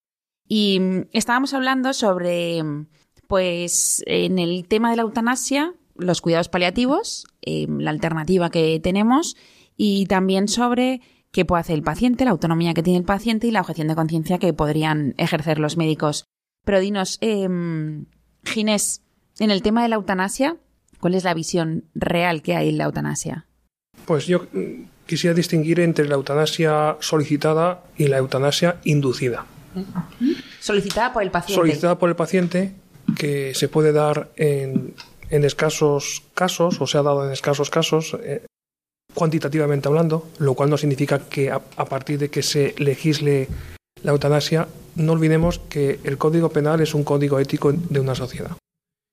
Y 0.47 0.79
mm, 0.79 1.09
estábamos 1.13 1.53
hablando 1.53 1.93
sobre, 1.95 2.63
pues, 3.27 4.05
en 4.07 4.39
el 4.39 4.69
tema 4.69 4.91
de 4.91 4.97
la 4.97 5.03
eutanasia, 5.03 5.75
los 6.01 6.21
cuidados 6.21 6.49
paliativos, 6.49 7.27
eh, 7.43 7.67
la 7.69 7.91
alternativa 7.91 8.51
que 8.51 8.81
tenemos 8.81 9.37
y 9.77 10.07
también 10.07 10.49
sobre 10.49 11.01
qué 11.31 11.45
puede 11.45 11.61
hacer 11.61 11.77
el 11.77 11.83
paciente, 11.83 12.25
la 12.25 12.33
autonomía 12.33 12.75
que 12.75 12.83
tiene 12.83 12.99
el 12.99 13.05
paciente 13.05 13.47
y 13.47 13.51
la 13.51 13.61
objeción 13.61 13.89
de 13.89 13.95
conciencia 13.95 14.39
que 14.39 14.53
podrían 14.53 15.15
ejercer 15.17 15.59
los 15.59 15.77
médicos. 15.77 16.25
Pero 16.65 16.81
dinos, 16.81 17.19
eh, 17.21 17.49
Ginés, 18.45 19.03
en 19.39 19.51
el 19.51 19.63
tema 19.63 19.83
de 19.83 19.89
la 19.89 19.97
eutanasia, 19.97 20.57
¿cuál 21.01 21.15
es 21.15 21.25
la 21.25 21.35
visión 21.35 21.85
real 21.95 22.43
que 22.43 22.57
hay 22.57 22.69
en 22.69 22.79
la 22.79 22.85
eutanasia? 22.85 23.47
Pues 24.05 24.27
yo 24.27 24.47
mm, 24.53 24.85
quisiera 25.07 25.35
distinguir 25.35 25.81
entre 25.81 26.09
la 26.09 26.15
eutanasia 26.15 26.97
solicitada 27.01 27.85
y 27.97 28.09
la 28.09 28.19
eutanasia 28.19 28.81
inducida. 28.85 29.47
Solicitada 30.61 31.13
por 31.13 31.23
el 31.23 31.31
paciente. 31.31 31.61
Solicitada 31.61 31.99
por 31.99 32.09
el 32.09 32.17
paciente, 32.17 32.73
que 33.17 33.55
se 33.55 33.69
puede 33.69 33.93
dar 33.93 34.31
en, 34.37 34.95
en 35.31 35.45
escasos 35.45 36.23
casos, 36.35 36.81
o 36.81 36.87
se 36.87 36.99
ha 36.99 37.03
dado 37.03 37.27
en 37.27 37.33
escasos 37.33 37.71
casos, 37.71 38.17
eh, 38.23 38.45
cuantitativamente 39.15 39.89
hablando, 39.89 40.29
lo 40.39 40.55
cual 40.55 40.71
no 40.71 40.77
significa 40.77 41.19
que 41.29 41.51
a, 41.51 41.61
a 41.77 41.85
partir 41.85 42.19
de 42.19 42.31
que 42.31 42.43
se 42.43 42.75
legisle 42.79 43.49
la 44.03 44.13
eutanasia, 44.13 44.69
no 44.97 45.13
olvidemos 45.13 45.59
que 45.59 46.01
el 46.05 46.19
Código 46.19 46.51
Penal 46.51 46.81
es 46.81 46.95
un 46.95 47.05
código 47.05 47.39
ético 47.39 47.73
de 47.73 48.01
una 48.01 48.15
sociedad. 48.15 48.57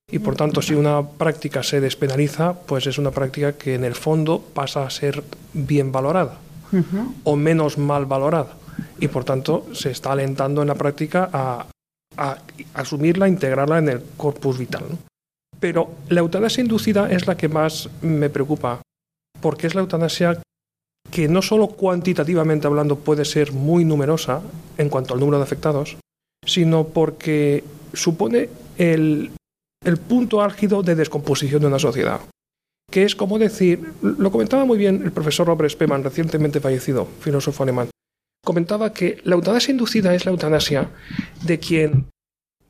Y 0.09 0.19
por 0.19 0.35
tanto, 0.35 0.61
si 0.61 0.73
una 0.73 1.05
práctica 1.05 1.63
se 1.63 1.81
despenaliza, 1.81 2.53
pues 2.53 2.87
es 2.87 2.97
una 2.97 3.11
práctica 3.11 3.53
que 3.53 3.75
en 3.75 3.83
el 3.83 3.93
fondo 3.93 4.41
pasa 4.41 4.85
a 4.85 4.89
ser 4.89 5.23
bien 5.53 5.91
valorada 5.91 6.39
o 7.23 7.35
menos 7.35 7.77
mal 7.77 8.05
valorada. 8.05 8.55
Y 8.99 9.07
por 9.07 9.25
tanto, 9.25 9.67
se 9.73 9.91
está 9.91 10.13
alentando 10.13 10.61
en 10.61 10.69
la 10.69 10.75
práctica 10.75 11.29
a, 11.31 11.65
a 12.15 12.37
asumirla, 12.73 13.27
integrarla 13.27 13.79
en 13.79 13.89
el 13.89 14.03
corpus 14.15 14.57
vital. 14.57 14.85
¿no? 14.89 14.97
Pero 15.59 15.89
la 16.09 16.19
eutanasia 16.19 16.61
inducida 16.61 17.11
es 17.11 17.27
la 17.27 17.37
que 17.37 17.49
más 17.49 17.89
me 18.01 18.29
preocupa, 18.29 18.81
porque 19.41 19.67
es 19.67 19.75
la 19.75 19.81
eutanasia 19.81 20.41
que 21.11 21.27
no 21.27 21.41
solo 21.41 21.67
cuantitativamente 21.67 22.67
hablando 22.67 22.97
puede 22.97 23.25
ser 23.25 23.53
muy 23.53 23.85
numerosa 23.85 24.41
en 24.77 24.89
cuanto 24.89 25.13
al 25.13 25.19
número 25.19 25.37
de 25.37 25.43
afectados, 25.43 25.97
sino 26.45 26.87
porque 26.87 27.63
supone 27.93 28.49
el, 28.77 29.31
el 29.83 29.97
punto 29.97 30.41
álgido 30.41 30.83
de 30.83 30.95
descomposición 30.95 31.61
de 31.61 31.67
una 31.67 31.79
sociedad. 31.79 32.21
Que 32.89 33.03
es 33.03 33.15
como 33.15 33.39
decir, 33.39 33.93
lo 34.01 34.31
comentaba 34.31 34.65
muy 34.65 34.77
bien 34.77 35.01
el 35.03 35.11
profesor 35.11 35.47
Robert 35.47 35.71
Spemann, 35.71 36.03
recientemente 36.03 36.59
fallecido, 36.59 37.07
filósofo 37.19 37.63
alemán. 37.63 37.89
Comentaba 38.45 38.93
que 38.93 39.19
la 39.23 39.35
eutanasia 39.35 39.71
inducida 39.71 40.15
es 40.15 40.25
la 40.25 40.31
eutanasia 40.31 40.89
de 41.43 41.59
quien, 41.59 42.05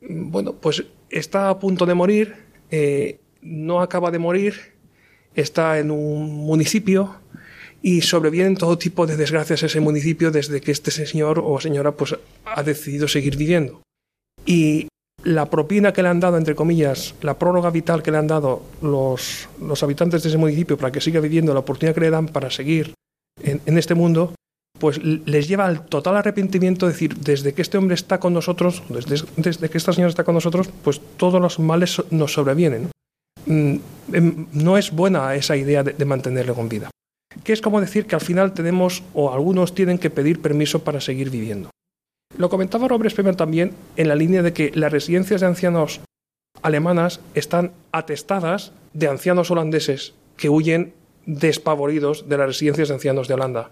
bueno, 0.00 0.54
pues 0.54 0.84
está 1.08 1.48
a 1.50 1.58
punto 1.60 1.86
de 1.86 1.94
morir, 1.94 2.47
eh, 2.70 3.20
no 3.42 3.80
acaba 3.80 4.10
de 4.10 4.18
morir, 4.18 4.54
está 5.34 5.78
en 5.78 5.90
un 5.90 6.34
municipio 6.34 7.16
y 7.82 8.02
sobrevienen 8.02 8.56
todo 8.56 8.78
tipo 8.78 9.06
de 9.06 9.16
desgracias 9.16 9.62
a 9.62 9.66
ese 9.66 9.80
municipio 9.80 10.30
desde 10.30 10.60
que 10.60 10.72
este 10.72 10.90
señor 10.90 11.40
o 11.44 11.60
señora 11.60 11.92
pues 11.92 12.16
ha 12.44 12.62
decidido 12.62 13.06
seguir 13.06 13.36
viviendo. 13.36 13.82
Y 14.44 14.88
la 15.24 15.46
propina 15.50 15.92
que 15.92 16.02
le 16.02 16.08
han 16.08 16.20
dado, 16.20 16.36
entre 16.36 16.54
comillas, 16.54 17.14
la 17.22 17.38
prórroga 17.38 17.70
vital 17.70 18.02
que 18.02 18.10
le 18.10 18.18
han 18.18 18.26
dado 18.26 18.62
los, 18.82 19.48
los 19.60 19.82
habitantes 19.82 20.22
de 20.22 20.28
ese 20.28 20.38
municipio 20.38 20.76
para 20.76 20.92
que 20.92 21.00
siga 21.00 21.20
viviendo, 21.20 21.52
la 21.54 21.60
oportunidad 21.60 21.94
que 21.94 22.00
le 22.00 22.10
dan 22.10 22.28
para 22.28 22.50
seguir 22.50 22.94
en, 23.42 23.60
en 23.66 23.78
este 23.78 23.94
mundo, 23.94 24.34
pues 24.78 25.02
les 25.02 25.48
lleva 25.48 25.66
al 25.66 25.84
total 25.86 26.16
arrepentimiento, 26.16 26.86
es 26.86 26.94
decir, 26.94 27.16
desde 27.16 27.52
que 27.52 27.62
este 27.62 27.78
hombre 27.78 27.94
está 27.94 28.20
con 28.20 28.32
nosotros, 28.32 28.82
desde, 28.88 29.26
desde 29.36 29.68
que 29.68 29.78
esta 29.78 29.92
señora 29.92 30.10
está 30.10 30.24
con 30.24 30.34
nosotros, 30.34 30.70
pues 30.84 31.00
todos 31.16 31.40
los 31.40 31.58
males 31.58 32.02
nos 32.10 32.32
sobrevienen. 32.32 32.90
Mm, 33.46 33.76
em, 34.12 34.46
No 34.52 34.78
es 34.78 34.90
buena 34.92 35.34
esa 35.34 35.56
idea 35.56 35.82
de, 35.82 35.92
de 35.92 36.04
mantenerle 36.04 36.52
con 36.52 36.68
vida. 36.68 36.90
Que 37.44 37.52
es 37.52 37.60
como 37.60 37.80
decir 37.80 38.06
que 38.06 38.14
al 38.14 38.20
final 38.20 38.52
tenemos, 38.52 39.02
o 39.14 39.32
algunos 39.32 39.74
tienen 39.74 39.98
que 39.98 40.10
pedir 40.10 40.40
permiso 40.40 40.84
para 40.84 41.00
seguir 41.00 41.30
viviendo. 41.30 41.70
Lo 42.36 42.48
comentaba 42.48 42.88
Robert 42.88 43.10
Spemann 43.10 43.36
también 43.36 43.72
en 43.96 44.08
la 44.08 44.14
línea 44.14 44.42
de 44.42 44.52
que 44.52 44.70
las 44.74 44.92
residencias 44.92 45.40
de 45.40 45.46
ancianos 45.46 46.00
alemanas 46.62 47.20
están 47.34 47.72
atestadas 47.92 48.72
de 48.92 49.08
ancianos 49.08 49.50
holandeses 49.50 50.14
que 50.36 50.48
huyen 50.48 50.92
despavoridos 51.26 52.28
de 52.28 52.38
las 52.38 52.46
residencias 52.46 52.88
de 52.88 52.94
ancianos 52.94 53.28
de 53.28 53.34
Holanda 53.34 53.70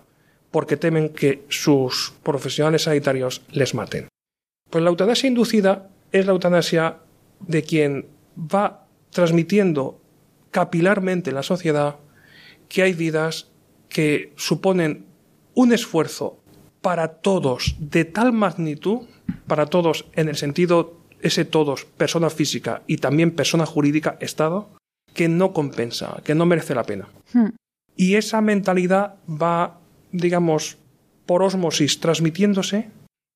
porque 0.51 0.77
temen 0.77 1.11
que 1.11 1.45
sus 1.49 2.15
profesionales 2.23 2.83
sanitarios 2.83 3.43
les 3.51 3.75
maten. 3.75 4.09
Pues 4.71 4.83
la 4.83 4.91
eutanasia 4.91 5.29
inducida 5.29 5.89
es 6.13 6.27
la 6.27 6.33
eutanasia 6.33 6.99
de 7.41 7.63
quien 7.63 8.07
va 8.37 8.87
transmitiendo 9.11 10.01
capilarmente 10.51 11.31
en 11.31 11.37
la 11.37 11.43
sociedad 11.43 11.97
que 12.69 12.83
hay 12.83 12.93
vidas 12.95 13.49
que 13.89 14.33
suponen 14.37 15.07
un 15.55 15.73
esfuerzo 15.73 16.39
para 16.81 17.09
todos 17.09 17.77
de 17.79 18.05
tal 18.05 18.33
magnitud, 18.33 19.01
para 19.47 19.67
todos 19.67 20.07
en 20.15 20.29
el 20.29 20.37
sentido 20.37 20.97
ese 21.21 21.45
todos, 21.45 21.85
persona 21.85 22.31
física 22.31 22.83
y 22.87 22.99
también 22.99 23.33
persona 23.33 23.67
jurídica, 23.67 24.17
Estado, 24.21 24.69
que 25.15 25.29
no 25.29 25.53
compensa, 25.53 26.21
que 26.25 26.35
no 26.35 26.47
merece 26.47 26.75
la 26.75 26.85
pena. 26.85 27.09
Hmm. 27.33 27.49
Y 27.97 28.17
esa 28.17 28.41
mentalidad 28.41 29.15
va, 29.29 29.81
digamos, 30.13 30.79
por 31.27 31.43
osmosis 31.43 32.01
transmitiéndose 32.01 32.91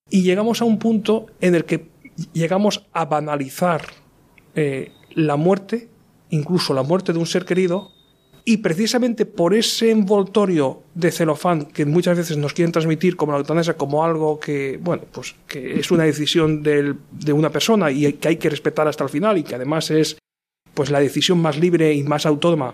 y 0.09 0.23
llegamos 0.23 0.61
a 0.61 0.65
un 0.65 0.79
punto 0.79 1.27
en 1.41 1.55
el 1.55 1.65
que 1.65 1.87
llegamos 2.33 2.85
a 2.93 3.05
banalizar 3.05 3.81
eh, 4.55 4.91
la 5.13 5.35
muerte, 5.35 5.89
incluso 6.29 6.73
la 6.73 6.83
muerte 6.83 7.13
de 7.13 7.19
un 7.19 7.25
ser 7.25 7.45
querido, 7.45 7.91
y 8.43 8.57
precisamente 8.57 9.25
por 9.27 9.53
ese 9.53 9.91
envoltorio 9.91 10.81
de 10.95 11.11
celofán 11.11 11.65
que 11.65 11.85
muchas 11.85 12.17
veces 12.17 12.37
nos 12.37 12.53
quieren 12.53 12.71
transmitir 12.71 13.15
como 13.15 13.33
la 13.33 13.37
eutanasia 13.37 13.77
como 13.77 14.03
algo 14.03 14.39
que, 14.39 14.79
bueno, 14.81 15.03
pues 15.11 15.35
que 15.47 15.79
es 15.79 15.91
una 15.91 16.05
decisión 16.05 16.63
del- 16.63 16.95
de 17.11 17.33
una 17.33 17.51
persona 17.51 17.91
y 17.91 18.13
que 18.13 18.27
hay 18.29 18.37
que 18.37 18.49
respetar 18.49 18.87
hasta 18.87 19.03
el 19.03 19.11
final 19.11 19.37
y 19.37 19.43
que 19.43 19.53
además 19.55 19.91
es 19.91 20.17
pues 20.73 20.89
la 20.89 20.99
decisión 20.99 21.39
más 21.39 21.59
libre 21.59 21.93
y 21.93 22.03
más 22.03 22.25
autónoma 22.25 22.73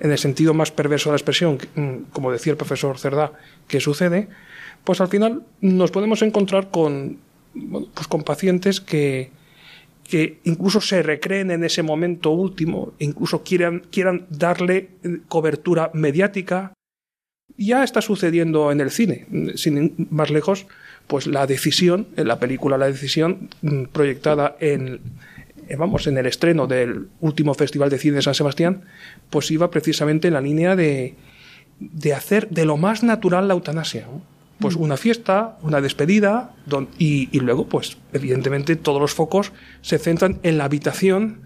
en 0.00 0.10
el 0.10 0.18
sentido 0.18 0.54
más 0.54 0.70
perverso 0.70 1.10
de 1.10 1.12
la 1.12 1.16
expresión, 1.16 1.58
mm, 1.74 2.10
como 2.12 2.32
decía 2.32 2.52
el 2.52 2.56
profesor 2.56 2.98
Cerdá, 2.98 3.32
que 3.68 3.80
sucede, 3.80 4.28
pues 4.84 5.00
al 5.00 5.08
final 5.08 5.42
nos 5.60 5.90
podemos 5.90 6.22
encontrar 6.22 6.70
con, 6.70 7.18
pues 7.94 8.08
con 8.08 8.22
pacientes 8.22 8.80
que, 8.80 9.30
que 10.04 10.38
incluso 10.44 10.80
se 10.80 11.02
recreen 11.02 11.50
en 11.50 11.64
ese 11.64 11.82
momento 11.82 12.30
último, 12.30 12.92
incluso 12.98 13.42
quieran, 13.42 13.82
quieran 13.90 14.26
darle 14.30 14.90
eh, 15.02 15.20
cobertura 15.28 15.90
mediática. 15.94 16.72
Ya 17.56 17.84
está 17.84 18.00
sucediendo 18.00 18.72
en 18.72 18.80
el 18.80 18.90
cine, 18.90 19.26
sin 19.56 20.08
más 20.10 20.30
lejos, 20.30 20.66
pues 21.06 21.26
la 21.26 21.46
decisión, 21.46 22.08
en 22.16 22.28
la 22.28 22.38
película 22.38 22.78
La 22.78 22.86
Decisión, 22.86 23.50
mm, 23.60 23.84
proyectada 23.84 24.56
en, 24.60 25.00
eh, 25.68 25.76
vamos, 25.76 26.06
en 26.06 26.16
el 26.18 26.26
estreno 26.26 26.66
del 26.66 27.08
último 27.20 27.54
Festival 27.54 27.90
de 27.90 27.98
Cine 27.98 28.16
de 28.16 28.22
San 28.22 28.34
Sebastián, 28.34 28.82
pues 29.32 29.50
iba 29.50 29.68
precisamente 29.70 30.28
en 30.28 30.34
la 30.34 30.40
línea 30.40 30.76
de, 30.76 31.16
de 31.80 32.14
hacer 32.14 32.48
de 32.50 32.64
lo 32.64 32.76
más 32.76 33.02
natural 33.02 33.48
la 33.48 33.54
eutanasia. 33.54 34.06
¿no? 34.06 34.22
Pues 34.60 34.76
una 34.76 34.96
fiesta, 34.96 35.58
una 35.62 35.80
despedida, 35.80 36.54
don- 36.66 36.88
y, 36.98 37.28
y 37.36 37.40
luego, 37.40 37.66
pues, 37.66 37.96
evidentemente, 38.12 38.76
todos 38.76 39.00
los 39.00 39.12
focos 39.14 39.52
se 39.80 39.98
centran 39.98 40.38
en 40.44 40.56
la 40.58 40.64
habitación, 40.66 41.40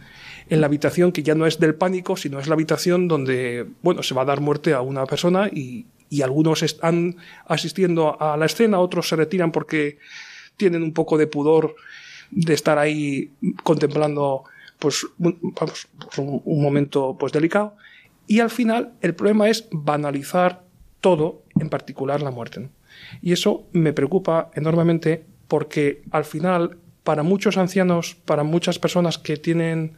en 0.51 0.61
la 0.61 0.67
habitación 0.67 1.13
que 1.13 1.23
ya 1.23 1.35
no 1.35 1.47
es 1.47 1.59
del 1.59 1.75
pánico, 1.75 2.17
sino 2.17 2.39
es 2.39 2.47
la 2.49 2.55
habitación 2.55 3.09
donde, 3.09 3.67
bueno, 3.83 4.03
se 4.03 4.15
va 4.15 4.23
a 4.23 4.27
dar 4.27 4.41
muerte 4.43 4.75
a 4.75 4.83
una 4.83 5.07
persona 5.07 5.49
y, 5.49 5.87
y 6.11 6.21
algunos 6.23 6.63
están 6.63 7.17
asistiendo 7.47 8.21
a 8.21 8.37
la 8.37 8.45
escena, 8.47 8.81
otros 8.81 9.09
se 9.09 9.17
retiran 9.17 9.51
porque 9.51 9.97
tienen 10.59 10.83
un 10.83 10.93
poco 10.93 11.17
de 11.17 11.27
pudor 11.27 11.75
de 12.31 12.53
estar 12.55 12.79
ahí 12.79 13.31
contemplando 13.63 14.45
pues 14.79 15.07
un, 15.19 15.39
vamos, 15.59 15.89
un, 16.19 16.63
momento 16.63 17.17
pues 17.19 17.33
delicado 17.33 17.77
y 18.27 18.41
al 18.41 18.51
final 18.51 18.93
el 19.01 19.15
problema 19.15 19.49
es 19.49 19.69
banalizar 19.71 20.65
todo, 21.01 21.43
en 21.59 21.69
particular 21.69 22.23
la 22.23 22.31
muerte. 22.31 22.69
Y 23.23 23.33
eso 23.33 23.67
me 23.73 23.93
preocupa 23.93 24.51
enormemente 24.55 25.25
porque 25.49 26.03
al 26.11 26.25
final 26.25 26.79
para 27.05 27.23
muchos 27.23 27.57
ancianos, 27.57 28.17
para 28.25 28.43
muchas 28.43 28.79
personas 28.79 29.17
que 29.19 29.37
tienen 29.37 29.97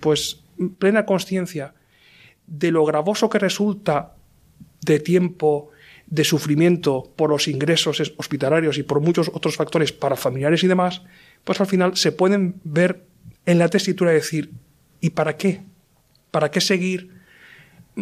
pues 0.00 0.42
plena 0.78 1.06
conciencia 1.06 1.74
de 2.48 2.72
lo 2.72 2.84
gravoso 2.84 3.28
que 3.28 3.38
resulta 3.38 4.16
de 4.80 4.98
tiempo, 4.98 5.70
de 6.06 6.24
sufrimiento 6.24 7.12
por 7.14 7.30
los 7.30 7.46
ingresos 7.46 8.00
hospitalarios 8.16 8.78
y 8.78 8.82
por 8.82 9.00
muchos 9.00 9.30
otros 9.32 9.56
factores 9.56 9.92
para 9.92 10.16
familiares 10.16 10.64
y 10.64 10.66
demás, 10.66 11.02
pues 11.44 11.60
al 11.60 11.66
final 11.66 11.96
se 11.96 12.12
pueden 12.12 12.56
ver 12.64 13.04
en 13.48 13.58
la 13.58 13.68
tesitura 13.68 14.10
decir, 14.10 14.50
¿y 15.00 15.10
para 15.10 15.38
qué? 15.38 15.62
¿Para 16.30 16.50
qué 16.50 16.60
seguir 16.60 17.16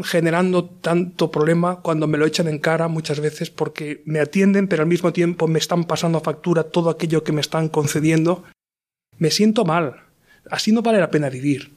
generando 0.03 0.65
tanto 0.65 1.31
problema 1.31 1.83
cuando 1.83 2.09
me 2.09 2.19
lo 2.19 2.27
echan 2.27 2.49
en 2.49 2.59
cara 2.59 2.89
muchas 2.89 3.21
veces 3.21 3.49
porque 3.49 4.03
me 4.07 4.19
atienden 4.19 4.67
pero 4.67 4.83
al 4.83 4.89
mismo 4.89 5.13
tiempo 5.13 5.47
me 5.47 5.61
están 5.61 5.85
pasando 5.85 6.19
a 6.19 6.21
factura 6.21 6.65
todo 6.65 6.91
aquello 6.91 7.23
que 7.23 7.31
me 7.31 7.41
están 7.41 7.69
concediendo? 7.69 8.43
Me 9.19 9.31
siento 9.31 9.65
mal. 9.65 10.03
Así 10.51 10.73
no 10.73 10.83
vale 10.83 10.99
la 10.99 11.13
pena 11.13 11.31
vivir. 11.31 11.71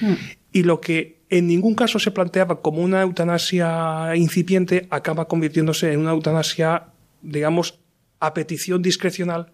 Mm. 0.00 0.14
Y 0.52 0.62
lo 0.62 0.80
que 0.80 1.18
en 1.28 1.48
ningún 1.48 1.74
caso 1.74 1.98
se 1.98 2.12
planteaba 2.12 2.62
como 2.62 2.80
una 2.80 3.02
eutanasia 3.02 4.14
incipiente 4.14 4.86
acaba 4.90 5.26
convirtiéndose 5.26 5.92
en 5.92 5.98
una 5.98 6.12
eutanasia, 6.12 6.90
digamos, 7.22 7.80
a 8.20 8.34
petición 8.34 8.82
discrecional, 8.82 9.52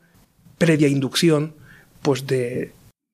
previa 0.59 0.89
inducción, 0.89 1.55
pues 2.03 2.27
de, 2.27 2.73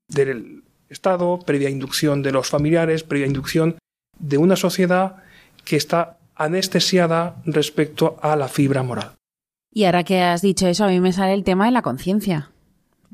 del 0.09 0.65
Estado, 0.89 1.39
previa 1.41 1.71
inducción 1.71 2.23
de 2.23 2.33
los 2.33 2.49
familiares, 2.49 3.03
previa 3.03 3.27
inducción 3.27 3.77
de 4.19 4.39
una 4.39 4.57
sociedad 4.57 5.17
que 5.65 5.77
está 5.77 6.19
anestesiada 6.35 7.43
respecto 7.45 8.17
a 8.23 8.37
la 8.37 8.49
fibra 8.49 8.83
moral. 8.83 9.13
Y 9.71 9.85
ahora 9.85 10.05
que 10.05 10.23
has 10.23 10.41
dicho 10.41 10.67
eso, 10.67 10.85
a 10.85 10.89
mí 10.89 11.01
me 11.01 11.13
sale 11.13 11.35
el 11.35 11.45
tema 11.45 11.67
de 11.67 11.73
la 11.73 11.83
conciencia. 11.83 12.51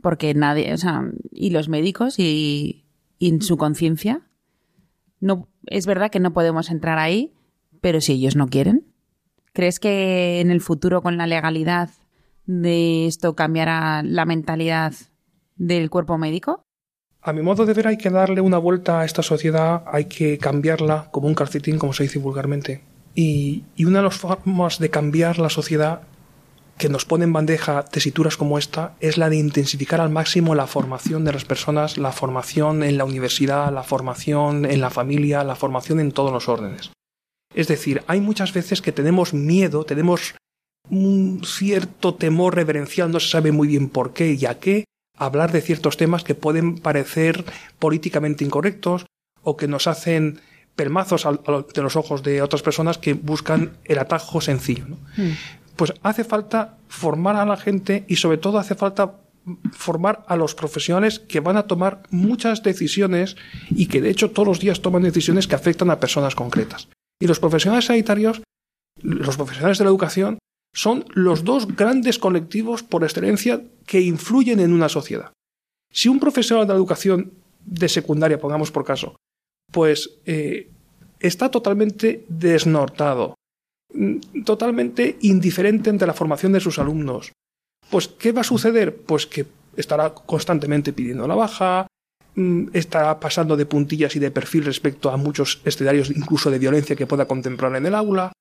Porque 0.03 0.35
nadie, 0.35 0.73
o 0.73 0.79
sea, 0.79 1.03
y 1.31 1.51
los 1.51 1.69
médicos 1.69 2.19
y, 2.19 2.85
y 3.19 3.29
en 3.31 3.43
su 3.43 3.57
conciencia, 3.57 4.21
no, 5.21 5.49
es 5.67 5.87
verdad 5.87 6.11
que 6.11 6.21
no 6.21 6.33
podemos 6.33 6.71
entrar 6.71 6.99
ahí, 6.99 7.33
pero 7.81 8.01
si 8.01 8.13
ellos 8.13 8.37
no 8.37 8.49
quieren. 8.49 8.87
¿Crees 9.53 9.81
que 9.81 10.41
en 10.41 10.51
el 10.51 10.61
futuro 10.61 11.03
con 11.03 11.17
la 11.17 11.27
legalidad 11.27 11.91
de 12.47 13.07
esto 13.07 13.35
cambiará 13.35 14.03
la 14.03 14.27
mentalidad 14.27 14.93
del 15.57 15.91
cuerpo 15.91 16.19
médico? 16.19 16.64
A 17.27 17.33
mi 17.33 17.41
modo 17.41 17.65
de 17.65 17.73
ver 17.73 17.89
hay 17.89 17.97
que 17.97 18.11
darle 18.11 18.43
una 18.43 18.59
vuelta 18.59 19.01
a 19.01 19.07
esta 19.07 19.23
sociedad, 19.23 19.83
hay 19.87 20.05
que 20.05 20.37
cambiarla 20.37 21.09
como 21.11 21.27
un 21.27 21.35
calcetín, 21.35 21.79
como 21.79 21.95
se 21.95 22.03
dice 22.03 22.19
vulgarmente. 22.19 22.83
Y, 23.15 23.65
una 23.79 24.01
de 24.01 24.05
las 24.05 24.17
formas 24.19 24.79
de 24.79 24.91
cambiar 24.91 25.39
la 25.39 25.49
sociedad 25.49 26.03
que 26.77 26.91
nos 26.91 27.07
pone 27.07 27.25
en 27.25 27.33
bandeja 27.33 27.83
tesituras 27.87 28.37
como 28.37 28.59
esta 28.59 28.95
es 29.01 29.17
la 29.17 29.31
de 29.31 29.37
intensificar 29.37 30.03
al 30.03 30.11
máximo 30.11 30.55
la 30.55 30.67
formación 30.67 31.25
de 31.25 31.33
las 31.33 31.47
personas, 31.47 31.97
la 31.97 32.13
formación 32.13 32.83
en 32.83 32.99
la 32.99 33.07
universidad, 33.07 33.73
la 33.73 33.85
formación 33.85 34.67
en 34.67 34.83
la 34.83 34.91
familia, 34.91 35.45
la 35.45 35.57
formación 35.57 36.01
en 36.01 36.13
todos 36.13 36.31
los 36.31 36.51
órdenes. 36.51 36.91
Es 37.55 37.69
decir, 37.69 38.03
hay 38.07 38.21
muchas 38.21 38.53
veces 38.53 38.83
que 38.83 38.93
tenemos 38.93 39.33
miedo, 39.33 39.85
tenemos 39.85 40.35
un 40.91 41.41
cierto 41.43 42.17
temor 42.17 42.55
reverencial, 42.55 43.11
no 43.11 43.19
se 43.19 43.31
sabe 43.31 43.51
muy 43.51 43.69
bien 43.69 43.89
por 43.89 44.13
qué 44.13 44.35
y 44.35 44.45
a 44.45 44.59
qué, 44.59 44.85
hablar 45.17 45.53
de 45.53 45.61
ciertos 45.61 45.97
temas 45.97 46.25
que 46.25 46.35
pueden 46.35 46.79
parecer 46.79 47.45
políticamente 47.79 48.45
incorrectos 48.45 49.07
o 49.43 49.57
que 49.57 49.69
nos 49.69 49.87
hacen 49.87 50.41
pelmazos 50.77 51.27
de 51.75 51.83
los 51.83 51.97
ojos 51.97 52.23
de 52.23 52.43
otras 52.43 52.63
personas 52.63 52.99
que 52.99 53.15
buscan 53.15 53.77
el 53.85 53.99
atajo 53.99 54.41
sencillo. 54.41 54.87
Hmm. 55.17 55.33
Pues 55.77 55.93
hace 56.03 56.25
falta 56.25 56.79
formar 56.89 57.37
a 57.37 57.45
la 57.45 57.57
gente 57.57 58.05
y 58.09 58.17
sobre 58.17 58.39
todo 58.39 58.59
hace 58.59 58.75
falta 58.75 59.17
formar 59.73 60.25
a 60.27 60.37
los 60.37 60.55
profesionales 60.55 61.19
que 61.19 61.41
van 61.41 61.57
a 61.57 61.67
tomar 61.67 62.03
muchas 62.11 62.63
decisiones 62.63 63.37
y 63.71 63.87
que 63.87 64.01
de 64.01 64.11
hecho 64.11 64.31
todos 64.31 64.49
los 64.49 64.61
días 64.61 64.81
toman 64.81 65.03
decisiones 65.03 65.47
que 65.47 65.55
afectan 65.55 65.91
a 65.91 66.01
personas 66.01 66.35
concretas. 66.35 66.89
Y 67.21 67.27
los 67.27 67.41
profesionales 67.41 67.87
sanitarios, 67.87 68.43
los 69.03 69.37
profesionales 69.37 69.79
de 69.79 69.85
la 69.85 69.91
educación, 69.91 70.39
son 70.75 71.05
los 71.15 71.45
dos 71.45 71.75
grandes 71.75 72.19
colectivos 72.19 72.83
por 72.83 73.05
excelencia 73.05 73.63
que 73.87 74.01
influyen 74.01 74.61
en 74.61 74.73
una 74.73 74.89
sociedad. 74.89 75.33
Si 75.91 76.09
un 76.09 76.19
profesional 76.19 76.67
de 76.67 76.73
la 76.73 76.79
educación 76.79 77.33
de 77.65 77.89
secundaria, 77.89 78.41
pongamos 78.41 78.73
por 78.73 78.85
caso, 78.85 79.17
pues 79.73 80.19
eh, 80.27 80.69
está 81.21 81.51
totalmente 81.51 82.25
desnortado, 82.29 83.37
mm, 83.95 84.43
totalmente 84.45 85.17
indiferente 85.23 85.91
ante 85.91 86.07
la 86.07 86.13
formación 86.13 86.53
de 86.53 86.61
sus 86.61 86.81
alumnos, 86.81 87.33
pues 87.89 88.09
¿qué 88.09 88.33
va 88.33 88.41
a 88.41 88.45
suceder? 88.45 88.97
Pues 88.97 89.27
que 89.27 89.47
estará 89.77 90.13
constantemente 90.13 90.93
pidiendo 90.93 91.29
la 91.29 91.37
baja, 91.37 91.87
mm, 92.35 92.69
estará 92.73 93.21
pasando 93.21 93.57
de 93.57 93.67
puntillas 93.67 94.17
y 94.17 94.19
de 94.19 94.33
perfil 94.33 94.65
respecto 94.65 95.11
a 95.11 95.17
muchos 95.17 95.61
escenarios 95.65 96.11
incluso 96.11 96.51
de 96.51 96.59
violencia 96.59 96.97
que 96.97 97.07
pueda 97.07 97.27
contemplar 97.27 97.77
en 97.77 97.87
el 97.87 97.95
aula. 97.95 98.33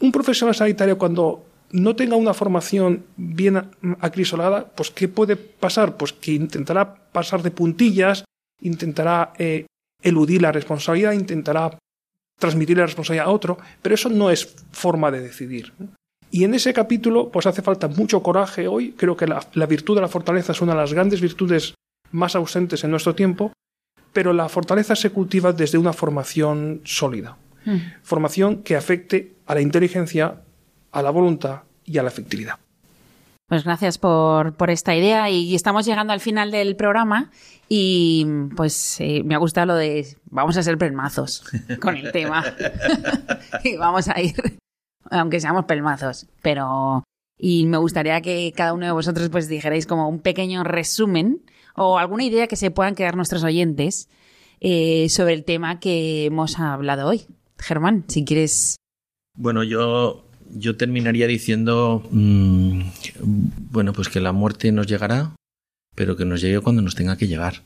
Un 0.00 0.12
profesional 0.12 0.54
sanitario 0.54 0.98
cuando 0.98 1.44
no 1.70 1.96
tenga 1.96 2.16
una 2.16 2.34
formación 2.34 3.04
bien 3.16 3.70
acrisolada, 4.00 4.66
pues 4.74 4.90
¿qué 4.90 5.08
puede 5.08 5.36
pasar? 5.36 5.96
Pues 5.96 6.12
que 6.12 6.32
intentará 6.32 6.94
pasar 7.12 7.42
de 7.42 7.50
puntillas, 7.50 8.24
intentará 8.60 9.32
eh, 9.38 9.66
eludir 10.02 10.42
la 10.42 10.52
responsabilidad, 10.52 11.12
intentará 11.12 11.78
transmitir 12.38 12.76
la 12.76 12.86
responsabilidad 12.86 13.26
a 13.26 13.30
otro, 13.30 13.58
pero 13.82 13.94
eso 13.94 14.08
no 14.08 14.30
es 14.30 14.54
forma 14.70 15.10
de 15.10 15.20
decidir. 15.20 15.72
Y 16.30 16.44
en 16.44 16.54
ese 16.54 16.72
capítulo, 16.72 17.30
pues 17.30 17.46
hace 17.46 17.62
falta 17.62 17.88
mucho 17.88 18.22
coraje 18.22 18.68
hoy. 18.68 18.92
Creo 18.92 19.16
que 19.16 19.26
la, 19.26 19.66
virtud 19.66 19.94
de 19.94 20.02
la 20.02 20.08
fortaleza 20.08 20.52
es 20.52 20.60
una 20.60 20.72
de 20.72 20.80
las 20.80 20.92
grandes 20.92 21.20
virtudes 21.20 21.74
más 22.10 22.36
ausentes 22.36 22.84
en 22.84 22.90
nuestro 22.90 23.14
tiempo, 23.14 23.52
pero 24.12 24.32
la 24.32 24.48
fortaleza 24.48 24.96
se 24.96 25.10
cultiva 25.10 25.52
desde 25.52 25.78
una 25.78 25.92
formación 25.92 26.80
sólida. 26.84 27.38
Mm. 27.64 27.76
Formación 28.02 28.62
que 28.62 28.76
afecte 28.76 29.36
a 29.46 29.54
la 29.54 29.60
inteligencia, 29.60 30.42
a 30.96 31.02
la 31.02 31.10
voluntad 31.10 31.60
y 31.84 31.98
a 31.98 32.02
la 32.02 32.08
efectividad. 32.08 32.58
Pues 33.48 33.64
gracias 33.64 33.98
por, 33.98 34.54
esta 34.70 34.96
idea 34.96 35.28
y 35.28 35.54
estamos 35.54 35.84
llegando 35.84 36.14
al 36.14 36.20
final 36.20 36.50
del 36.50 36.74
programa 36.74 37.30
y 37.68 38.26
pues 38.56 38.98
eh, 39.00 39.22
me 39.22 39.34
ha 39.34 39.38
gustado 39.38 39.66
lo 39.66 39.74
de 39.74 40.16
vamos 40.24 40.56
a 40.56 40.62
ser 40.62 40.78
pelmazos 40.78 41.44
con 41.80 41.96
el 41.96 42.10
tema 42.12 42.42
y 43.62 43.76
vamos 43.76 44.08
a 44.08 44.20
ir, 44.20 44.34
aunque 45.10 45.38
seamos 45.38 45.66
pelmazos, 45.66 46.26
pero 46.40 47.04
y 47.38 47.66
me 47.66 47.76
gustaría 47.76 48.22
que 48.22 48.52
cada 48.56 48.72
uno 48.72 48.86
de 48.86 48.92
vosotros 48.92 49.28
pues 49.28 49.48
dijerais 49.48 49.86
como 49.86 50.08
un 50.08 50.20
pequeño 50.20 50.64
resumen 50.64 51.42
o 51.74 51.98
alguna 51.98 52.24
idea 52.24 52.46
que 52.46 52.56
se 52.56 52.70
puedan 52.70 52.94
quedar 52.94 53.16
nuestros 53.16 53.44
oyentes 53.44 54.08
eh, 54.60 55.08
sobre 55.10 55.34
el 55.34 55.44
tema 55.44 55.78
que 55.78 56.24
hemos 56.24 56.58
hablado 56.58 57.06
hoy. 57.06 57.26
Germán, 57.58 58.04
si 58.08 58.24
quieres. 58.24 58.76
Bueno, 59.34 59.62
yo 59.62 60.25
yo 60.50 60.76
terminaría 60.76 61.26
diciendo, 61.26 62.06
mm, 62.10 62.80
bueno, 63.70 63.92
pues 63.92 64.08
que 64.08 64.20
la 64.20 64.32
muerte 64.32 64.72
nos 64.72 64.86
llegará, 64.86 65.34
pero 65.94 66.16
que 66.16 66.24
nos 66.24 66.40
llegue 66.40 66.60
cuando 66.60 66.82
nos 66.82 66.94
tenga 66.94 67.16
que 67.16 67.28
llegar. 67.28 67.64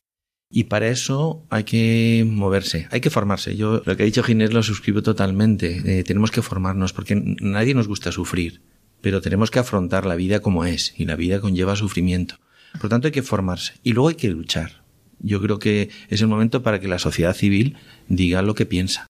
Y 0.53 0.65
para 0.65 0.89
eso 0.89 1.47
hay 1.49 1.65
que 1.65 2.27
moverse, 2.27 2.89
hay 2.91 3.01
que 3.01 3.11
formarse. 3.11 3.57
Yo 3.57 3.83
lo 3.85 3.97
que 3.97 4.03
ha 4.03 4.07
dicho 4.07 4.25
Ginés 4.25 4.53
lo 4.53 4.63
suscribo 4.63 5.03
totalmente. 5.03 6.01
Eh, 6.01 6.05
tenemos 6.05 6.33
que 6.33 6.43
formarnos 6.43 6.93
porque 6.93 7.15
nadie 7.15 7.75
nos 7.75 7.87
gusta 7.87 8.11
sufrir, 8.11 8.63
pero 9.01 9.21
tenemos 9.21 9.51
que 9.51 9.61
afrontar 9.61 10.07
la 10.07 10.17
vida 10.17 10.41
como 10.41 10.65
es 10.65 10.93
y 10.99 11.05
la 11.05 11.15
vida 11.15 11.41
conlleva 11.41 11.77
sufrimiento. 11.77 12.37
Por 12.73 12.85
lo 12.85 12.89
tanto 12.89 13.07
hay 13.07 13.13
que 13.13 13.23
formarse 13.23 13.75
y 13.85 13.93
luego 13.93 14.09
hay 14.09 14.17
que 14.17 14.29
luchar. 14.29 14.83
Yo 15.21 15.41
creo 15.41 15.59
que 15.59 15.91
es 16.09 16.21
el 16.21 16.29
momento 16.29 16.63
para 16.63 16.81
que 16.81 16.89
la 16.89 16.99
sociedad 16.99 17.35
civil 17.35 17.77
diga 18.09 18.43
lo 18.43 18.55
que 18.55 18.67
piensa 18.67 19.10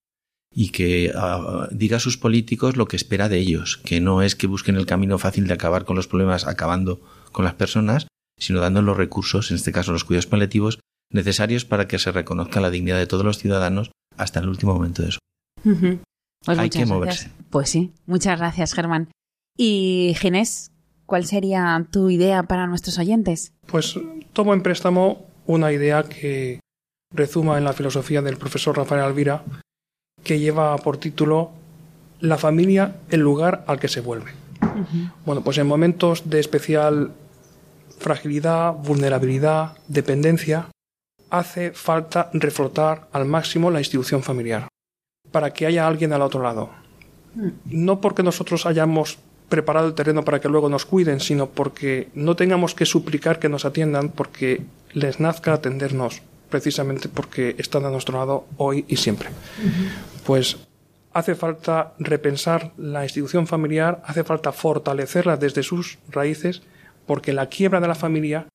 y 0.53 0.71
que 0.71 1.13
ah, 1.15 1.69
diga 1.71 1.99
a 1.99 2.01
sus 2.01 2.17
políticos 2.17 2.77
lo 2.77 2.87
que 2.87 2.97
espera 2.97 3.29
de 3.29 3.39
ellos, 3.39 3.77
que 3.79 4.01
no 4.01 4.23
es 4.23 4.35
que 4.35 4.47
busquen 4.47 4.77
el 4.77 4.87
camino 4.87 5.19
fácil 5.19 5.47
de 5.47 5.55
acabar 5.55 5.85
con 5.85 5.97
los 5.97 6.09
problemas 6.09 6.47
acabando 6.47 7.01
con 7.33 7.45
las 7.45 7.55
personas, 7.55 8.09
sino 8.39 8.61
dando 8.61 8.83
los 8.83 8.97
recursos, 8.97 9.51
en 9.51 9.57
este 9.57 9.73
caso 9.73 9.93
los 9.93 10.05
cuidados 10.05 10.27
paliativos, 10.27 10.81
necesarios 11.11 11.65
para 11.65 11.87
que 11.87 11.99
se 11.99 12.13
reconozca 12.13 12.61
la 12.61 12.71
dignidad 12.71 12.99
de 12.99 13.07
todos 13.07 13.25
los 13.25 13.39
ciudadanos 13.39 13.91
hasta 14.17 14.41
el 14.41 14.49
último 14.49 14.75
momento 14.75 15.03
de 15.03 15.13
su 15.13 15.19
vida. 15.65 15.99
Pues 16.45 16.59
Hay 16.59 16.71
que 16.71 16.87
moverse. 16.87 17.31
Pues 17.51 17.69
sí, 17.69 17.93
muchas 18.07 18.39
gracias, 18.39 18.73
Germán. 18.73 19.11
Y 19.57 20.15
Ginés, 20.19 20.73
¿cuál 21.05 21.27
sería 21.27 21.87
tu 21.91 22.09
idea 22.09 22.45
para 22.45 22.67
nuestros 22.67 22.99
oyentes? 22.99 23.53
Pues 23.67 23.99
tomo 24.33 24.55
en 24.55 24.63
préstamo 24.63 25.27
una 25.47 25.73
idea 25.73 26.05
que 26.05 26.61
rezuma 27.13 27.59
en 27.59 27.65
la 27.65 27.73
filosofía 27.73 28.23
del 28.23 28.39
profesor 28.39 28.77
Rafael 28.77 29.03
Alvira, 29.03 29.45
que 30.25 30.39
lleva 30.39 30.77
por 30.79 30.99
título 30.99 31.51
La 32.21 32.39
familia, 32.39 32.97
el 33.11 33.21
lugar 33.21 33.65
al 33.67 33.79
que 33.81 33.89
se 33.89 34.01
vuelve. 34.01 34.33
Bueno, 35.25 35.43
pues 35.43 35.59
en 35.59 35.67
momentos 35.67 36.29
de 36.29 36.41
especial 36.41 37.13
fragilidad, 37.99 38.73
vulnerabilidad, 38.73 39.77
dependencia, 39.89 40.67
hace 41.31 41.73
falta 41.73 42.31
reflotar 42.33 43.09
al 43.13 43.27
máximo 43.27 43.71
la 43.71 43.79
institución 43.79 44.23
familiar, 44.23 44.69
para 45.31 45.53
que 45.53 45.67
haya 45.67 45.87
alguien 45.87 46.13
al 46.13 46.23
otro 46.23 46.43
lado. 46.43 46.71
No 47.67 48.01
porque 48.01 48.23
nosotros 48.23 48.67
hayamos 48.67 49.19
preparado 49.49 49.87
el 49.87 49.95
terreno 49.95 50.25
para 50.25 50.41
que 50.41 50.49
luego 50.49 50.69
nos 50.69 50.87
cuiden, 50.87 51.21
sino 51.21 51.49
porque 51.51 52.09
no 52.15 52.37
tengamos 52.37 52.75
que 52.75 52.87
suplicar 52.87 53.39
que 53.39 53.49
nos 53.49 53.65
atiendan 53.65 54.09
porque 54.09 54.63
les 54.93 55.21
nazca 55.21 55.53
atendernos 55.53 56.23
precisamente 56.51 57.09
porque 57.09 57.55
están 57.59 57.85
a 57.87 57.91
nuestro 57.91 58.19
lado 58.19 58.47
hoy 58.57 58.85
y 58.89 58.97
siempre. 58.97 59.31
Pues 60.27 60.59
hace 61.13 61.35
falta 61.35 61.95
repensar 61.99 62.73
la 62.77 63.05
institución 63.05 63.47
familiar, 63.47 64.03
hace 64.05 64.25
falta 64.25 64.53
fortalecerla 64.53 65.37
desde 65.37 65.63
sus 65.63 65.99
raíces, 66.09 66.63
porque 67.07 67.33
la 67.33 67.47
quiebra 67.47 67.81
de 67.81 67.89
la 67.89 67.95
familia 67.95 68.47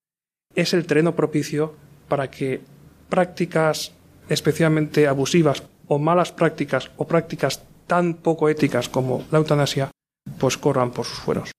es 0.53 0.73
el 0.73 0.85
terreno 0.85 1.15
propicio 1.15 1.75
para 2.07 2.29
que 2.29 2.61
prácticas 3.09 3.91
especialmente 4.29 5.07
abusivas 5.07 5.63
o 5.87 5.99
malas 5.99 6.31
prácticas 6.31 6.91
o 6.97 7.07
prácticas 7.07 7.63
tan 7.87 8.15
poco 8.15 8.49
éticas 8.49 8.89
como 8.89 9.23
la 9.31 9.37
eutanasia 9.37 9.91
pues 10.39 10.57
corran 10.57 10.91
por 10.91 11.05
sus 11.05 11.19
fueros. 11.19 11.51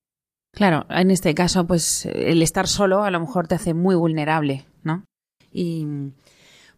Claro, 0.53 0.87
en 0.89 1.11
este 1.11 1.35
caso, 1.35 1.67
pues 1.67 2.07
el 2.07 2.43
estar 2.43 2.67
solo 2.67 3.05
a 3.05 3.11
lo 3.11 3.21
mejor 3.21 3.47
te 3.47 3.55
hace 3.55 3.75
muy 3.75 3.95
vulnerable, 3.95 4.65
¿no? 4.83 5.05
Y 5.53 5.87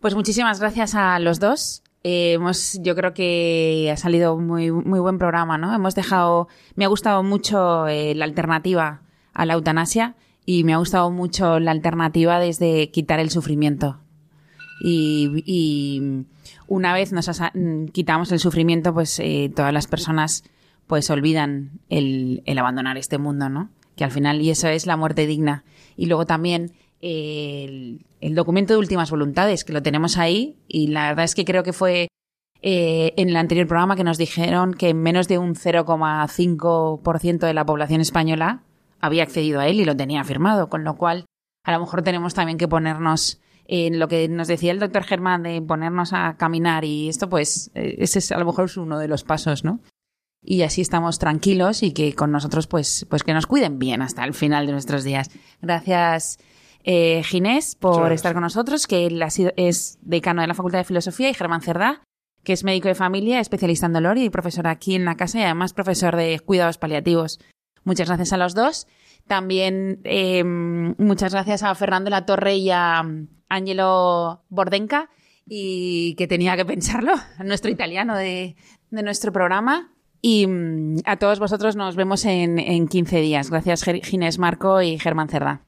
pues 0.01 0.15
muchísimas 0.15 0.61
gracias 0.61 0.95
a 0.95 1.19
los 1.19 1.41
dos. 1.41 1.83
Eh, 2.05 2.35
hemos, 2.35 2.79
yo 2.83 2.95
creo 2.95 3.13
que 3.13 3.91
ha 3.93 3.97
salido 3.97 4.39
muy, 4.39 4.71
muy 4.71 5.01
buen 5.01 5.19
programa, 5.19 5.59
¿no? 5.59 5.75
Hemos 5.75 5.95
dejado, 5.95 6.49
me 6.77 6.85
ha 6.85 6.89
gustado 6.89 7.23
mucho 7.23 7.87
eh, 7.89 8.15
la 8.15 8.25
alternativa 8.25 9.03
a 9.35 9.47
la 9.47 9.55
eutanasia 9.55 10.15
y 10.47 10.65
me 10.65 10.73
ha 10.75 10.79
gustado 10.79 11.11
mucho 11.11 11.59
la 11.61 11.73
alternativa 11.73 12.39
desde 12.39 12.91
quitar 12.91 13.21
el 13.21 13.31
sufrimiento. 13.31 13.99
Y, 14.81 15.43
y 15.45 16.27
una 16.69 16.95
vez 16.95 17.13
nos 17.13 17.29
quitamos 17.93 18.31
el 18.31 18.39
sufrimiento, 18.39 18.95
pues 18.95 19.19
eh, 19.19 19.51
todas 19.55 19.73
las 19.73 19.87
personas 19.87 20.45
pues 20.87 21.11
olvidan 21.11 21.81
el, 21.89 22.43
el 22.47 22.59
abandonar 22.59 22.97
este 22.97 23.19
mundo, 23.19 23.49
¿no? 23.49 23.71
Que 23.97 24.05
al 24.05 24.11
final, 24.11 24.41
y 24.41 24.51
eso 24.51 24.69
es 24.69 24.87
la 24.87 24.97
muerte 24.97 25.27
digna. 25.27 25.65
Y 25.97 26.07
luego 26.07 26.25
también 26.25 26.73
eh, 27.01 27.65
el, 27.65 28.07
el 28.21 28.35
documento 28.35 28.75
de 28.75 28.79
últimas 28.79 29.11
voluntades, 29.11 29.65
que 29.65 29.73
lo 29.73 29.83
tenemos 29.83 30.19
ahí, 30.19 30.57
y 30.67 30.89
la 30.89 31.09
verdad 31.09 31.25
es 31.25 31.35
que 31.35 31.45
creo 31.45 31.63
que 31.63 31.73
fue 31.73 32.09
eh, 32.63 33.15
en 33.17 33.29
el 33.29 33.37
anterior 33.37 33.67
programa 33.67 33.97
que 33.97 34.05
nos 34.05 34.19
dijeron 34.19 34.75
que 34.75 34.95
menos 34.95 35.29
de 35.29 35.39
un 35.39 35.55
0,5% 35.55 37.39
de 37.39 37.55
la 37.55 37.65
población 37.65 38.01
española 38.01 38.63
había 39.01 39.23
accedido 39.23 39.61
a 39.61 39.69
él 39.69 39.81
y 39.81 39.85
lo 39.85 39.97
tenía 39.97 40.25
firmado, 40.25 40.69
con 40.69 40.85
lo 40.85 40.97
cual 40.97 41.27
a 41.65 41.73
lo 41.73 41.81
mejor 41.81 42.03
tenemos 42.03 42.35
también 42.35 42.59
que 42.59 42.67
ponernos 42.67 43.41
en 43.67 43.99
lo 43.99 44.09
que 44.09 44.29
nos 44.29 44.49
decía 44.49 44.73
el 44.73 44.81
doctor 44.81 45.05
Germán 45.05 45.43
de 45.43 45.61
ponernos 45.63 46.13
a 46.13 46.37
caminar 46.37 46.85
y 46.85 47.09
esto 47.09 47.29
pues 47.29 47.71
eh, 47.75 47.97
ese 47.99 48.19
es 48.19 48.33
a 48.33 48.39
lo 48.39 48.47
mejor 48.47 48.65
es 48.65 48.77
uno 48.77 48.99
de 48.99 49.09
los 49.09 49.23
pasos, 49.23 49.63
¿no? 49.63 49.81
y 50.43 50.63
así 50.63 50.81
estamos 50.81 51.19
tranquilos 51.19 51.83
y 51.83 51.93
que 51.93 52.15
con 52.15 52.31
nosotros 52.31 52.67
pues, 52.67 53.07
pues 53.11 53.23
que 53.23 53.35
nos 53.35 53.47
cuiden 53.47 53.79
bien 53.79 54.03
hasta 54.03 54.25
el 54.25 54.35
final 54.35 54.67
de 54.67 54.73
nuestros 54.73 55.05
días. 55.05 55.31
Gracias 55.61 56.39
eh, 56.85 57.23
Ginés 57.25 57.77
por 57.77 57.97
gracias. 57.97 58.17
estar 58.17 58.33
con 58.35 58.43
nosotros, 58.43 58.87
que 58.87 59.07
él 59.07 59.23
ha 59.23 59.31
sido, 59.31 59.53
es 59.57 59.99
decano 60.03 60.43
de 60.43 60.49
la 60.49 60.55
Facultad 60.55 60.79
de 60.79 60.85
Filosofía 60.85 61.29
y 61.29 61.35
Germán 61.35 61.61
Cerdá, 61.61 62.03
que 62.45 62.53
es 62.53 62.65
médico 62.65 62.89
de 62.89 62.95
familia, 62.95 63.41
especialista 63.41 63.87
en 63.87 63.93
dolor 63.93 64.19
y 64.19 64.31
profesor 64.31 64.67
aquí 64.67 64.95
en 64.95 65.05
la 65.05 65.17
casa 65.17 65.39
y 65.39 65.43
además 65.43 65.75
profesor 65.75 66.17
de 66.17 66.41
cuidados 66.41 66.79
paliativos. 66.79 67.41
Muchas 67.85 68.09
gracias 68.09 68.33
a 68.33 68.37
los 68.37 68.55
dos. 68.55 68.87
También 69.27 70.01
eh, 70.05 70.45
muchas 70.45 71.33
gracias 71.33 71.63
a 71.63 71.75
Fernando 71.75 72.11
La 72.11 72.25
Torre 72.25 72.57
y 72.57 72.71
a 72.71 73.05
Angelo 73.49 74.45
Bordenca 74.49 75.11
y 75.47 76.15
que 76.15 76.27
tenía 76.27 76.57
que 76.57 76.65
pensarlo, 76.65 77.13
nuestro 77.45 77.71
italiano 77.71 78.17
de, 78.17 78.57
de 78.91 79.03
nuestro 79.03 79.33
programa. 79.33 79.93
Y 80.21 80.47
mm, 80.47 80.99
a 81.05 81.17
todos 81.17 81.39
vosotros 81.39 81.77
nos 81.77 81.97
vemos 81.97 82.25
en, 82.25 82.59
en 82.59 82.89
15 82.89 83.21
días. 83.21 83.51
Gracias 83.51 83.85
Ginés 83.85 84.39
Marco 84.39 84.83
y 84.83 84.99
Germán 84.99 85.29
Cerda. 85.29 85.68